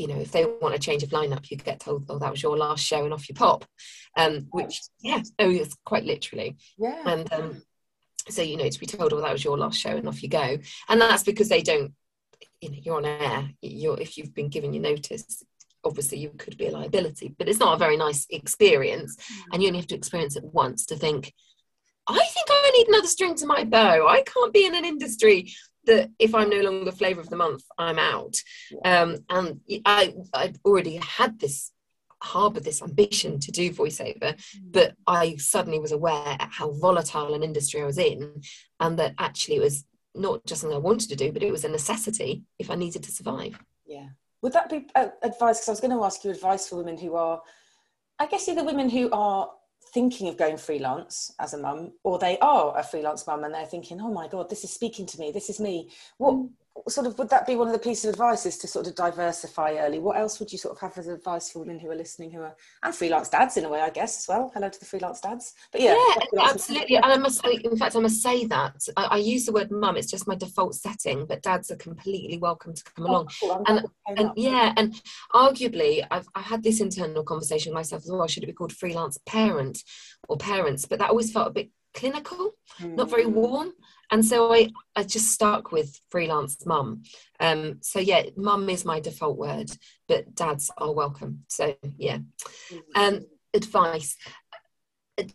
you 0.00 0.06
know, 0.06 0.16
if 0.16 0.32
they 0.32 0.46
want 0.46 0.74
a 0.74 0.78
change 0.78 1.02
of 1.02 1.10
lineup, 1.10 1.50
you 1.50 1.58
get 1.58 1.80
told, 1.80 2.06
"Oh, 2.08 2.18
that 2.18 2.30
was 2.30 2.42
your 2.42 2.56
last 2.56 2.82
show, 2.82 3.04
and 3.04 3.12
off 3.12 3.28
you 3.28 3.34
pop," 3.34 3.66
um, 4.16 4.46
which, 4.50 4.80
yeah, 5.00 5.20
oh, 5.38 5.50
it's 5.50 5.76
quite 5.84 6.04
literally. 6.04 6.56
Yeah. 6.78 7.02
And 7.04 7.30
um, 7.32 7.62
so, 8.26 8.40
you 8.40 8.56
know, 8.56 8.68
to 8.68 8.80
be 8.80 8.86
told, 8.86 9.12
"Oh, 9.12 9.20
that 9.20 9.32
was 9.32 9.44
your 9.44 9.58
last 9.58 9.78
show, 9.78 9.90
and 9.90 10.08
off 10.08 10.22
you 10.22 10.30
go," 10.30 10.58
and 10.88 11.00
that's 11.00 11.22
because 11.22 11.50
they 11.50 11.60
don't, 11.60 11.92
you 12.62 12.70
know, 12.70 12.78
you're 12.80 12.96
on 12.96 13.04
air. 13.04 13.50
You're 13.60 14.00
if 14.00 14.16
you've 14.16 14.34
been 14.34 14.48
given 14.48 14.72
your 14.72 14.82
notice, 14.82 15.44
obviously 15.84 16.18
you 16.18 16.30
could 16.30 16.56
be 16.56 16.68
a 16.68 16.72
liability, 16.72 17.34
but 17.38 17.48
it's 17.48 17.60
not 17.60 17.74
a 17.74 17.78
very 17.78 17.98
nice 17.98 18.26
experience, 18.30 19.18
and 19.52 19.62
you 19.62 19.68
only 19.68 19.80
have 19.80 19.88
to 19.88 19.96
experience 19.96 20.34
it 20.34 20.44
once 20.44 20.86
to 20.86 20.96
think, 20.96 21.34
I 22.10 22.24
think 22.24 22.46
I 22.50 22.70
need 22.76 22.88
another 22.88 23.06
string 23.06 23.34
to 23.36 23.46
my 23.46 23.64
bow. 23.64 24.06
I 24.08 24.22
can't 24.22 24.52
be 24.52 24.66
in 24.66 24.74
an 24.74 24.84
industry 24.84 25.52
that 25.86 26.10
if 26.18 26.34
I'm 26.34 26.50
no 26.50 26.60
longer 26.60 26.92
flavour 26.92 27.20
of 27.20 27.30
the 27.30 27.36
month, 27.36 27.64
I'm 27.78 27.98
out. 27.98 28.36
Um, 28.84 29.18
and 29.28 29.60
I 29.84 30.14
I 30.34 30.52
already 30.64 30.96
had 30.96 31.38
this 31.38 31.72
harbour 32.22 32.60
this 32.60 32.82
ambition 32.82 33.40
to 33.40 33.50
do 33.50 33.72
voiceover, 33.72 34.34
mm. 34.34 34.60
but 34.62 34.94
I 35.06 35.36
suddenly 35.36 35.78
was 35.78 35.92
aware 35.92 36.36
at 36.38 36.50
how 36.52 36.72
volatile 36.72 37.34
an 37.34 37.42
industry 37.42 37.80
I 37.80 37.86
was 37.86 37.98
in, 37.98 38.42
and 38.78 38.98
that 38.98 39.14
actually 39.18 39.56
it 39.56 39.62
was 39.62 39.84
not 40.14 40.44
just 40.44 40.60
something 40.60 40.76
I 40.76 40.80
wanted 40.80 41.08
to 41.10 41.16
do, 41.16 41.32
but 41.32 41.42
it 41.42 41.52
was 41.52 41.64
a 41.64 41.68
necessity 41.68 42.42
if 42.58 42.70
I 42.70 42.74
needed 42.74 43.02
to 43.04 43.12
survive. 43.12 43.58
Yeah. 43.86 44.08
Would 44.42 44.52
that 44.54 44.70
be 44.70 44.86
uh, 44.94 45.08
advice? 45.22 45.58
Because 45.58 45.68
I 45.68 45.72
was 45.72 45.80
going 45.80 45.96
to 45.96 46.04
ask 46.04 46.24
you 46.24 46.30
advice 46.30 46.68
for 46.68 46.76
women 46.76 46.96
who 46.98 47.14
are, 47.14 47.42
I 48.18 48.26
guess, 48.26 48.48
either 48.48 48.64
women 48.64 48.88
who 48.88 49.10
are 49.12 49.50
thinking 49.92 50.28
of 50.28 50.36
going 50.36 50.56
freelance 50.56 51.32
as 51.38 51.54
a 51.54 51.58
mum 51.58 51.92
or 52.04 52.18
they 52.18 52.38
are 52.38 52.76
a 52.78 52.82
freelance 52.82 53.26
mum 53.26 53.44
and 53.44 53.54
they're 53.54 53.66
thinking 53.66 54.00
oh 54.00 54.12
my 54.12 54.28
god 54.28 54.48
this 54.48 54.64
is 54.64 54.72
speaking 54.72 55.06
to 55.06 55.18
me 55.18 55.30
this 55.30 55.50
is 55.50 55.60
me 55.60 55.88
what 56.18 56.34
mm. 56.34 56.50
Sort 56.88 57.06
of 57.06 57.18
would 57.18 57.28
that 57.30 57.46
be 57.46 57.56
one 57.56 57.66
of 57.66 57.72
the 57.72 57.78
pieces 57.78 58.06
of 58.06 58.10
advice 58.10 58.46
is 58.46 58.58
to 58.58 58.66
sort 58.66 58.86
of 58.86 58.94
diversify 58.94 59.76
early 59.78 59.98
what 59.98 60.16
else 60.16 60.38
would 60.38 60.50
you 60.50 60.58
sort 60.58 60.74
of 60.74 60.80
have 60.80 60.96
as 60.98 61.08
advice 61.08 61.50
for 61.50 61.60
women 61.60 61.78
who 61.78 61.90
are 61.90 61.96
listening 61.96 62.30
who 62.30 62.40
are 62.40 62.54
and 62.82 62.94
freelance 62.94 63.28
dads 63.28 63.56
in 63.56 63.64
a 63.64 63.68
way 63.68 63.80
i 63.80 63.90
guess 63.90 64.18
as 64.18 64.28
well 64.28 64.50
hello 64.54 64.68
to 64.68 64.78
the 64.78 64.86
freelance 64.86 65.20
dads 65.20 65.54
but 65.72 65.80
yeah 65.80 65.96
yeah 66.32 66.48
absolutely 66.48 66.96
and 66.96 67.06
i 67.06 67.16
must 67.16 67.42
say 67.42 67.58
in 67.64 67.76
fact 67.76 67.96
i 67.96 68.00
must 68.00 68.22
say 68.22 68.44
that 68.44 68.76
i, 68.96 69.04
I 69.04 69.16
use 69.16 69.46
the 69.46 69.52
word 69.52 69.70
mum 69.70 69.96
it's 69.96 70.10
just 70.10 70.28
my 70.28 70.34
default 70.34 70.74
setting 70.74 71.26
but 71.26 71.42
dads 71.42 71.70
are 71.70 71.76
completely 71.76 72.38
welcome 72.38 72.74
to 72.74 72.84
come 72.84 73.06
oh, 73.06 73.10
along 73.10 73.28
cool. 73.40 73.64
and, 73.66 73.84
and 74.06 74.30
yeah 74.36 74.72
and 74.76 75.00
arguably 75.32 76.06
I've, 76.10 76.28
I've 76.34 76.44
had 76.44 76.62
this 76.62 76.80
internal 76.80 77.22
conversation 77.22 77.70
with 77.70 77.76
myself 77.76 78.02
as 78.04 78.10
well 78.10 78.26
should 78.26 78.42
it 78.42 78.46
be 78.46 78.52
called 78.52 78.72
freelance 78.72 79.18
parent 79.26 79.82
or 80.28 80.36
parents 80.36 80.86
but 80.86 80.98
that 80.98 81.10
always 81.10 81.32
felt 81.32 81.48
a 81.48 81.52
bit 81.52 81.70
clinical 81.92 82.52
mm. 82.80 82.94
not 82.94 83.10
very 83.10 83.24
hmm. 83.24 83.34
warm 83.34 83.72
and 84.10 84.24
so 84.24 84.52
I, 84.52 84.68
I 84.96 85.04
just 85.04 85.30
stuck 85.30 85.72
with 85.72 86.00
freelance 86.10 86.64
mum. 86.66 87.02
Um, 87.38 87.78
so 87.80 88.00
yeah, 88.00 88.24
mum 88.36 88.68
is 88.68 88.84
my 88.84 89.00
default 89.00 89.38
word, 89.38 89.70
but 90.08 90.34
dads 90.34 90.70
are 90.78 90.92
welcome. 90.92 91.44
So 91.48 91.76
yeah. 91.96 92.18
Um, 92.94 93.20
advice, 93.54 94.16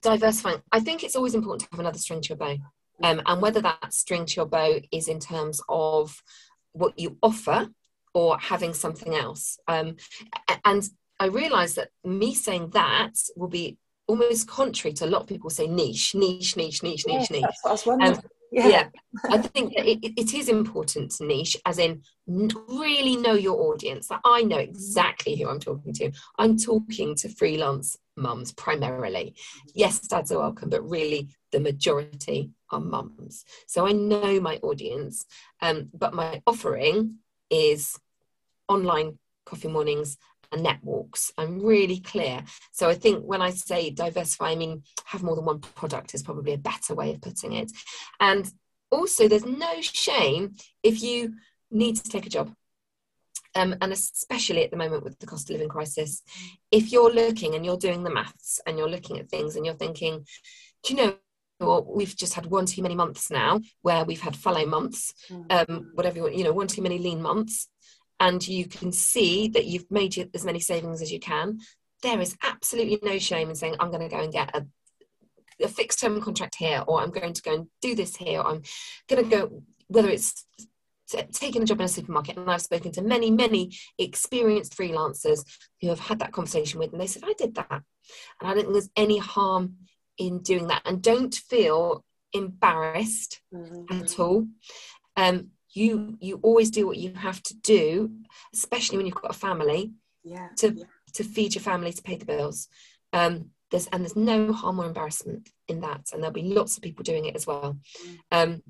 diversifying. 0.02 0.62
I 0.72 0.80
think 0.80 1.04
it's 1.04 1.16
always 1.16 1.36
important 1.36 1.62
to 1.62 1.68
have 1.72 1.80
another 1.80 2.00
string 2.00 2.22
to 2.22 2.30
your 2.30 2.38
bow. 2.38 2.58
Um, 3.04 3.22
and 3.26 3.42
whether 3.42 3.62
that 3.62 3.94
string 3.94 4.26
to 4.26 4.36
your 4.38 4.46
bow 4.46 4.80
is 4.92 5.08
in 5.08 5.20
terms 5.20 5.62
of 5.68 6.22
what 6.72 6.98
you 6.98 7.18
offer 7.22 7.70
or 8.14 8.40
having 8.40 8.74
something 8.74 9.14
else. 9.14 9.58
Um, 9.68 9.98
and 10.64 10.88
I 11.20 11.28
realize 11.28 11.76
that 11.76 11.90
me 12.04 12.34
saying 12.34 12.72
that 12.72 13.12
will 13.36 13.50
be 13.50 13.78
almost 14.08 14.48
contrary 14.48 14.94
to 14.94 15.06
a 15.06 15.08
lot 15.08 15.22
of 15.22 15.28
people 15.28 15.50
say 15.50 15.68
niche, 15.68 16.16
niche, 16.16 16.56
niche, 16.56 16.84
niche, 16.84 17.06
niche, 17.08 17.32
niche. 17.32 17.42
That's 17.42 17.64
what 17.64 17.70
I 17.70 17.74
was 17.74 17.86
wondering. 17.86 18.12
Um, 18.14 18.24
yeah, 18.52 18.68
yeah. 18.68 18.88
i 19.32 19.38
think 19.38 19.74
it, 19.76 20.14
it 20.18 20.34
is 20.34 20.50
important 20.50 21.12
to 21.12 21.26
niche 21.26 21.58
as 21.66 21.80
in 21.80 22.02
really 22.28 23.16
know 23.18 23.34
your 23.34 23.72
audience. 23.72 24.08
That 24.08 24.22
i 24.26 24.42
know 24.44 24.58
exactly 24.58 25.36
who 25.36 25.50
i'm 25.50 25.60
talking 25.60 25.94
to. 25.94 26.12
I'm 26.38 26.58
talking 26.58 27.16
to 27.16 27.30
freelance 27.30 27.98
mums 28.18 28.52
primarily. 28.54 29.36
Yes 29.74 30.00
dads 30.00 30.32
are 30.32 30.40
welcome 30.40 30.70
but 30.70 30.88
really 30.90 31.30
the 31.52 31.60
majority 31.60 32.52
are 32.72 32.80
mums. 32.80 33.46
So 33.68 33.88
i 33.88 33.92
know 33.92 34.40
my 34.40 34.58
audience 34.58 35.26
um, 35.62 35.90
but 35.94 36.14
my 36.14 36.42
offering 36.48 37.16
is 37.50 37.98
online 38.68 39.20
coffee 39.46 39.68
mornings 39.68 40.18
and 40.56 40.64
net 40.64 40.80
walks. 40.82 41.32
I'm 41.38 41.62
really 41.62 42.00
clear. 42.00 42.44
So 42.72 42.90
I 42.90 42.96
think 42.96 43.24
when 43.24 43.42
I 43.42 43.52
say 43.52 43.90
diversify, 43.90 44.52
I 44.52 44.56
mean 44.56 44.84
have 45.06 45.22
more 45.22 45.36
than 45.36 45.46
one 45.46 45.60
product 45.60 46.16
is 46.16 46.24
probably 46.24 46.54
a 46.54 46.58
better 46.58 46.96
way 46.96 47.14
of 47.14 47.22
putting 47.22 47.54
it. 47.54 47.72
And 48.20 48.50
also, 48.92 49.28
there's 49.28 49.46
no 49.46 49.82
shame 49.82 50.56
if 50.82 51.04
you 51.04 51.36
need 51.70 51.98
to 51.98 52.10
take 52.10 52.26
a 52.26 52.30
job. 52.30 52.54
Um, 53.54 53.76
and 53.82 53.94
especially 53.94 54.64
at 54.64 54.72
the 54.72 54.78
moment 54.78 55.04
with 55.04 55.18
the 55.20 55.26
cost 55.26 55.50
of 55.50 55.54
living 55.54 55.70
crisis, 55.70 56.22
if 56.72 56.92
you're 56.92 57.12
looking 57.12 57.56
and 57.56 57.66
you're 57.66 57.78
doing 57.78 58.04
the 58.04 58.14
maths 58.14 58.60
and 58.66 58.78
you're 58.78 58.90
looking 58.90 59.18
at 59.18 59.30
things 59.30 59.56
and 59.56 59.66
you're 59.66 59.76
thinking, 59.76 60.26
do 60.84 60.94
you 60.94 61.02
know 61.02 61.16
well, 61.60 61.86
we've 61.90 62.18
just 62.18 62.34
had 62.34 62.48
one 62.48 62.66
too 62.66 62.82
many 62.82 62.96
months 62.96 63.32
now 63.32 63.62
where 63.82 64.04
we've 64.04 64.20
had 64.20 64.36
fallow 64.36 64.66
months, 64.66 65.14
mm. 65.30 65.46
um, 65.50 65.92
whatever 65.94 66.30
you 66.30 66.44
know, 66.44 66.52
one 66.52 66.68
too 66.68 66.82
many 66.82 66.98
lean 66.98 67.22
months 67.22 67.70
and 68.20 68.46
you 68.48 68.66
can 68.66 68.92
see 68.92 69.48
that 69.50 69.66
you've 69.66 69.90
made 69.92 70.30
as 70.34 70.46
many 70.46 70.60
savings 70.60 71.02
as 71.02 71.12
you 71.12 71.20
can, 71.20 71.60
there 72.02 72.20
is 72.20 72.38
absolutely 72.44 73.00
no 73.04 73.18
shame 73.18 73.50
in 73.50 73.56
saying, 73.56 73.76
I'm 73.80 73.92
going 73.92 74.08
to 74.08 74.16
go 74.16 74.22
and 74.22 74.32
get 74.32 74.56
a, 74.56 74.66
a 75.62 75.68
fixed 75.68 76.00
term 76.00 76.22
contract 76.22 76.56
here, 76.56 76.84
or 76.88 77.02
I'm 77.02 77.12
going 77.12 77.34
to 77.34 77.42
go 77.42 77.54
and 77.54 77.68
do 77.82 77.96
this 77.96 78.16
here, 78.16 78.40
or 78.40 78.48
I'm 78.48 78.64
going 79.10 79.24
to 79.24 79.30
go, 79.30 79.64
whether 79.88 80.10
it's 80.10 80.46
taking 81.34 81.62
a 81.62 81.66
job 81.66 81.80
in 81.80 81.86
a 81.86 81.88
supermarket 81.88 82.38
and 82.38 82.50
i've 82.50 82.62
spoken 82.62 82.92
to 82.92 83.02
many 83.02 83.30
many 83.30 83.72
experienced 84.00 84.76
freelancers 84.76 85.46
who 85.82 85.88
have 85.88 86.00
had 86.00 86.20
that 86.20 86.32
conversation 86.32 86.80
with 86.80 86.92
and 86.92 87.00
they 87.00 87.08
said 87.08 87.24
i 87.26 87.34
did 87.38 87.54
that 87.56 87.68
and 87.70 87.84
i 88.42 88.54
don't 88.54 88.64
think 88.64 88.74
there's 88.74 88.90
any 88.96 89.18
harm 89.18 89.76
in 90.18 90.40
doing 90.40 90.68
that 90.68 90.82
and 90.86 91.02
don't 91.02 91.36
feel 91.36 92.04
embarrassed 92.34 93.42
mm-hmm. 93.54 94.02
at 94.02 94.20
all 94.20 94.48
um, 95.18 95.50
you 95.76 96.18
you 96.20 96.40
always 96.42 96.72
do 96.72 96.88
what 96.88 96.98
you 96.98 97.14
have 97.14 97.44
to 97.44 97.56
do 97.58 98.10
especially 98.54 98.98
when 98.98 99.06
you've 99.06 99.16
got 99.16 99.36
a 99.36 99.38
family 99.38 99.92
yeah 100.24 100.48
to 100.56 100.74
yeah. 100.74 100.86
to 101.14 101.24
feed 101.24 101.54
your 101.54 101.62
family 101.62 101.92
to 101.92 102.02
pay 102.02 102.16
the 102.16 102.26
bills. 102.26 102.68
Um 103.14 103.52
there's 103.72 103.88
and 103.88 104.02
there's 104.02 104.16
no 104.16 104.54
harm 104.54 104.80
or 104.80 104.86
embarrassment 104.86 105.50
in 105.68 105.82
that 105.82 106.10
and 106.14 106.22
there'll 106.22 106.34
be 106.34 106.44
lots 106.44 106.78
of 106.78 106.84
people 106.84 107.04
doing 107.04 107.26
it 107.26 107.36
as 107.36 107.46
well. 107.46 107.78
Mm. 108.08 108.18
um 108.32 108.64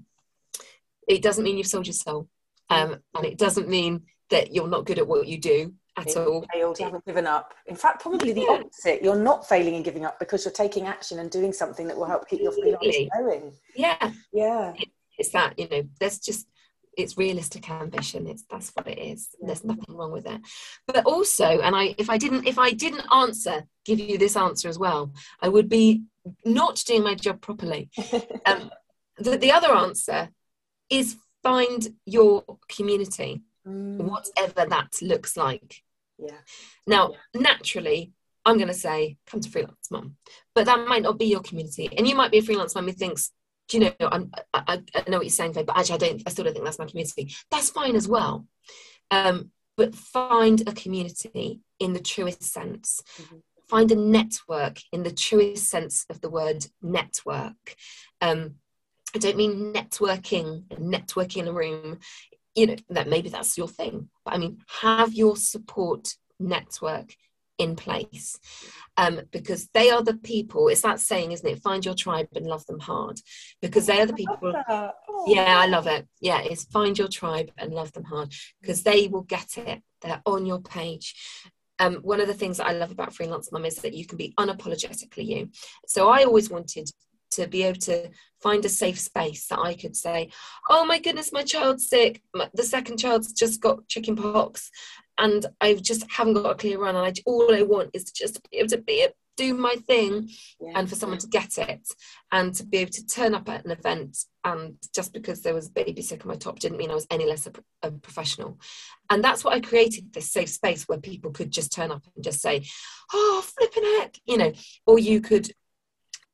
it 1.08 1.22
doesn't 1.22 1.44
mean 1.44 1.58
you've 1.58 1.68
sold 1.68 1.86
your 1.86 1.94
soul 1.94 2.28
um 2.70 2.98
and 3.14 3.26
it 3.26 3.38
doesn't 3.38 3.70
mean 3.70 4.04
that 4.32 4.54
you're 4.54 4.68
not 4.68 4.86
good 4.86 4.98
at 4.98 5.08
what 5.08 5.28
you 5.28 5.38
do 5.38 5.74
at 5.98 6.08
you 6.08 6.22
all. 6.22 6.46
failed, 6.52 6.80
you 6.80 6.86
haven't 6.86 7.06
given 7.06 7.28
up. 7.28 7.54
In 7.68 7.76
fact 7.76 8.02
probably 8.02 8.34
the 8.34 8.42
yeah. 8.42 8.60
opposite. 8.60 9.04
You're 9.04 9.16
not 9.16 9.48
failing 9.48 9.76
and 9.76 9.86
giving 9.86 10.06
up 10.06 10.20
because 10.20 10.44
you're 10.44 10.52
taking 10.52 10.88
action 10.88 11.20
and 11.20 11.30
doing 11.30 11.54
something 11.54 11.88
that 11.88 11.96
will 11.96 12.06
help 12.06 12.28
keep 12.28 12.42
your 12.42 12.52
freelance 12.52 12.98
going. 13.16 13.54
Yeah. 13.76 14.12
Yeah. 14.34 14.74
It's 15.18 15.30
that 15.30 15.58
you 15.58 15.70
know 15.70 15.84
there's 16.00 16.20
just 16.20 16.48
it's 16.98 17.18
realistic 17.18 17.70
ambition 17.70 18.28
it's 18.28 18.44
that's 18.50 18.72
what 18.74 18.88
it 18.88 18.98
is 18.98 19.30
there's 19.42 19.64
nothing 19.64 19.96
wrong 19.96 20.12
with 20.12 20.26
it. 20.26 20.42
But 20.88 21.06
also 21.06 21.62
and 21.62 21.76
i 21.76 21.96
if 21.98 22.10
i 22.10 22.18
didn't 22.18 22.48
if 22.48 22.58
i 22.58 22.72
didn't 22.72 23.06
answer 23.14 23.66
give 23.86 24.00
you 24.00 24.18
this 24.18 24.36
answer 24.36 24.68
as 24.70 24.80
well 24.80 25.14
i 25.42 25.50
would 25.50 25.70
be 25.70 26.04
not 26.44 26.84
doing 26.86 27.04
my 27.04 27.16
job 27.16 27.42
properly. 27.42 27.90
Um, 28.46 28.70
the, 29.18 29.38
the 29.38 29.52
other 29.52 29.74
answer 29.74 30.30
is 30.90 31.16
find 31.42 31.88
your 32.06 32.44
community 32.68 33.42
mm. 33.68 33.98
whatever 33.98 34.70
that 34.70 35.02
looks 35.02 35.38
like. 35.38 35.82
Yeah. 36.18 36.38
Now 36.86 37.12
yeah. 37.12 37.42
naturally 37.42 38.12
i'm 38.46 38.58
going 38.58 38.68
to 38.68 38.74
say 38.74 39.18
come 39.26 39.40
to 39.40 39.50
freelance 39.50 39.90
mum. 39.90 40.18
But 40.54 40.66
that 40.66 40.88
might 40.88 41.02
not 41.02 41.18
be 41.18 41.26
your 41.26 41.42
community 41.42 41.90
and 41.98 42.08
you 42.08 42.16
might 42.16 42.32
be 42.32 42.40
a 42.40 42.44
freelance 42.44 42.76
mum 42.76 42.86
who 42.86 42.94
thinks 42.94 43.32
do 43.68 43.78
you 43.78 43.84
know, 43.86 43.94
I'm, 44.12 44.32
I, 44.54 44.82
I 44.94 45.10
know 45.10 45.18
what 45.18 45.26
you're 45.26 45.30
saying, 45.30 45.54
but 45.54 45.70
actually, 45.76 45.96
I 45.96 45.98
don't, 45.98 46.24
I 46.26 46.30
still 46.30 46.46
don't 46.46 46.54
think 46.54 46.66
that's 46.66 46.80
my 46.80 46.86
community. 46.86 47.34
That's 47.50 47.70
fine 47.70 47.96
as 47.96 48.08
well. 48.08 48.46
Um, 49.12 49.52
but 49.78 49.96
find 49.96 50.62
a 50.68 50.74
community 50.74 51.62
in 51.80 51.94
the 51.94 52.00
truest 52.00 52.44
sense. 52.44 53.02
Mm-hmm. 53.22 53.38
Find 53.68 53.92
a 53.92 53.96
network 53.96 54.80
in 54.92 55.04
the 55.04 55.12
truest 55.12 55.70
sense 55.70 56.06
of 56.10 56.22
the 56.22 56.30
word 56.30 56.66
network. 56.82 57.76
Um, 58.22 58.56
I 59.16 59.18
don't 59.18 59.38
mean 59.38 59.74
networking, 59.74 60.68
networking 60.68 61.38
in 61.38 61.48
a 61.48 61.54
room. 61.54 62.00
You 62.54 62.68
know 62.68 62.76
that 62.90 63.10
maybe 63.10 63.30
that's 63.30 63.58
your 63.58 63.68
thing, 63.68 64.10
but 64.24 64.34
I 64.34 64.38
mean 64.38 64.60
have 64.82 65.14
your 65.14 65.36
support 65.36 66.16
network 66.40 67.16
in 67.58 67.76
place 67.76 68.40
um, 68.98 69.22
because 69.32 69.68
they 69.74 69.90
are 69.90 70.04
the 70.04 70.16
people 70.16 70.68
it's 70.68 70.82
that 70.82 71.00
saying 71.00 71.32
isn't 71.32 71.48
it? 71.48 71.62
Find 71.62 71.84
your 71.84 71.96
tribe 71.96 72.28
and 72.36 72.46
love 72.46 72.66
them 72.66 72.80
hard. 72.80 73.20
Because 73.62 73.86
they 73.86 74.02
are 74.02 74.06
the 74.06 74.14
people 74.14 74.54
oh. 74.70 74.92
yeah 75.28 75.60
i 75.60 75.68
love 75.68 75.88
it. 75.88 76.08
Yeah 76.22 76.42
it's 76.42 76.66
find 76.66 76.98
your 76.98 77.08
tribe 77.08 77.52
and 77.58 77.74
love 77.74 77.92
them 77.94 78.06
hard 78.06 78.34
because 78.62 78.84
they 78.84 79.08
will 79.08 79.24
get 79.24 79.58
it. 79.58 79.82
They're 80.02 80.22
on 80.26 80.46
your 80.46 80.60
page. 80.60 81.16
Um, 81.78 81.96
one 81.96 82.22
of 82.22 82.28
the 82.28 82.34
things 82.34 82.58
that 82.58 82.68
i 82.68 82.72
love 82.72 82.92
about 82.92 83.14
freelance 83.14 83.52
mum 83.52 83.66
is 83.66 83.76
that 83.78 83.94
you 83.94 84.06
can 84.06 84.18
be 84.18 84.34
unapologetically 84.40 85.26
you. 85.26 85.50
So 85.88 86.10
i 86.10 86.24
always 86.24 86.50
wanted 86.50 86.90
to 87.32 87.48
be 87.48 87.64
able 87.64 87.80
to 87.80 88.10
find 88.40 88.64
a 88.64 88.70
safe 88.70 89.00
space 89.00 89.48
that 89.48 89.60
I 89.60 89.74
could 89.74 89.96
say, 89.96 90.30
oh 90.70 90.86
my 90.86 91.00
goodness, 91.00 91.34
my 91.34 91.44
child's 91.44 91.90
sick. 91.90 92.22
The 92.54 92.64
second 92.64 92.98
child's 92.98 93.34
just 93.34 93.60
got 93.60 93.88
chicken 93.88 94.16
pox 94.16 94.70
and 95.18 95.46
I 95.62 95.76
just 95.76 96.10
haven't 96.12 96.34
got 96.34 96.52
a 96.52 96.56
clear 96.56 96.80
run. 96.80 96.96
And 96.96 97.06
I, 97.06 97.14
all 97.26 97.54
I 97.54 97.62
want 97.62 97.92
is 97.94 98.04
just 98.12 98.36
to 98.36 98.42
just 98.42 98.52
be 98.52 98.58
able 98.58 98.70
to 98.70 98.78
be 98.80 99.08
do 99.38 99.54
my 99.54 99.76
thing, 99.88 100.30
yeah. 100.62 100.72
and 100.76 100.90
for 100.90 100.96
someone 100.96 101.20
to 101.20 101.28
get 101.28 101.58
it, 101.58 101.88
and 102.32 102.54
to 102.56 102.66
be 102.66 102.78
able 102.78 102.92
to 102.92 103.06
turn 103.06 103.36
up 103.36 103.50
at 103.50 103.66
an 103.66 103.72
event. 103.72 104.18
And 104.44 104.76
just 104.94 105.14
because 105.14 105.42
there 105.42 105.54
was 105.54 105.68
a 105.68 105.72
baby 105.72 106.02
sick 106.02 106.26
on 106.26 106.30
my 106.30 106.36
top 106.36 106.60
didn't 106.60 106.78
mean 106.78 106.92
I 106.92 106.96
was 106.96 107.08
any 107.10 107.26
less 107.26 107.48
a, 107.48 107.52
a 107.84 107.92
professional. 107.92 108.60
And 109.10 109.24
that's 109.24 109.44
what 109.44 109.54
I 109.54 109.60
created 109.60 110.14
this 110.14 110.32
safe 110.32 110.50
space 110.50 110.84
where 110.84 111.00
people 111.00 111.32
could 111.32 111.52
just 111.52 111.74
turn 111.74 111.92
up 111.92 112.04
and 112.16 112.24
just 112.24 112.42
say, 112.42 112.64
"Oh, 113.14 113.44
flipping 113.46 113.84
heck," 114.00 114.18
you 114.26 114.38
know, 114.38 114.54
or 114.86 115.00
you 115.00 115.22
could 115.22 115.52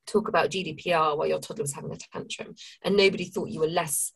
talk 0.07 0.27
about 0.27 0.49
GDPR 0.49 1.17
while 1.17 1.27
your 1.27 1.39
toddler 1.39 1.63
was 1.63 1.73
having 1.73 1.93
a 1.93 1.97
tantrum, 1.97 2.55
and 2.83 2.95
nobody 2.95 3.25
thought 3.25 3.49
you 3.49 3.61
were 3.61 3.67
less 3.67 4.13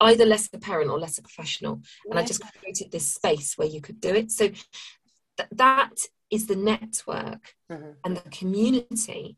either 0.00 0.24
less 0.24 0.48
a 0.52 0.58
parent 0.58 0.90
or 0.90 0.98
less 0.98 1.18
a 1.18 1.22
professional. 1.22 1.80
And 2.08 2.18
i 2.18 2.24
just 2.24 2.42
created 2.58 2.90
this 2.90 3.14
space 3.14 3.56
where 3.56 3.68
you 3.68 3.80
could 3.80 4.00
do 4.00 4.14
it. 4.14 4.30
So 4.30 4.48
th- 4.48 5.50
that 5.52 5.94
is 6.30 6.46
the 6.46 6.56
network 6.56 7.54
mm-hmm. 7.70 7.92
and 8.04 8.16
the 8.16 8.30
community 8.30 9.36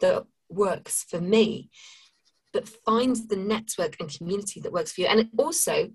that 0.00 0.24
works 0.48 1.04
for 1.08 1.20
me 1.20 1.70
but 2.52 2.68
find 2.68 3.16
the 3.28 3.36
network 3.36 3.96
and 4.00 4.12
community 4.12 4.60
that 4.60 4.72
works 4.72 4.92
for 4.92 5.02
you. 5.02 5.06
And 5.06 5.28
also 5.38 5.90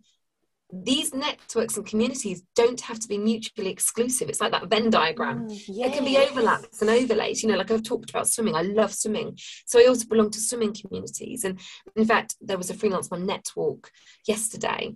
these 0.83 1.13
networks 1.13 1.77
and 1.77 1.85
communities 1.85 2.43
don't 2.55 2.81
have 2.81 2.99
to 2.99 3.07
be 3.07 3.17
mutually 3.17 3.69
exclusive. 3.69 4.29
It's 4.29 4.41
like 4.41 4.51
that 4.51 4.67
Venn 4.67 4.89
diagram. 4.89 5.47
Mm, 5.47 5.63
yes. 5.67 5.89
There 5.89 5.97
can 5.97 6.05
be 6.05 6.17
overlaps 6.17 6.81
and 6.81 6.89
overlays. 6.89 7.41
You 7.41 7.49
know, 7.49 7.57
like 7.57 7.71
I've 7.71 7.83
talked 7.83 8.09
about 8.09 8.27
swimming. 8.27 8.55
I 8.55 8.63
love 8.63 8.93
swimming. 8.93 9.37
So 9.65 9.79
I 9.79 9.85
also 9.85 10.07
belong 10.07 10.31
to 10.31 10.39
swimming 10.39 10.73
communities. 10.73 11.43
And 11.43 11.59
in 11.95 12.05
fact, 12.05 12.35
there 12.41 12.57
was 12.57 12.69
a 12.69 12.73
freelance 12.73 13.09
mum 13.11 13.25
net 13.25 13.51
walk 13.55 13.91
yesterday 14.27 14.95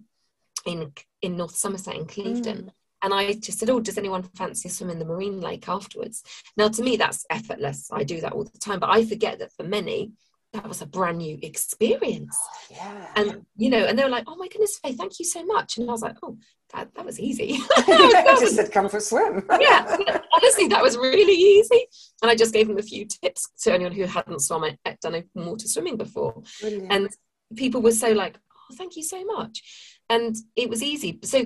in 0.66 0.92
in 1.22 1.38
North 1.38 1.56
Somerset 1.56 1.96
in 1.96 2.06
Clevedon. 2.06 2.58
Mm. 2.58 2.70
And 3.02 3.14
I 3.14 3.34
just 3.34 3.60
said, 3.60 3.70
Oh, 3.70 3.80
does 3.80 3.98
anyone 3.98 4.24
fancy 4.24 4.68
a 4.68 4.72
swim 4.72 4.90
in 4.90 5.00
the 5.00 5.06
marine 5.06 5.40
lake 5.40 5.70
afterwards? 5.70 6.24
Now, 6.58 6.68
to 6.68 6.84
me, 6.84 6.98
that's 6.98 7.26
effortless. 7.30 7.90
I 7.92 8.04
do 8.04 8.20
that 8.22 8.34
all 8.34 8.44
the 8.44 8.58
time. 8.60 8.80
But 8.80 8.90
I 8.90 9.06
forget 9.06 9.40
that 9.40 9.54
for 9.54 9.64
many, 9.64 10.12
that 10.54 10.68
was 10.68 10.82
a 10.82 10.86
brand 10.86 11.20
new 11.20 11.38
experience. 11.44 12.38
Yeah. 12.72 13.08
And 13.16 13.46
you 13.56 13.70
know, 13.70 13.86
and 13.86 13.98
they 13.98 14.04
were 14.04 14.10
like, 14.10 14.24
"Oh 14.28 14.36
my 14.36 14.48
goodness, 14.48 14.80
Faye, 14.80 14.94
thank 14.94 15.20
you 15.20 15.26
so 15.26 15.46
much." 15.46 15.78
And 15.78 15.88
I 15.88 15.92
was 15.92 16.02
like, 16.02 16.18
"Oh, 16.24 16.38
that 16.74 16.94
that 16.96 17.06
was 17.06 17.20
easy." 17.20 17.58
I 17.78 18.36
just 18.40 18.56
said, 18.56 18.72
"Come 18.72 18.90
for 18.90 18.98
a 18.98 19.02
swim." 19.02 19.46
yeah, 19.60 19.98
honestly, 20.34 20.68
that 20.68 20.82
was 20.82 20.98
really 20.98 21.34
easy. 21.34 21.86
And 22.22 22.32
I 22.32 22.36
just 22.36 22.54
gave 22.54 22.68
them 22.68 22.80
a 22.80 22.84
few 22.84 23.06
tips 23.06 23.50
to 23.64 23.74
anyone 23.74 23.94
who 23.94 24.06
hadn't 24.06 24.42
swum 24.42 24.66
done 25.02 25.16
open 25.16 25.46
water 25.46 25.68
swimming 25.68 25.98
before. 25.98 26.42
Brilliant. 26.62 26.92
And 26.92 27.10
people 27.56 27.82
were 27.82 27.92
so 27.92 28.12
like, 28.12 28.38
"Oh, 28.54 28.76
thank 28.76 28.96
you 28.96 29.04
so 29.04 29.24
much," 29.24 29.62
and 30.10 30.36
it 30.56 30.70
was 30.70 30.82
easy. 30.82 31.20
So 31.24 31.46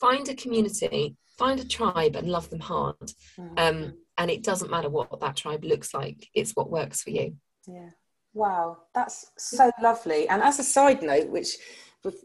find 0.00 0.28
a 0.28 0.34
community, 0.34 1.16
find 1.38 1.60
a 1.60 1.68
tribe, 1.68 2.16
and 2.16 2.28
love 2.28 2.50
them 2.50 2.60
hard. 2.60 3.12
Mm-hmm. 3.38 3.54
Um, 3.58 3.94
and 4.18 4.30
it 4.30 4.42
doesn't 4.42 4.70
matter 4.70 4.90
what 4.90 5.20
that 5.20 5.36
tribe 5.36 5.62
looks 5.64 5.94
like; 5.94 6.28
it's 6.34 6.52
what 6.56 6.68
works 6.68 7.02
for 7.02 7.10
you. 7.10 7.36
Yeah. 7.66 7.90
Wow, 8.32 8.78
that's 8.94 9.32
so 9.38 9.70
lovely. 9.82 10.28
And 10.28 10.42
as 10.42 10.58
a 10.60 10.62
side 10.62 11.02
note, 11.02 11.28
which 11.28 11.56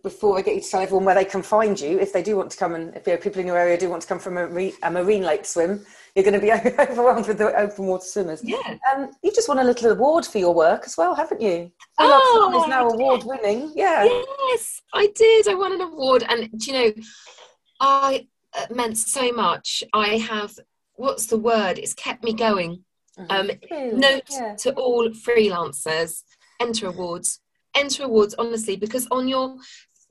before 0.03 0.37
I 0.37 0.41
get 0.41 0.55
you 0.55 0.61
to 0.61 0.69
tell 0.69 0.81
everyone 0.81 1.03
where 1.03 1.15
they 1.15 1.25
can 1.25 1.41
find 1.41 1.77
you, 1.79 1.99
if 1.99 2.13
they 2.13 2.23
do 2.23 2.37
want 2.37 2.51
to 2.51 2.57
come 2.57 2.75
and 2.75 2.95
if 2.95 3.05
you 3.05 3.13
know, 3.13 3.19
people 3.19 3.41
in 3.41 3.47
your 3.47 3.57
area 3.57 3.77
do 3.77 3.89
want 3.89 4.03
to 4.03 4.07
come 4.07 4.19
from 4.19 4.37
a, 4.37 4.47
marine, 4.47 4.73
a 4.83 4.91
marine 4.91 5.23
lake 5.23 5.45
swim, 5.45 5.85
you're 6.15 6.23
going 6.23 6.33
to 6.33 6.39
be 6.39 6.51
overwhelmed 6.79 7.27
with 7.27 7.39
the 7.39 7.53
open 7.59 7.87
water 7.87 8.05
swimmers. 8.05 8.41
Yeah. 8.43 8.77
Um, 8.93 9.11
you 9.21 9.33
just 9.33 9.49
won 9.49 9.59
a 9.59 9.63
little 9.63 9.91
award 9.91 10.25
for 10.25 10.37
your 10.37 10.53
work 10.53 10.83
as 10.85 10.95
well, 10.95 11.13
haven't 11.13 11.41
you? 11.41 11.71
Oh, 11.99 12.61
is 12.63 12.69
now 12.69 12.87
award 12.87 13.23
winning. 13.25 13.73
Yeah. 13.75 14.05
Yes, 14.05 14.81
I 14.93 15.07
did. 15.13 15.49
I 15.49 15.55
won 15.55 15.73
an 15.73 15.81
award, 15.81 16.23
and 16.29 16.49
you 16.65 16.73
know, 16.73 16.93
I 17.81 18.27
uh, 18.53 18.67
meant 18.73 18.97
so 18.97 19.31
much. 19.33 19.83
I 19.91 20.17
have 20.17 20.57
what's 20.93 21.25
the 21.25 21.37
word? 21.37 21.79
It's 21.79 21.93
kept 21.93 22.23
me 22.23 22.33
going 22.33 22.85
um, 23.30 23.49
note 23.71 24.23
yeah. 24.30 24.56
to 24.56 24.73
all 24.73 25.10
freelancers 25.10 26.23
enter 26.60 26.88
awards. 26.88 27.39
Enter 27.75 28.04
awards, 28.04 28.36
honestly, 28.38 28.75
because 28.75 29.08
on 29.12 29.28
your 29.28 29.58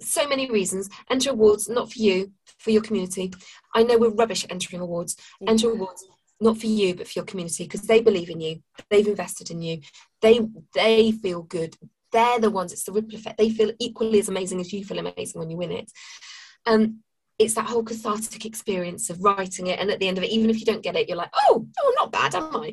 so 0.01 0.29
many 0.29 0.51
reasons, 0.51 0.90
enter 1.11 1.31
awards 1.31 1.69
not 1.69 1.93
for 1.93 1.99
you, 1.99 2.33
for 2.59 2.71
your 2.71 2.83
community. 2.83 3.33
I 3.75 3.83
know 3.83 3.99
we're 3.99 4.11
rubbish 4.11 4.45
at 4.45 4.53
entering 4.53 4.83
awards. 4.83 5.17
Yeah. 5.40 5.51
Enter 5.51 5.71
awards 5.71 6.07
not 6.40 6.59
for 6.59 6.67
you, 6.67 6.95
but 6.95 7.07
for 7.07 7.19
your 7.21 7.25
community 7.25 7.64
because 7.64 7.83
they 7.83 8.01
believe 8.01 8.31
in 8.31 8.40
you. 8.40 8.62
They've 8.90 9.07
invested 9.07 9.51
in 9.51 9.62
you. 9.62 9.81
They 10.21 10.40
they 10.75 11.12
feel 11.12 11.43
good. 11.43 11.77
They're 12.12 12.40
the 12.40 12.51
ones. 12.51 12.73
It's 12.73 12.85
the 12.85 12.93
ripple 12.93 13.17
effect. 13.17 13.38
They 13.38 13.51
feel 13.51 13.73
equally 13.79 14.21
as 14.21 14.29
amazing 14.29 14.61
as 14.61 14.73
you 14.73 14.85
feel 14.85 14.99
amazing 14.99 15.38
when 15.38 15.51
you 15.51 15.57
win 15.57 15.73
it. 15.73 15.90
Um, 16.67 17.01
it's 17.38 17.55
that 17.55 17.66
whole 17.66 17.83
cathartic 17.83 18.44
experience 18.44 19.11
of 19.11 19.23
writing 19.23 19.66
it 19.66 19.79
and 19.79 19.90
at 19.90 19.99
the 19.99 20.09
end 20.09 20.18
of 20.18 20.25
it 20.25 20.31
even 20.31 20.51
if 20.51 20.59
you 20.59 20.66
don't 20.66 20.83
get 20.83 20.97
it 20.97 21.09
you're 21.09 21.16
like 21.16 21.33
oh 21.49 21.66
oh 21.81 21.94
not 21.97 22.12
bad 22.12 22.35
am 22.35 22.57
i? 22.57 22.73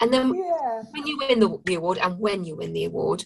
And 0.00 0.12
then 0.12 0.34
yeah. 0.34 0.82
when 0.90 1.06
you 1.06 1.16
win 1.16 1.38
the, 1.38 1.58
the 1.64 1.74
award 1.76 1.98
and 1.98 2.18
when 2.18 2.44
you 2.44 2.56
win 2.56 2.72
the 2.72 2.84
award 2.84 3.24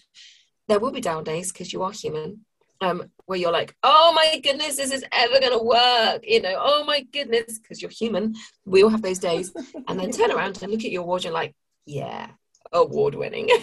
there 0.67 0.79
will 0.79 0.91
be 0.91 1.01
down 1.01 1.23
days 1.23 1.51
because 1.51 1.73
you 1.73 1.81
are 1.81 1.91
human 1.91 2.45
um, 2.81 3.09
where 3.25 3.39
you're 3.39 3.51
like 3.51 3.75
oh 3.81 4.11
my 4.13 4.39
goodness 4.43 4.75
this 4.75 4.91
is 4.91 5.01
this 5.01 5.09
ever 5.11 5.39
going 5.39 5.57
to 5.57 5.63
work 5.63 6.21
you 6.23 6.41
know 6.41 6.55
oh 6.59 6.83
my 6.85 7.01
goodness 7.11 7.57
because 7.59 7.81
you're 7.81 7.89
human. 7.89 8.35
We 8.65 8.83
all 8.83 8.89
have 8.89 9.01
those 9.01 9.19
days. 9.19 9.51
And 9.87 9.99
then 9.99 10.11
turn 10.11 10.31
around 10.31 10.61
and 10.61 10.71
look 10.71 10.83
at 10.83 10.91
your 10.91 11.01
award 11.01 11.25
and 11.25 11.33
like 11.33 11.55
yeah 11.85 12.27
award 12.73 13.15
winning 13.15 13.47
yeah, 13.47 13.55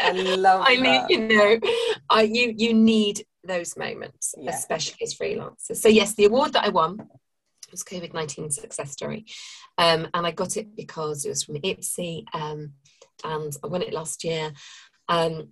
i 0.00 0.12
love 0.12 0.64
i 0.68 0.76
mean 0.80 1.04
you 1.08 1.28
know 1.28 1.60
I, 2.10 2.22
you 2.22 2.52
you 2.56 2.74
need 2.74 3.24
those 3.44 3.76
moments, 3.76 4.34
yeah. 4.38 4.50
especially 4.50 4.98
as 5.02 5.14
freelancers. 5.14 5.76
So 5.76 5.88
yes, 5.88 6.14
the 6.14 6.26
award 6.26 6.52
that 6.52 6.64
I 6.64 6.68
won 6.68 7.08
was 7.70 7.84
COVID 7.84 8.12
nineteen 8.12 8.50
success 8.50 8.92
story, 8.92 9.26
um, 9.78 10.08
and 10.14 10.26
I 10.26 10.30
got 10.30 10.56
it 10.56 10.76
because 10.76 11.24
it 11.24 11.30
was 11.30 11.44
from 11.44 11.56
IPSE, 11.56 12.24
um, 12.34 12.72
and 13.24 13.56
I 13.62 13.66
won 13.66 13.82
it 13.82 13.92
last 13.92 14.24
year, 14.24 14.52
um, 15.08 15.48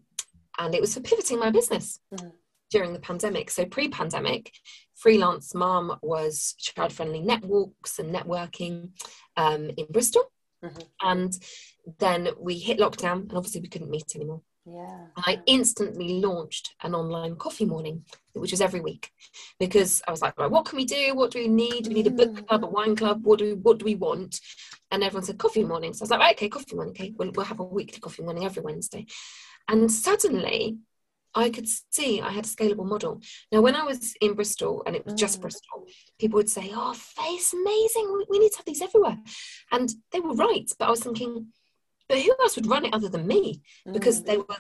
and 0.59 0.75
it 0.75 0.81
was 0.81 0.95
for 0.95 1.01
pivoting 1.01 1.39
my 1.39 1.51
business. 1.51 2.01
Mm. 2.15 2.33
During 2.71 2.93
the 2.93 3.01
pandemic. 3.01 3.51
So, 3.51 3.65
pre 3.65 3.89
pandemic, 3.89 4.53
freelance 4.95 5.55
mum 5.55 5.99
was 6.03 6.55
child 6.59 6.93
friendly 6.93 7.23
networks 7.23 7.99
and 7.99 8.15
networking 8.15 8.91
um, 9.39 9.71
in 9.79 9.87
Bristol. 9.89 10.31
Mm-hmm. 10.63 10.81
And 11.03 11.39
then 11.99 12.29
we 12.39 12.59
hit 12.59 12.79
lockdown, 12.79 13.23
and 13.23 13.33
obviously 13.33 13.63
we 13.63 13.69
couldn't 13.69 13.91
meet 13.91 14.15
anymore. 14.15 14.43
Yeah. 14.71 15.07
I 15.17 15.41
instantly 15.47 16.21
launched 16.21 16.75
an 16.83 16.95
online 16.95 17.37
coffee 17.37 17.65
morning, 17.65 18.05
which 18.35 18.51
was 18.51 18.61
every 18.61 18.81
week, 18.81 19.11
because 19.59 20.03
I 20.07 20.11
was 20.11 20.23
like, 20.23 20.39
right, 20.39 20.51
what 20.51 20.67
can 20.67 20.77
we 20.77 20.85
do? 20.85 21.15
What 21.15 21.31
do 21.31 21.39
we 21.39 21.49
need? 21.49 21.85
Do 21.85 21.91
we 21.91 21.95
need 21.95 22.07
a 22.07 22.11
book 22.11 22.47
club, 22.47 22.65
a 22.65 22.67
wine 22.67 22.95
club? 22.95 23.25
What 23.25 23.39
do 23.39 23.45
we, 23.47 23.55
what 23.55 23.79
do 23.79 23.85
we 23.85 23.95
want? 23.95 24.41
And 24.91 25.03
everyone 25.03 25.25
said 25.25 25.39
coffee 25.39 25.65
morning. 25.65 25.93
So 25.93 26.03
I 26.03 26.05
was 26.05 26.11
like, 26.11 26.21
right, 26.21 26.37
okay, 26.37 26.49
coffee 26.49 26.77
morning. 26.77 26.93
Okay, 26.93 27.13
we'll, 27.17 27.31
we'll 27.33 27.47
have 27.47 27.61
a 27.61 27.65
weekly 27.65 28.01
coffee 28.01 28.23
morning 28.23 28.45
every 28.45 28.63
Wednesday. 28.63 29.07
And 29.69 29.91
suddenly, 29.91 30.79
I 31.35 31.51
could 31.51 31.69
see 31.91 32.21
I 32.21 32.31
had 32.31 32.45
a 32.45 32.49
scalable 32.49 32.87
model. 32.87 33.21
Now, 33.53 33.61
when 33.61 33.77
I 33.77 33.85
was 33.85 34.15
in 34.21 34.35
Bristol 34.35 34.83
and 34.87 34.97
it 34.97 35.05
was 35.05 35.15
just 35.15 35.39
Mm. 35.39 35.43
Bristol, 35.43 35.87
people 36.19 36.37
would 36.39 36.51
say, 36.51 36.71
Oh, 36.75 36.95
Faye's 36.95 37.53
amazing. 37.53 38.13
We, 38.13 38.27
we 38.31 38.39
need 38.39 38.53
to 38.53 38.59
have 38.59 38.67
these 38.67 38.83
everywhere. 38.83 39.19
And 39.71 39.93
they 40.11 40.21
were 40.21 40.35
right. 40.35 40.71
But 40.79 40.89
I 40.89 40.91
was 40.91 41.01
thinking, 41.01 41.49
but 42.09 42.19
who 42.21 42.35
else 42.41 42.57
would 42.57 42.67
run 42.67 42.85
it 42.85 42.95
other 42.95 43.09
than 43.09 43.27
me? 43.27 43.63
Because 43.93 44.23
Mm. 44.23 44.27
they 44.27 44.37
were 44.39 44.57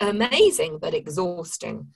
amazing 0.00 0.78
but 0.78 0.94
exhausting. 0.94 1.94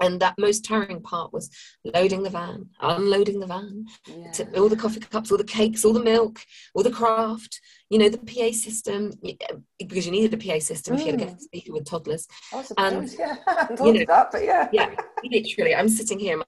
And 0.00 0.20
that 0.20 0.38
most 0.38 0.64
tiring 0.64 1.02
part 1.02 1.32
was 1.32 1.50
loading 1.84 2.22
the 2.22 2.30
van, 2.30 2.70
unloading 2.80 3.40
the 3.40 3.48
van, 3.48 3.86
Yeah. 4.06 4.44
all 4.56 4.68
the 4.68 4.76
coffee 4.76 5.00
cups, 5.00 5.32
all 5.32 5.38
the 5.38 5.42
cakes, 5.44 5.84
all 5.84 5.92
the 5.92 6.02
milk, 6.14 6.38
all 6.74 6.84
the 6.84 6.90
craft, 6.92 7.60
you 7.90 7.98
know, 7.98 8.08
the 8.08 8.18
PA 8.18 8.52
system, 8.52 9.12
uh, 9.26 9.56
because 9.78 10.06
you 10.06 10.12
needed 10.12 10.34
a 10.34 10.36
PA 10.36 10.60
system 10.60 10.94
if 10.94 11.00
you 11.00 11.06
had 11.12 11.20
a 11.20 11.24
Mm. 11.24 11.28
guest 11.30 11.42
speaker 11.42 11.72
with 11.72 11.84
toddlers. 11.84 12.28
I 12.52 12.62
suppose, 12.62 12.92
and, 12.92 13.12
yeah. 13.18 13.36
I 13.48 13.84
you 13.84 13.92
know, 13.94 14.04
that, 14.06 14.30
but 14.30 14.44
yeah. 14.44 14.68
Yeah, 14.72 14.94
literally, 15.24 15.74
I'm 15.74 15.88
sitting 15.88 16.20
here 16.20 16.40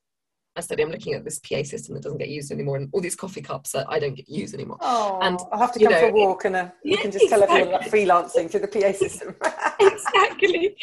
my 0.60 0.64
study, 0.64 0.82
I'm 0.82 0.90
looking 0.90 1.14
at 1.14 1.24
this 1.24 1.38
PA 1.38 1.62
system 1.62 1.94
that 1.94 2.02
doesn't 2.02 2.18
get 2.18 2.28
used 2.28 2.52
anymore, 2.52 2.76
and 2.76 2.90
all 2.92 3.00
these 3.00 3.16
coffee 3.16 3.40
cups 3.40 3.72
that 3.72 3.86
I 3.88 3.98
don't 3.98 4.14
get 4.14 4.28
used 4.28 4.54
anymore. 4.54 4.76
Oh, 4.80 5.18
And, 5.22 5.38
I'll 5.52 5.58
have 5.58 5.72
to 5.72 5.82
come 5.82 5.92
for 5.92 6.08
a 6.08 6.12
walk 6.12 6.44
and 6.44 6.56
uh, 6.56 6.68
you 6.84 6.98
can 6.98 7.10
just 7.10 7.28
tell 7.28 7.42
everyone 7.42 7.68
about 7.68 7.86
exactly. 7.86 8.06
freelancing 8.06 8.50
through 8.50 8.60
the 8.60 8.68
PA 8.68 8.92
system. 8.92 9.34
exactly. 9.80 10.76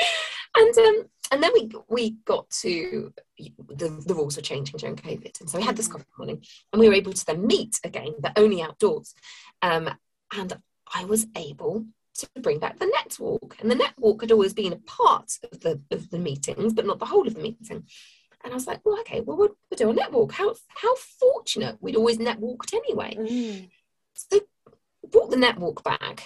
And 0.55 0.77
um, 0.79 1.03
and 1.31 1.43
then 1.43 1.51
we 1.53 1.69
we 1.89 2.11
got 2.25 2.49
to 2.61 3.13
the, 3.37 4.03
the 4.07 4.15
rules 4.15 4.35
were 4.37 4.41
changing 4.41 4.77
during 4.77 4.95
COVID, 4.95 5.39
and 5.41 5.49
so 5.49 5.57
we 5.59 5.63
had 5.63 5.77
this 5.77 5.87
Mm. 5.87 5.91
coffee 5.91 6.05
morning, 6.17 6.43
and 6.71 6.79
we 6.79 6.87
were 6.87 6.95
able 6.95 7.13
to 7.13 7.25
then 7.25 7.45
meet 7.45 7.79
again, 7.83 8.13
but 8.19 8.31
only 8.37 8.61
outdoors. 8.61 9.13
Um, 9.61 9.89
and 10.35 10.57
I 10.93 11.05
was 11.05 11.27
able 11.35 11.85
to 12.15 12.27
bring 12.41 12.59
back 12.59 12.79
the 12.79 12.91
net 12.97 13.17
walk, 13.19 13.57
and 13.59 13.69
the 13.69 13.75
net 13.75 13.93
walk 13.97 14.21
had 14.21 14.31
always 14.31 14.53
been 14.53 14.73
a 14.73 14.77
part 14.77 15.29
of 15.51 15.59
the 15.59 15.79
of 15.91 16.09
the 16.09 16.19
meetings, 16.19 16.73
but 16.73 16.87
not 16.87 16.97
the 16.99 17.05
whole 17.05 17.27
of 17.27 17.35
the 17.35 17.41
meeting. 17.41 17.85
And 18.47 18.53
I 18.53 18.55
was 18.55 18.65
like, 18.65 18.79
well, 18.85 18.97
okay, 19.01 19.19
well, 19.19 19.35
we'll, 19.35 19.57
we'll 19.69 19.77
do 19.77 19.89
a 19.89 19.93
net 19.93 20.13
walk. 20.13 20.31
How 20.31 20.55
how 20.69 20.95
fortunate 20.95 21.75
we'd 21.81 21.97
always 21.97 22.17
net 22.17 22.39
walked 22.39 22.73
anyway. 22.73 23.13
Mm. 23.13 23.69
So 24.13 24.39
brought 25.11 25.31
the 25.31 25.35
net 25.35 25.59
walk 25.59 25.83
back, 25.83 26.23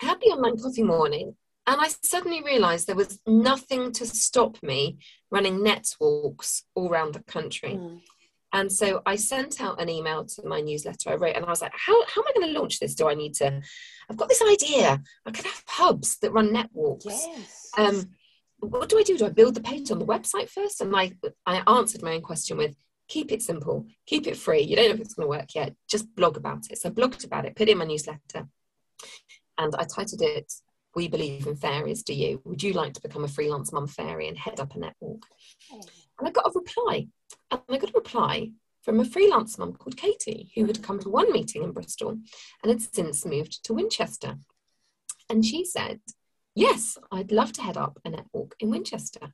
had 0.00 0.18
the 0.20 0.28
online 0.28 0.56
coffee 0.56 0.82
morning, 0.82 1.36
and 1.66 1.78
I 1.78 1.88
suddenly 2.02 2.42
realised 2.42 2.86
there 2.86 2.96
was 2.96 3.20
nothing 3.26 3.92
to 3.92 4.06
stop 4.06 4.62
me 4.62 4.96
running 5.30 5.62
net 5.62 5.94
walks 6.00 6.62
all 6.74 6.88
around 6.88 7.12
the 7.12 7.22
country. 7.24 7.74
Mm. 7.74 8.00
And 8.54 8.72
so 8.72 9.02
I 9.04 9.16
sent 9.16 9.60
out 9.60 9.78
an 9.78 9.90
email 9.90 10.24
to 10.24 10.48
my 10.48 10.62
newsletter. 10.62 11.10
I 11.10 11.16
wrote, 11.16 11.36
and 11.36 11.44
I 11.44 11.50
was 11.50 11.60
like, 11.60 11.74
how, 11.74 12.02
how 12.06 12.22
am 12.22 12.28
I 12.28 12.32
going 12.32 12.54
to 12.54 12.58
launch 12.58 12.80
this? 12.80 12.94
Do 12.94 13.10
I 13.10 13.14
need 13.14 13.34
to? 13.34 13.60
I've 14.08 14.16
got 14.16 14.30
this 14.30 14.42
idea. 14.50 15.02
I 15.26 15.30
could 15.30 15.44
have 15.44 15.62
hubs 15.66 16.16
that 16.20 16.32
run 16.32 16.54
net 16.54 16.70
walks. 16.72 17.04
Yes. 17.04 17.70
Um, 17.76 18.08
what 18.70 18.88
do 18.88 18.98
I 18.98 19.02
do? 19.02 19.18
Do 19.18 19.26
I 19.26 19.30
build 19.30 19.54
the 19.54 19.60
page 19.60 19.90
on 19.90 19.98
the 19.98 20.06
website 20.06 20.48
first? 20.48 20.80
And 20.80 20.94
I, 20.94 21.12
I 21.46 21.62
answered 21.66 22.02
my 22.02 22.14
own 22.14 22.22
question 22.22 22.56
with, 22.56 22.74
keep 23.08 23.32
it 23.32 23.42
simple, 23.42 23.86
keep 24.06 24.26
it 24.26 24.36
free. 24.36 24.62
You 24.62 24.76
don't 24.76 24.88
know 24.88 24.94
if 24.94 25.00
it's 25.00 25.14
going 25.14 25.26
to 25.26 25.38
work 25.38 25.54
yet. 25.54 25.74
Just 25.88 26.14
blog 26.16 26.36
about 26.36 26.70
it. 26.70 26.78
So 26.78 26.88
I 26.88 26.92
blogged 26.92 27.24
about 27.24 27.44
it, 27.44 27.56
put 27.56 27.68
it 27.68 27.72
in 27.72 27.78
my 27.78 27.84
newsletter, 27.84 28.48
and 29.58 29.74
I 29.76 29.84
titled 29.84 30.22
it, 30.22 30.52
We 30.94 31.08
Believe 31.08 31.46
in 31.46 31.56
Fairies, 31.56 32.02
Do 32.02 32.14
You? 32.14 32.40
Would 32.44 32.62
you 32.62 32.72
like 32.72 32.94
to 32.94 33.02
become 33.02 33.24
a 33.24 33.28
freelance 33.28 33.72
mum 33.72 33.86
fairy 33.86 34.28
and 34.28 34.36
head 34.36 34.60
up 34.60 34.74
a 34.74 34.78
network? 34.78 35.22
Oh. 35.72 35.82
And 36.18 36.28
I 36.28 36.30
got 36.30 36.46
a 36.46 36.52
reply. 36.54 37.08
And 37.50 37.60
I 37.68 37.78
got 37.78 37.90
a 37.90 37.98
reply 37.98 38.52
from 38.82 39.00
a 39.00 39.04
freelance 39.04 39.58
mum 39.58 39.72
called 39.72 39.96
Katie, 39.96 40.50
who 40.54 40.66
had 40.66 40.82
come 40.82 40.98
to 41.00 41.08
one 41.08 41.32
meeting 41.32 41.62
in 41.62 41.72
Bristol 41.72 42.18
and 42.62 42.70
had 42.70 42.80
since 42.80 43.26
moved 43.26 43.64
to 43.64 43.74
Winchester. 43.74 44.36
And 45.28 45.44
she 45.44 45.64
said, 45.64 46.00
Yes, 46.56 46.96
I'd 47.12 47.30
love 47.30 47.52
to 47.52 47.62
head 47.62 47.76
up 47.76 47.98
a 48.04 48.10
netwalk 48.10 48.52
in 48.58 48.70
Winchester. 48.70 49.32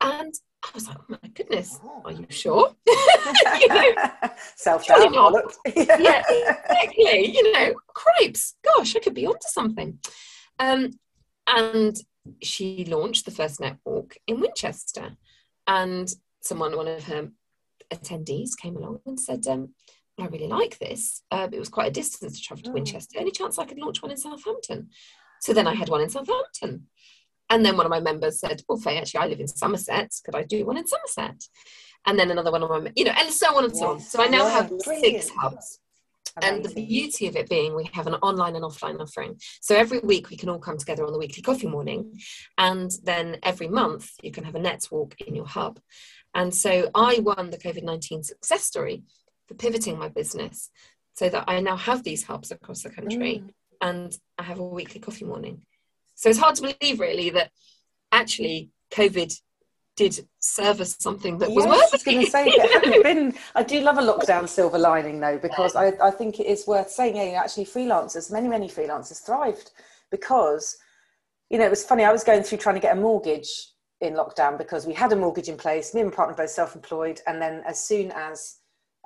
And 0.00 0.32
I 0.64 0.68
was 0.74 0.88
like, 0.88 0.96
Oh 0.98 1.04
my 1.22 1.28
goodness, 1.34 1.78
are 2.04 2.10
you 2.12 2.26
sure? 2.30 2.74
you 2.86 3.68
know, 3.68 3.92
Self 4.56 4.86
doubt. 4.86 5.52
yeah, 5.76 6.22
exactly. 6.28 7.32
You 7.36 7.52
know, 7.52 7.74
cripes. 7.88 8.54
Gosh, 8.64 8.96
I 8.96 9.00
could 9.00 9.14
be 9.14 9.26
onto 9.26 9.46
something. 9.48 9.98
Um, 10.58 10.98
and 11.46 11.96
she 12.42 12.84
launched 12.86 13.26
the 13.26 13.30
first 13.30 13.60
netwalk 13.60 14.12
in 14.26 14.40
Winchester, 14.40 15.16
and 15.66 16.12
someone, 16.40 16.76
one 16.76 16.88
of 16.88 17.04
her 17.04 17.28
attendees, 17.92 18.56
came 18.56 18.76
along 18.76 19.00
and 19.06 19.18
said, 19.20 19.46
um, 19.46 19.74
"I 20.20 20.26
really 20.26 20.46
like 20.48 20.78
this. 20.78 21.22
Uh, 21.30 21.48
it 21.50 21.58
was 21.58 21.68
quite 21.68 21.88
a 21.88 22.00
distance 22.00 22.38
to 22.38 22.42
travel 22.42 22.64
to 22.64 22.70
Mm. 22.70 22.74
Winchester. 22.74 23.18
Any 23.18 23.30
chance 23.30 23.58
I 23.58 23.64
could 23.66 23.78
launch 23.78 24.02
one 24.02 24.10
in 24.10 24.16
Southampton?" 24.16 24.90
So 25.40 25.52
then 25.52 25.66
I 25.66 25.74
had 25.74 25.88
one 25.88 26.00
in 26.00 26.10
Southampton. 26.10 26.86
And 27.50 27.64
then 27.64 27.76
one 27.76 27.86
of 27.86 27.90
my 27.90 28.00
members 28.00 28.40
said, 28.40 28.62
Well, 28.68 28.78
Faye, 28.78 28.98
actually, 28.98 29.20
I 29.20 29.26
live 29.26 29.40
in 29.40 29.48
Somerset. 29.48 30.12
Could 30.24 30.34
I 30.34 30.42
do 30.42 30.66
one 30.66 30.76
in 30.76 30.86
Somerset? 30.86 31.44
And 32.06 32.18
then 32.18 32.30
another 32.30 32.50
one 32.52 32.62
of 32.62 32.70
my, 32.70 32.92
you 32.94 33.04
know, 33.04 33.12
and 33.18 33.30
so 33.32 33.56
on 33.56 33.64
and 33.64 33.76
so 33.76 33.88
on. 33.92 34.00
So 34.00 34.22
I 34.22 34.28
now 34.28 34.44
Yeah, 34.46 34.50
have 34.52 34.68
brilliant. 34.68 35.22
six 35.24 35.30
hubs. 35.30 35.80
And 36.40 36.64
the 36.64 36.72
beauty 36.72 37.26
of 37.26 37.34
it 37.34 37.48
being 37.48 37.74
we 37.74 37.90
have 37.94 38.06
an 38.06 38.14
online 38.16 38.54
and 38.54 38.64
offline 38.64 39.00
offering. 39.00 39.40
So 39.60 39.74
every 39.74 39.98
week 39.98 40.30
we 40.30 40.36
can 40.36 40.48
all 40.48 40.60
come 40.60 40.78
together 40.78 41.04
on 41.04 41.12
the 41.12 41.18
weekly 41.18 41.42
coffee 41.42 41.66
morning. 41.66 42.20
And 42.56 42.92
then 43.02 43.38
every 43.42 43.66
month 43.68 44.12
you 44.22 44.30
can 44.30 44.44
have 44.44 44.54
a 44.54 44.60
Nets 44.60 44.90
walk 44.90 45.16
in 45.20 45.34
your 45.34 45.46
hub. 45.48 45.80
And 46.34 46.54
so 46.54 46.90
I 46.94 47.18
won 47.20 47.50
the 47.50 47.58
COVID 47.58 47.82
19 47.82 48.22
success 48.22 48.62
story 48.64 49.02
for 49.48 49.54
pivoting 49.54 49.98
my 49.98 50.08
business 50.08 50.70
so 51.14 51.28
that 51.28 51.44
I 51.48 51.58
now 51.60 51.76
have 51.76 52.04
these 52.04 52.22
hubs 52.24 52.50
across 52.52 52.82
the 52.82 52.90
country 52.90 53.42
Mm. 53.44 53.50
And 53.80 54.16
I 54.38 54.42
have 54.42 54.58
a 54.58 54.64
weekly 54.64 55.00
coffee 55.00 55.24
morning. 55.24 55.62
So 56.14 56.28
it's 56.28 56.38
hard 56.38 56.56
to 56.56 56.62
believe 56.62 57.00
really 57.00 57.30
that 57.30 57.50
actually 58.10 58.70
COVID 58.90 59.34
did 59.96 60.26
serve 60.38 60.80
us 60.80 60.96
something 61.00 61.38
that 61.38 61.50
was 61.50 61.64
yes, 61.64 61.74
worth 61.74 61.82
I 61.82 61.88
was 61.92 62.02
going 62.04 62.24
to 62.24 62.30
say, 62.30 62.46
it 62.46 62.72
hadn't 62.72 63.02
been, 63.02 63.34
I 63.56 63.64
do 63.64 63.80
love 63.80 63.98
a 63.98 64.00
lockdown 64.00 64.48
silver 64.48 64.78
lining 64.78 65.18
though, 65.18 65.38
because 65.38 65.74
I, 65.74 65.92
I 66.00 66.12
think 66.12 66.38
it 66.38 66.46
is 66.46 66.66
worth 66.66 66.88
saying, 66.90 67.16
yeah, 67.16 67.40
actually 67.42 67.64
freelancers, 67.64 68.30
many, 68.30 68.48
many 68.48 68.68
freelancers 68.68 69.24
thrived 69.24 69.72
because, 70.10 70.76
you 71.50 71.58
know, 71.58 71.66
it 71.66 71.70
was 71.70 71.84
funny, 71.84 72.04
I 72.04 72.12
was 72.12 72.22
going 72.22 72.44
through 72.44 72.58
trying 72.58 72.76
to 72.76 72.80
get 72.80 72.96
a 72.96 73.00
mortgage 73.00 73.50
in 74.00 74.14
lockdown 74.14 74.56
because 74.56 74.86
we 74.86 74.94
had 74.94 75.12
a 75.12 75.16
mortgage 75.16 75.48
in 75.48 75.56
place, 75.56 75.92
me 75.92 76.02
and 76.02 76.10
my 76.10 76.16
partner 76.16 76.36
both 76.36 76.50
self-employed, 76.50 77.20
and 77.26 77.42
then 77.42 77.62
as 77.66 77.84
soon 77.84 78.12
as 78.12 78.57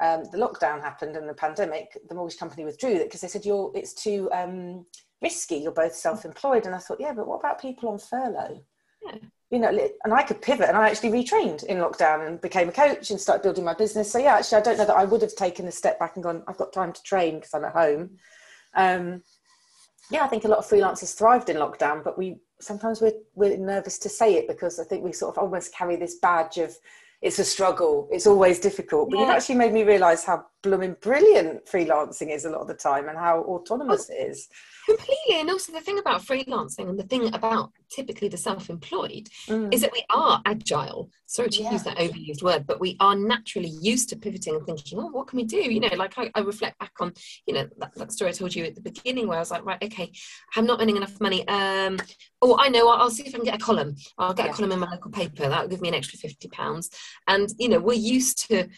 um, 0.02 0.24
the 0.32 0.38
lockdown 0.38 0.80
happened 0.80 1.16
and 1.16 1.28
the 1.28 1.34
pandemic, 1.34 1.96
the 2.08 2.14
mortgage 2.14 2.38
company 2.38 2.64
withdrew 2.64 2.90
it 2.90 3.04
because 3.04 3.20
they 3.20 3.28
said, 3.28 3.46
you're, 3.46 3.70
it's 3.74 3.94
too 3.94 4.28
um, 4.32 4.84
risky, 5.22 5.56
you're 5.56 5.72
both 5.72 5.94
self-employed. 5.94 6.66
And 6.66 6.74
I 6.74 6.78
thought, 6.78 7.00
yeah, 7.00 7.12
but 7.12 7.26
what 7.26 7.38
about 7.38 7.60
people 7.60 7.88
on 7.88 7.98
furlough? 7.98 8.62
Yeah. 9.04 9.16
you 9.52 9.58
know, 9.58 9.68
and 10.04 10.14
I 10.14 10.22
could 10.22 10.40
pivot 10.40 10.68
and 10.68 10.78
I 10.78 10.88
actually 10.88 11.10
retrained 11.10 11.64
in 11.64 11.76
lockdown 11.78 12.26
and 12.26 12.40
became 12.40 12.70
a 12.70 12.72
coach 12.72 13.10
and 13.10 13.20
started 13.20 13.42
building 13.42 13.64
my 13.64 13.74
business. 13.74 14.10
So 14.10 14.18
yeah, 14.18 14.36
actually, 14.36 14.58
I 14.58 14.62
don't 14.62 14.78
know 14.78 14.86
that 14.86 14.96
I 14.96 15.04
would 15.04 15.20
have 15.20 15.34
taken 15.34 15.68
a 15.68 15.72
step 15.72 15.98
back 15.98 16.12
and 16.14 16.24
gone, 16.24 16.42
I've 16.48 16.56
got 16.56 16.72
time 16.72 16.92
to 16.92 17.02
train 17.02 17.34
because 17.36 17.52
I'm 17.52 17.64
at 17.64 17.72
home. 17.72 18.16
Um, 18.74 19.22
yeah, 20.10 20.24
I 20.24 20.28
think 20.28 20.44
a 20.44 20.48
lot 20.48 20.58
of 20.58 20.66
freelancers 20.66 21.14
thrived 21.16 21.50
in 21.50 21.56
lockdown, 21.56 22.02
but 22.02 22.16
we 22.16 22.38
sometimes 22.60 23.02
we're, 23.02 23.12
we're 23.34 23.56
nervous 23.58 23.98
to 23.98 24.08
say 24.08 24.34
it 24.34 24.48
because 24.48 24.80
I 24.80 24.84
think 24.84 25.04
we 25.04 25.12
sort 25.12 25.36
of 25.36 25.42
almost 25.42 25.74
carry 25.74 25.96
this 25.96 26.16
badge 26.16 26.58
of 26.58 26.74
it's 27.22 27.38
a 27.38 27.44
struggle, 27.44 28.08
it's 28.10 28.26
always 28.26 28.58
difficult. 28.58 29.10
But 29.10 29.20
you've 29.20 29.28
actually 29.28 29.54
made 29.54 29.72
me 29.72 29.84
realise 29.84 30.24
how 30.24 30.44
blooming 30.62 30.96
brilliant 31.00 31.64
freelancing 31.66 32.34
is 32.34 32.44
a 32.44 32.50
lot 32.50 32.62
of 32.62 32.66
the 32.66 32.74
time 32.74 33.08
and 33.08 33.16
how 33.16 33.42
autonomous 33.42 34.10
oh, 34.10 34.14
it 34.14 34.30
is. 34.30 34.48
completely 34.86 35.40
and 35.40 35.48
also 35.48 35.72
the 35.72 35.80
thing 35.80 36.00
about 36.00 36.22
freelancing 36.22 36.88
and 36.88 36.98
the 36.98 37.04
thing 37.04 37.32
about 37.32 37.70
typically 37.94 38.28
the 38.28 38.36
self-employed 38.36 39.28
Mm. 39.48 39.72
is 39.74 39.80
that 39.82 39.92
we 39.92 40.02
are 40.10 40.40
agile. 40.46 41.10
Sorry 41.26 41.48
to 41.50 41.62
use 41.72 41.82
that 41.84 41.98
overused 41.98 42.42
word 42.42 42.66
but 42.66 42.80
we 42.80 42.96
are 43.00 43.14
naturally 43.16 43.72
used 43.92 44.08
to 44.10 44.16
pivoting 44.16 44.54
and 44.56 44.64
thinking 44.66 44.98
oh 44.98 45.08
what 45.16 45.26
can 45.28 45.36
we 45.38 45.44
do? 45.44 45.56
You 45.74 45.80
know 45.80 45.94
like 45.96 46.14
i, 46.18 46.30
I 46.34 46.40
reflect 46.40 46.78
back 46.78 46.92
on 47.00 47.12
you 47.46 47.54
know 47.54 47.66
that, 47.80 47.94
that 47.96 48.12
story 48.12 48.30
i 48.30 48.32
told 48.32 48.54
you 48.54 48.64
at 48.64 48.74
the 48.74 48.80
beginning 48.90 49.26
where 49.28 49.38
i 49.38 49.40
was 49.40 49.50
like 49.50 49.64
right 49.64 49.82
okay 49.88 50.10
i'm 50.56 50.66
not 50.70 50.80
earning 50.80 50.96
enough 50.96 51.16
money 51.20 51.40
um 51.48 51.98
oh 52.42 52.56
i 52.58 52.68
know 52.68 52.88
i'll, 52.88 53.00
I'll 53.02 53.10
see 53.10 53.24
if 53.26 53.34
i 53.34 53.38
can 53.38 53.44
get 53.44 53.60
a 53.60 53.64
column. 53.70 53.94
I'll 54.18 54.34
get 54.34 54.46
Yeah. 54.46 54.52
a 54.52 54.54
column 54.54 54.72
in 54.72 54.80
my 54.80 54.90
local 54.90 55.10
paper 55.10 55.48
that'll 55.48 55.68
give 55.68 55.80
me 55.82 55.88
an 55.88 55.94
extra 56.00 56.18
50 56.18 56.48
pounds. 56.48 56.90
And 57.26 57.48
you 57.58 57.68
know 57.70 57.80
we're 57.80 57.94
used 58.18 58.48
to 58.48 58.68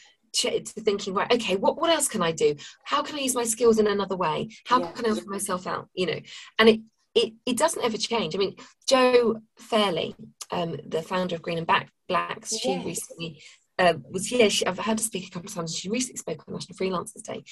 to 0.41 0.61
thinking 0.89 1.15
right 1.15 1.33
okay 1.33 1.55
what, 1.57 1.77
what 1.81 1.91
else 1.91 2.09
can 2.09 2.23
i 2.23 2.33
do? 2.33 2.51
How 2.85 3.03
can 3.03 3.15
i 3.17 3.21
use 3.21 3.37
my 3.37 3.45
skills 3.45 3.79
in 3.79 3.87
another 3.87 4.17
way? 4.17 4.49
How 4.67 4.81
Yeah. 4.81 4.91
can 4.93 5.07
i 5.07 5.11
offer 5.11 5.29
myself 5.39 5.67
out? 5.67 5.89
You 5.95 6.07
know 6.07 6.21
and 6.59 6.69
it 6.69 6.81
it, 7.15 7.33
it 7.47 7.57
doesn't 7.57 7.85
ever 7.85 7.97
change. 7.97 8.35
I 8.35 8.39
mean 8.39 8.57
Jo 8.89 9.41
Fairley 9.59 10.15
um, 10.51 10.77
the 10.87 11.03
founder 11.03 11.35
of 11.37 11.43
green 11.43 11.59
and 11.59 11.67
Back 11.67 11.91
blacks 12.09 12.57
she 12.59 12.71
Yes. 12.71 12.85
recently 12.85 13.43
uh, 13.79 13.95
was 14.11 14.27
here. 14.27 14.49
She, 14.51 14.67
i've 14.67 14.79
heard 14.79 14.99
her 14.99 15.05
speak 15.05 15.27
a 15.27 15.31
couple 15.31 15.49
of 15.49 15.55
times 15.55 15.75
she 15.77 15.89
recently 15.89 16.19
spoke 16.19 16.45
on 16.47 16.55
national 16.55 16.77
freelancers 16.77 17.23
day. 17.23 17.43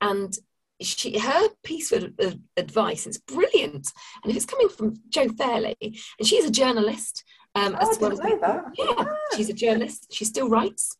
And 0.00 0.32
she 0.80 1.18
her 1.18 1.48
piece 1.62 1.90
of, 1.92 2.12
of 2.18 2.36
advice 2.56 3.06
is 3.06 3.18
brilliant. 3.18 3.90
And 4.22 4.30
if 4.30 4.36
it's 4.36 4.44
coming 4.46 4.68
from 4.68 4.94
Jo 5.08 5.28
Fairley 5.28 5.76
and 5.80 6.26
she's 6.28 6.44
a 6.44 6.50
journalist 6.50 7.24
um, 7.54 7.76
Oh, 7.80 7.86
I 7.86 7.90
as 7.90 7.98
well 8.00 8.12
as 8.12 8.18
that. 8.18 8.64
yeah 8.76 9.04
she's 9.36 9.48
a 9.48 9.54
journalist. 9.54 10.12
She 10.12 10.24
still 10.24 10.48
writes 10.48 10.96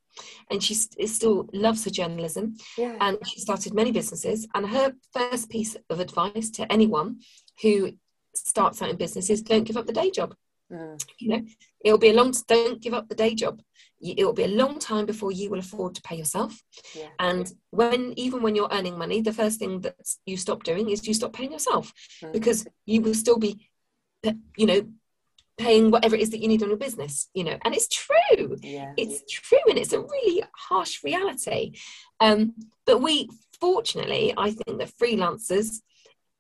and 0.51 0.63
she 0.63 0.75
still 0.75 1.49
loves 1.53 1.85
her 1.85 1.91
journalism. 1.91 2.57
Yeah. 2.79 2.97
and 3.01 3.19
she 3.27 3.41
started 3.41 3.75
many 3.75 3.91
businesses. 3.93 4.47
And 4.55 4.67
her 4.69 4.93
first 5.13 5.51
piece 5.51 5.77
of 5.91 5.99
advice 6.01 6.51
to 6.51 6.71
anyone 6.73 7.19
who 7.63 7.93
starts 8.37 8.83
out 8.83 8.91
in 8.91 8.97
business 8.97 9.31
is 9.31 9.43
don't 9.43 9.65
give 9.65 9.77
up 9.77 9.87
the 9.87 9.93
day 9.93 10.11
job 10.11 10.35
Mm. 10.73 11.03
You 11.19 11.29
know, 11.29 11.45
it'll 11.85 11.99
be 11.99 12.11
a 12.11 12.15
long. 12.15 12.35
Don't 12.49 12.81
give 12.81 12.95
up 12.95 13.09
the 13.09 13.15
day 13.15 13.35
job. 13.35 13.61
It 14.01 14.25
will 14.25 14.35
be 14.35 14.45
a 14.45 14.49
long 14.49 14.79
time 14.79 15.07
before 15.07 15.33
you 15.33 15.49
will 15.49 15.59
afford 15.59 15.95
to 15.95 16.03
pay 16.03 16.17
yourself. 16.17 16.63
Yeah. 16.95 17.09
And 17.19 17.51
when 17.71 18.13
even 18.17 18.43
when 18.43 18.55
you're 18.55 18.69
earning 18.71 18.99
money, 18.99 19.21
the 19.21 19.33
first 19.33 19.59
thing 19.59 19.81
that 19.81 19.97
you 20.27 20.37
stop 20.37 20.63
doing 20.63 20.91
is 20.91 21.07
you 21.07 21.15
stop 21.15 21.33
paying 21.33 21.53
yourself 21.53 21.93
mm. 22.23 22.33
because 22.33 22.67
you 22.87 23.01
will 23.01 23.15
still 23.15 23.39
be, 23.39 23.71
you 24.57 24.67
know, 24.67 24.87
paying 25.57 25.91
whatever 25.91 26.17
it 26.17 26.23
is 26.23 26.31
that 26.31 26.41
you 26.41 26.49
need 26.49 26.65
on 26.65 26.69
your 26.69 26.77
business 26.77 27.29
you 27.33 27.45
know 27.45 27.57
and 27.65 27.77
it's 27.77 27.87
true 27.87 28.57
yeah. 28.61 28.93
it's 28.97 29.23
true 29.31 29.57
and 29.69 29.79
it's 29.79 29.93
a 29.93 30.01
really 30.01 30.43
harsh 30.53 31.05
reality 31.05 31.71
um, 32.19 32.53
but 32.87 33.01
we 33.01 33.29
fortunately 33.61 34.35
i 34.37 34.51
think 34.51 34.79
that 34.81 34.91
freelancers 35.01 35.81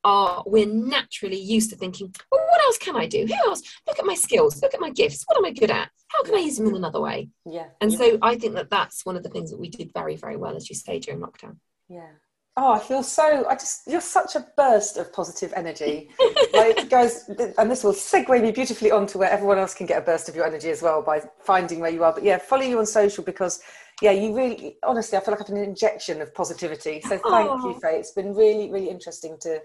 are 0.04 0.42
we're 0.46 0.66
naturally 0.66 1.38
used 1.38 1.70
to 1.70 1.76
thinking 1.76 2.14
well 2.30 2.40
what 2.50 2.60
else 2.62 2.78
can 2.78 2.96
i 2.96 3.06
do 3.06 3.26
who 3.26 3.34
else 3.48 3.62
look 3.86 3.98
at 3.98 4.04
my 4.04 4.14
skills 4.14 4.60
look 4.62 4.74
at 4.74 4.80
my 4.80 4.90
gifts 4.90 5.24
what 5.26 5.38
am 5.38 5.44
i 5.44 5.50
good 5.50 5.70
at 5.70 5.90
how 6.08 6.22
can 6.22 6.34
i 6.34 6.38
use 6.38 6.56
them 6.56 6.68
in 6.68 6.76
another 6.76 7.00
way 7.00 7.28
yeah 7.44 7.66
and 7.80 7.92
yeah. 7.92 7.98
so 7.98 8.18
i 8.22 8.34
think 8.36 8.54
that 8.54 8.70
that's 8.70 9.04
one 9.04 9.16
of 9.16 9.22
the 9.22 9.28
things 9.30 9.50
that 9.50 9.58
we 9.58 9.68
did 9.68 9.90
very 9.92 10.16
very 10.16 10.36
well 10.36 10.56
as 10.56 10.68
you 10.68 10.74
say 10.74 10.98
during 10.98 11.20
lockdown 11.20 11.56
yeah 11.88 12.10
Oh, 12.56 12.72
I 12.72 12.78
feel 12.78 13.02
so. 13.02 13.44
I 13.48 13.54
just 13.54 13.82
you're 13.88 14.00
such 14.00 14.36
a 14.36 14.46
burst 14.56 14.96
of 14.96 15.12
positive 15.12 15.52
energy, 15.56 16.10
like 16.54 16.88
guys, 16.88 17.28
and 17.58 17.68
this 17.68 17.82
will 17.82 17.92
segue 17.92 18.40
me 18.40 18.52
beautifully 18.52 18.92
onto 18.92 19.18
where 19.18 19.28
everyone 19.28 19.58
else 19.58 19.74
can 19.74 19.86
get 19.86 20.00
a 20.00 20.04
burst 20.04 20.28
of 20.28 20.36
your 20.36 20.46
energy 20.46 20.70
as 20.70 20.80
well 20.80 21.02
by 21.02 21.20
finding 21.40 21.80
where 21.80 21.90
you 21.90 22.04
are. 22.04 22.12
But 22.12 22.22
yeah, 22.22 22.38
follow 22.38 22.62
you 22.62 22.78
on 22.78 22.86
social 22.86 23.24
because 23.24 23.60
yeah, 24.00 24.12
you 24.12 24.36
really 24.36 24.76
honestly, 24.84 25.18
I 25.18 25.20
feel 25.20 25.34
like 25.34 25.42
I've 25.42 25.48
an 25.48 25.56
injection 25.56 26.22
of 26.22 26.32
positivity. 26.32 27.00
So 27.00 27.08
thank 27.08 27.22
oh. 27.24 27.70
you, 27.70 27.80
Faye. 27.80 27.98
It's 27.98 28.12
been 28.12 28.32
really, 28.32 28.70
really 28.70 28.88
interesting 28.88 29.36
to 29.40 29.60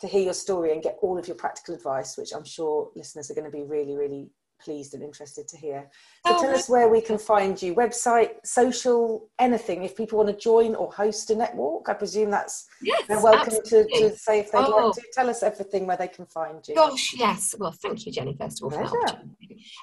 to 0.00 0.06
hear 0.06 0.22
your 0.22 0.34
story 0.34 0.72
and 0.72 0.82
get 0.82 0.96
all 1.02 1.18
of 1.18 1.26
your 1.26 1.36
practical 1.36 1.74
advice, 1.74 2.16
which 2.16 2.32
I'm 2.34 2.44
sure 2.44 2.90
listeners 2.94 3.30
are 3.30 3.34
going 3.34 3.50
to 3.50 3.56
be 3.56 3.64
really, 3.64 3.96
really 3.96 4.30
pleased 4.60 4.94
and 4.94 5.02
interested 5.02 5.46
to 5.48 5.56
hear. 5.56 5.88
So 6.26 6.36
oh, 6.36 6.42
tell 6.42 6.54
us 6.54 6.68
where 6.68 6.88
we 6.88 7.00
can 7.00 7.18
find 7.18 7.60
you 7.60 7.74
website, 7.74 8.30
social, 8.44 9.28
anything. 9.38 9.84
If 9.84 9.96
people 9.96 10.18
want 10.18 10.30
to 10.30 10.36
join 10.36 10.74
or 10.74 10.92
host 10.92 11.30
a 11.30 11.36
network, 11.36 11.88
I 11.88 11.94
presume 11.94 12.30
that's 12.30 12.66
yes, 12.82 13.06
they're 13.06 13.22
welcome 13.22 13.54
to, 13.64 13.84
to, 13.84 14.16
say 14.16 14.40
if 14.40 14.52
they'd 14.52 14.58
oh. 14.58 14.86
like 14.86 14.94
to. 14.94 15.02
Tell 15.12 15.30
us 15.30 15.42
everything 15.42 15.86
where 15.86 15.96
they 15.96 16.08
can 16.08 16.26
find 16.26 16.66
you. 16.66 16.74
Gosh, 16.74 17.14
yes. 17.16 17.54
Well, 17.58 17.72
thank 17.72 18.06
you, 18.06 18.12
Jenny, 18.12 18.36
first 18.38 18.62
of 18.62 18.64
all, 18.64 18.78
Pleasure. 18.78 18.90
for 18.90 19.22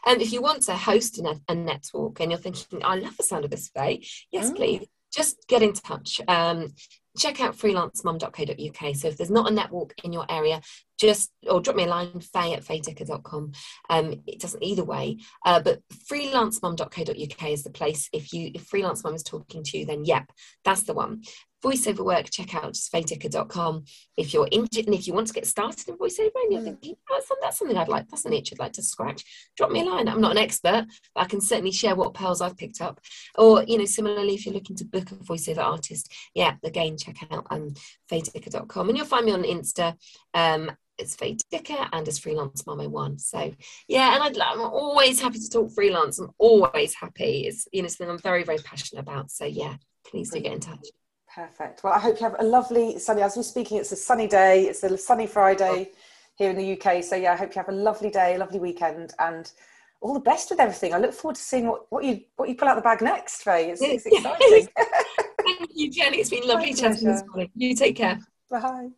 And 0.06 0.22
if 0.22 0.32
you 0.32 0.42
want 0.42 0.64
to 0.64 0.76
host 0.76 1.20
a, 1.20 1.40
a 1.48 1.56
network 1.56 2.20
and 2.20 2.32
you're 2.32 2.40
thinking, 2.40 2.82
I 2.84 2.96
love 2.96 3.18
the 3.18 3.24
sound 3.24 3.46
of 3.46 3.52
this 3.52 3.72
way, 3.76 4.06
yes, 4.32 4.52
mm. 4.52 4.56
please 4.56 4.88
just 5.14 5.48
get 5.48 5.62
in 5.62 5.74
touch. 5.74 6.20
Um, 6.28 6.74
check 7.18 7.42
out 7.42 7.58
freelancemum.co.uk. 7.58 8.96
So 8.96 9.08
if 9.08 9.18
there's 9.18 9.32
not 9.32 9.50
a 9.50 9.54
network 9.54 9.94
in 10.04 10.14
your 10.14 10.26
area, 10.30 10.62
just 10.98 11.32
or 11.50 11.62
drop 11.62 11.76
me 11.76 11.84
a 11.84 11.88
line, 11.88 12.20
faye 12.20 12.54
at 12.54 12.64
fayedicker.com. 12.64 13.52
Um, 13.90 14.22
it 14.26 14.40
doesn't 14.40 14.64
either 14.64 14.84
way. 14.84 15.18
Uh, 15.46 15.60
but 15.60 15.82
freelancemum.co.uk 16.10 17.50
is 17.50 17.64
the 17.64 17.70
place. 17.70 18.10
If 18.14 18.34
you 18.34 18.52
if 18.54 18.64
freelance 18.64 19.04
mum 19.04 19.16
is 19.16 19.24
talking 19.24 19.64
to 19.64 19.78
you, 19.78 19.86
then 19.86 20.06
yep, 20.06 20.32
that's 20.64 20.84
the 20.84 20.94
one 20.94 21.24
voiceover 21.66 22.06
work, 22.06 22.30
check 22.30 22.54
out 22.54 22.74
fayedicker.com. 22.74 23.86
If 24.18 24.34
you're 24.34 24.48
in, 24.48 24.68
and 24.78 24.94
if 24.94 25.08
you 25.08 25.14
want 25.14 25.28
to 25.28 25.34
get 25.34 25.48
started 25.48 25.88
in 25.88 25.98
voiceover 25.98 26.32
and 26.44 26.52
you're 26.52 26.62
mm. 26.62 26.66
thinking, 26.66 26.96
oh, 27.10 27.22
that's, 27.42 27.58
something 27.58 27.78
I'd 27.78 27.88
like, 27.88 28.08
that's 28.10 28.26
an 28.26 28.34
itch 28.34 28.52
I'd 28.52 28.60
like 28.60 28.74
to 28.74 28.84
scratch, 28.84 29.24
drop 29.58 29.72
me 29.72 29.82
a 29.82 29.86
line. 29.86 30.08
I'm 30.08 30.22
not 30.22 30.32
an 30.32 30.38
expert, 30.38 30.86
but 31.14 31.22
I 31.22 31.26
can 31.26 31.42
certainly 31.42 31.72
share 31.72 31.96
what 31.96 32.14
pearls 32.14 32.42
I've 32.42 32.58
picked 32.58 32.82
up. 32.82 33.00
Or, 33.36 33.64
you 33.64 33.78
know, 33.78 33.86
similarly, 33.86 34.36
if 34.36 34.46
you're 34.46 34.54
looking 34.54 34.76
to 34.78 34.86
book 34.86 35.12
a 35.12 35.16
voiceover 35.16 35.64
artist, 35.64 36.14
yeah, 36.36 36.56
again, 36.64 36.98
check 36.98 37.18
out 37.32 37.48
um, 37.50 37.74
fayedicker.com. 38.12 38.90
And 38.90 38.98
you'll 38.98 39.08
find 39.08 39.26
me 39.26 39.32
on 39.32 39.44
Insta. 39.44 39.96
Um, 40.34 40.72
it's 40.98 41.16
Faye 41.16 41.38
Dicker 41.52 41.90
and 41.92 42.08
as 42.08 42.20
freelance 42.20 42.66
mama 42.66 42.88
one. 42.88 43.20
So 43.20 43.54
yeah, 43.90 44.14
and 44.14 44.24
I'd, 44.24 44.40
I'm 44.40 44.62
always 44.62 45.20
happy 45.20 45.40
to 45.40 45.50
talk 45.50 45.72
freelance. 45.72 46.20
I'm 46.20 46.32
always 46.38 46.94
happy. 46.94 47.48
It's 47.48 47.68
you 47.74 47.82
know 47.82 47.90
something 47.90 48.12
I'm 48.12 48.22
very 48.22 48.44
very 48.44 48.60
passionate 48.60 49.02
about. 49.02 49.30
So 49.30 49.44
yeah, 49.44 49.76
please 50.06 50.32
do 50.32 50.40
get 50.40 50.54
in 50.54 50.62
touch. 50.62 50.88
Perfect. 51.36 51.84
Well, 51.84 51.92
I 51.92 52.00
hope 52.00 52.18
you 52.18 52.26
have 52.26 52.38
a 52.40 52.46
lovely 52.46 52.98
sunny. 52.98 53.22
As 53.22 53.36
we're 53.36 53.44
speaking, 53.44 53.78
it's 53.78 53.92
a 53.92 53.98
sunny 53.98 54.26
day. 54.26 54.68
It's 54.68 54.82
a 54.84 54.98
sunny 54.98 55.28
Friday 55.28 55.90
oh. 55.92 55.98
here 56.36 56.50
in 56.50 56.56
the 56.56 56.80
UK. 56.80 57.04
So 57.04 57.18
yeah, 57.18 57.34
I 57.34 57.36
hope 57.36 57.54
you 57.54 57.60
have 57.60 57.68
a 57.68 57.74
lovely 57.74 58.10
day, 58.10 58.36
a 58.36 58.38
lovely 58.38 58.60
weekend, 58.60 59.14
and 59.20 59.52
all 60.00 60.14
the 60.14 60.22
best 60.22 60.50
with 60.50 60.62
everything. 60.62 60.94
I 60.94 60.98
look 60.98 61.14
forward 61.14 61.36
to 61.36 61.42
seeing 61.42 61.68
what, 61.68 61.92
what 61.92 62.06
you 62.06 62.22
what 62.38 62.48
you 62.48 62.56
pull 62.56 62.70
out 62.70 62.76
the 62.76 62.82
bag 62.82 63.02
next, 63.02 63.44
Faye. 63.44 63.70
It's, 63.70 63.82
it's 63.82 64.06
exciting. 64.06 64.70
Thank 64.78 65.72
you, 65.74 65.92
Jenny. 65.92 66.20
It's 66.20 66.30
been 66.30 66.48
lovely 66.48 66.74
chatting 66.74 67.06
this 67.06 67.24
morning. 67.28 67.52
You 67.54 67.76
take 67.76 67.98
care. 67.98 68.18
Bye. 68.50 68.92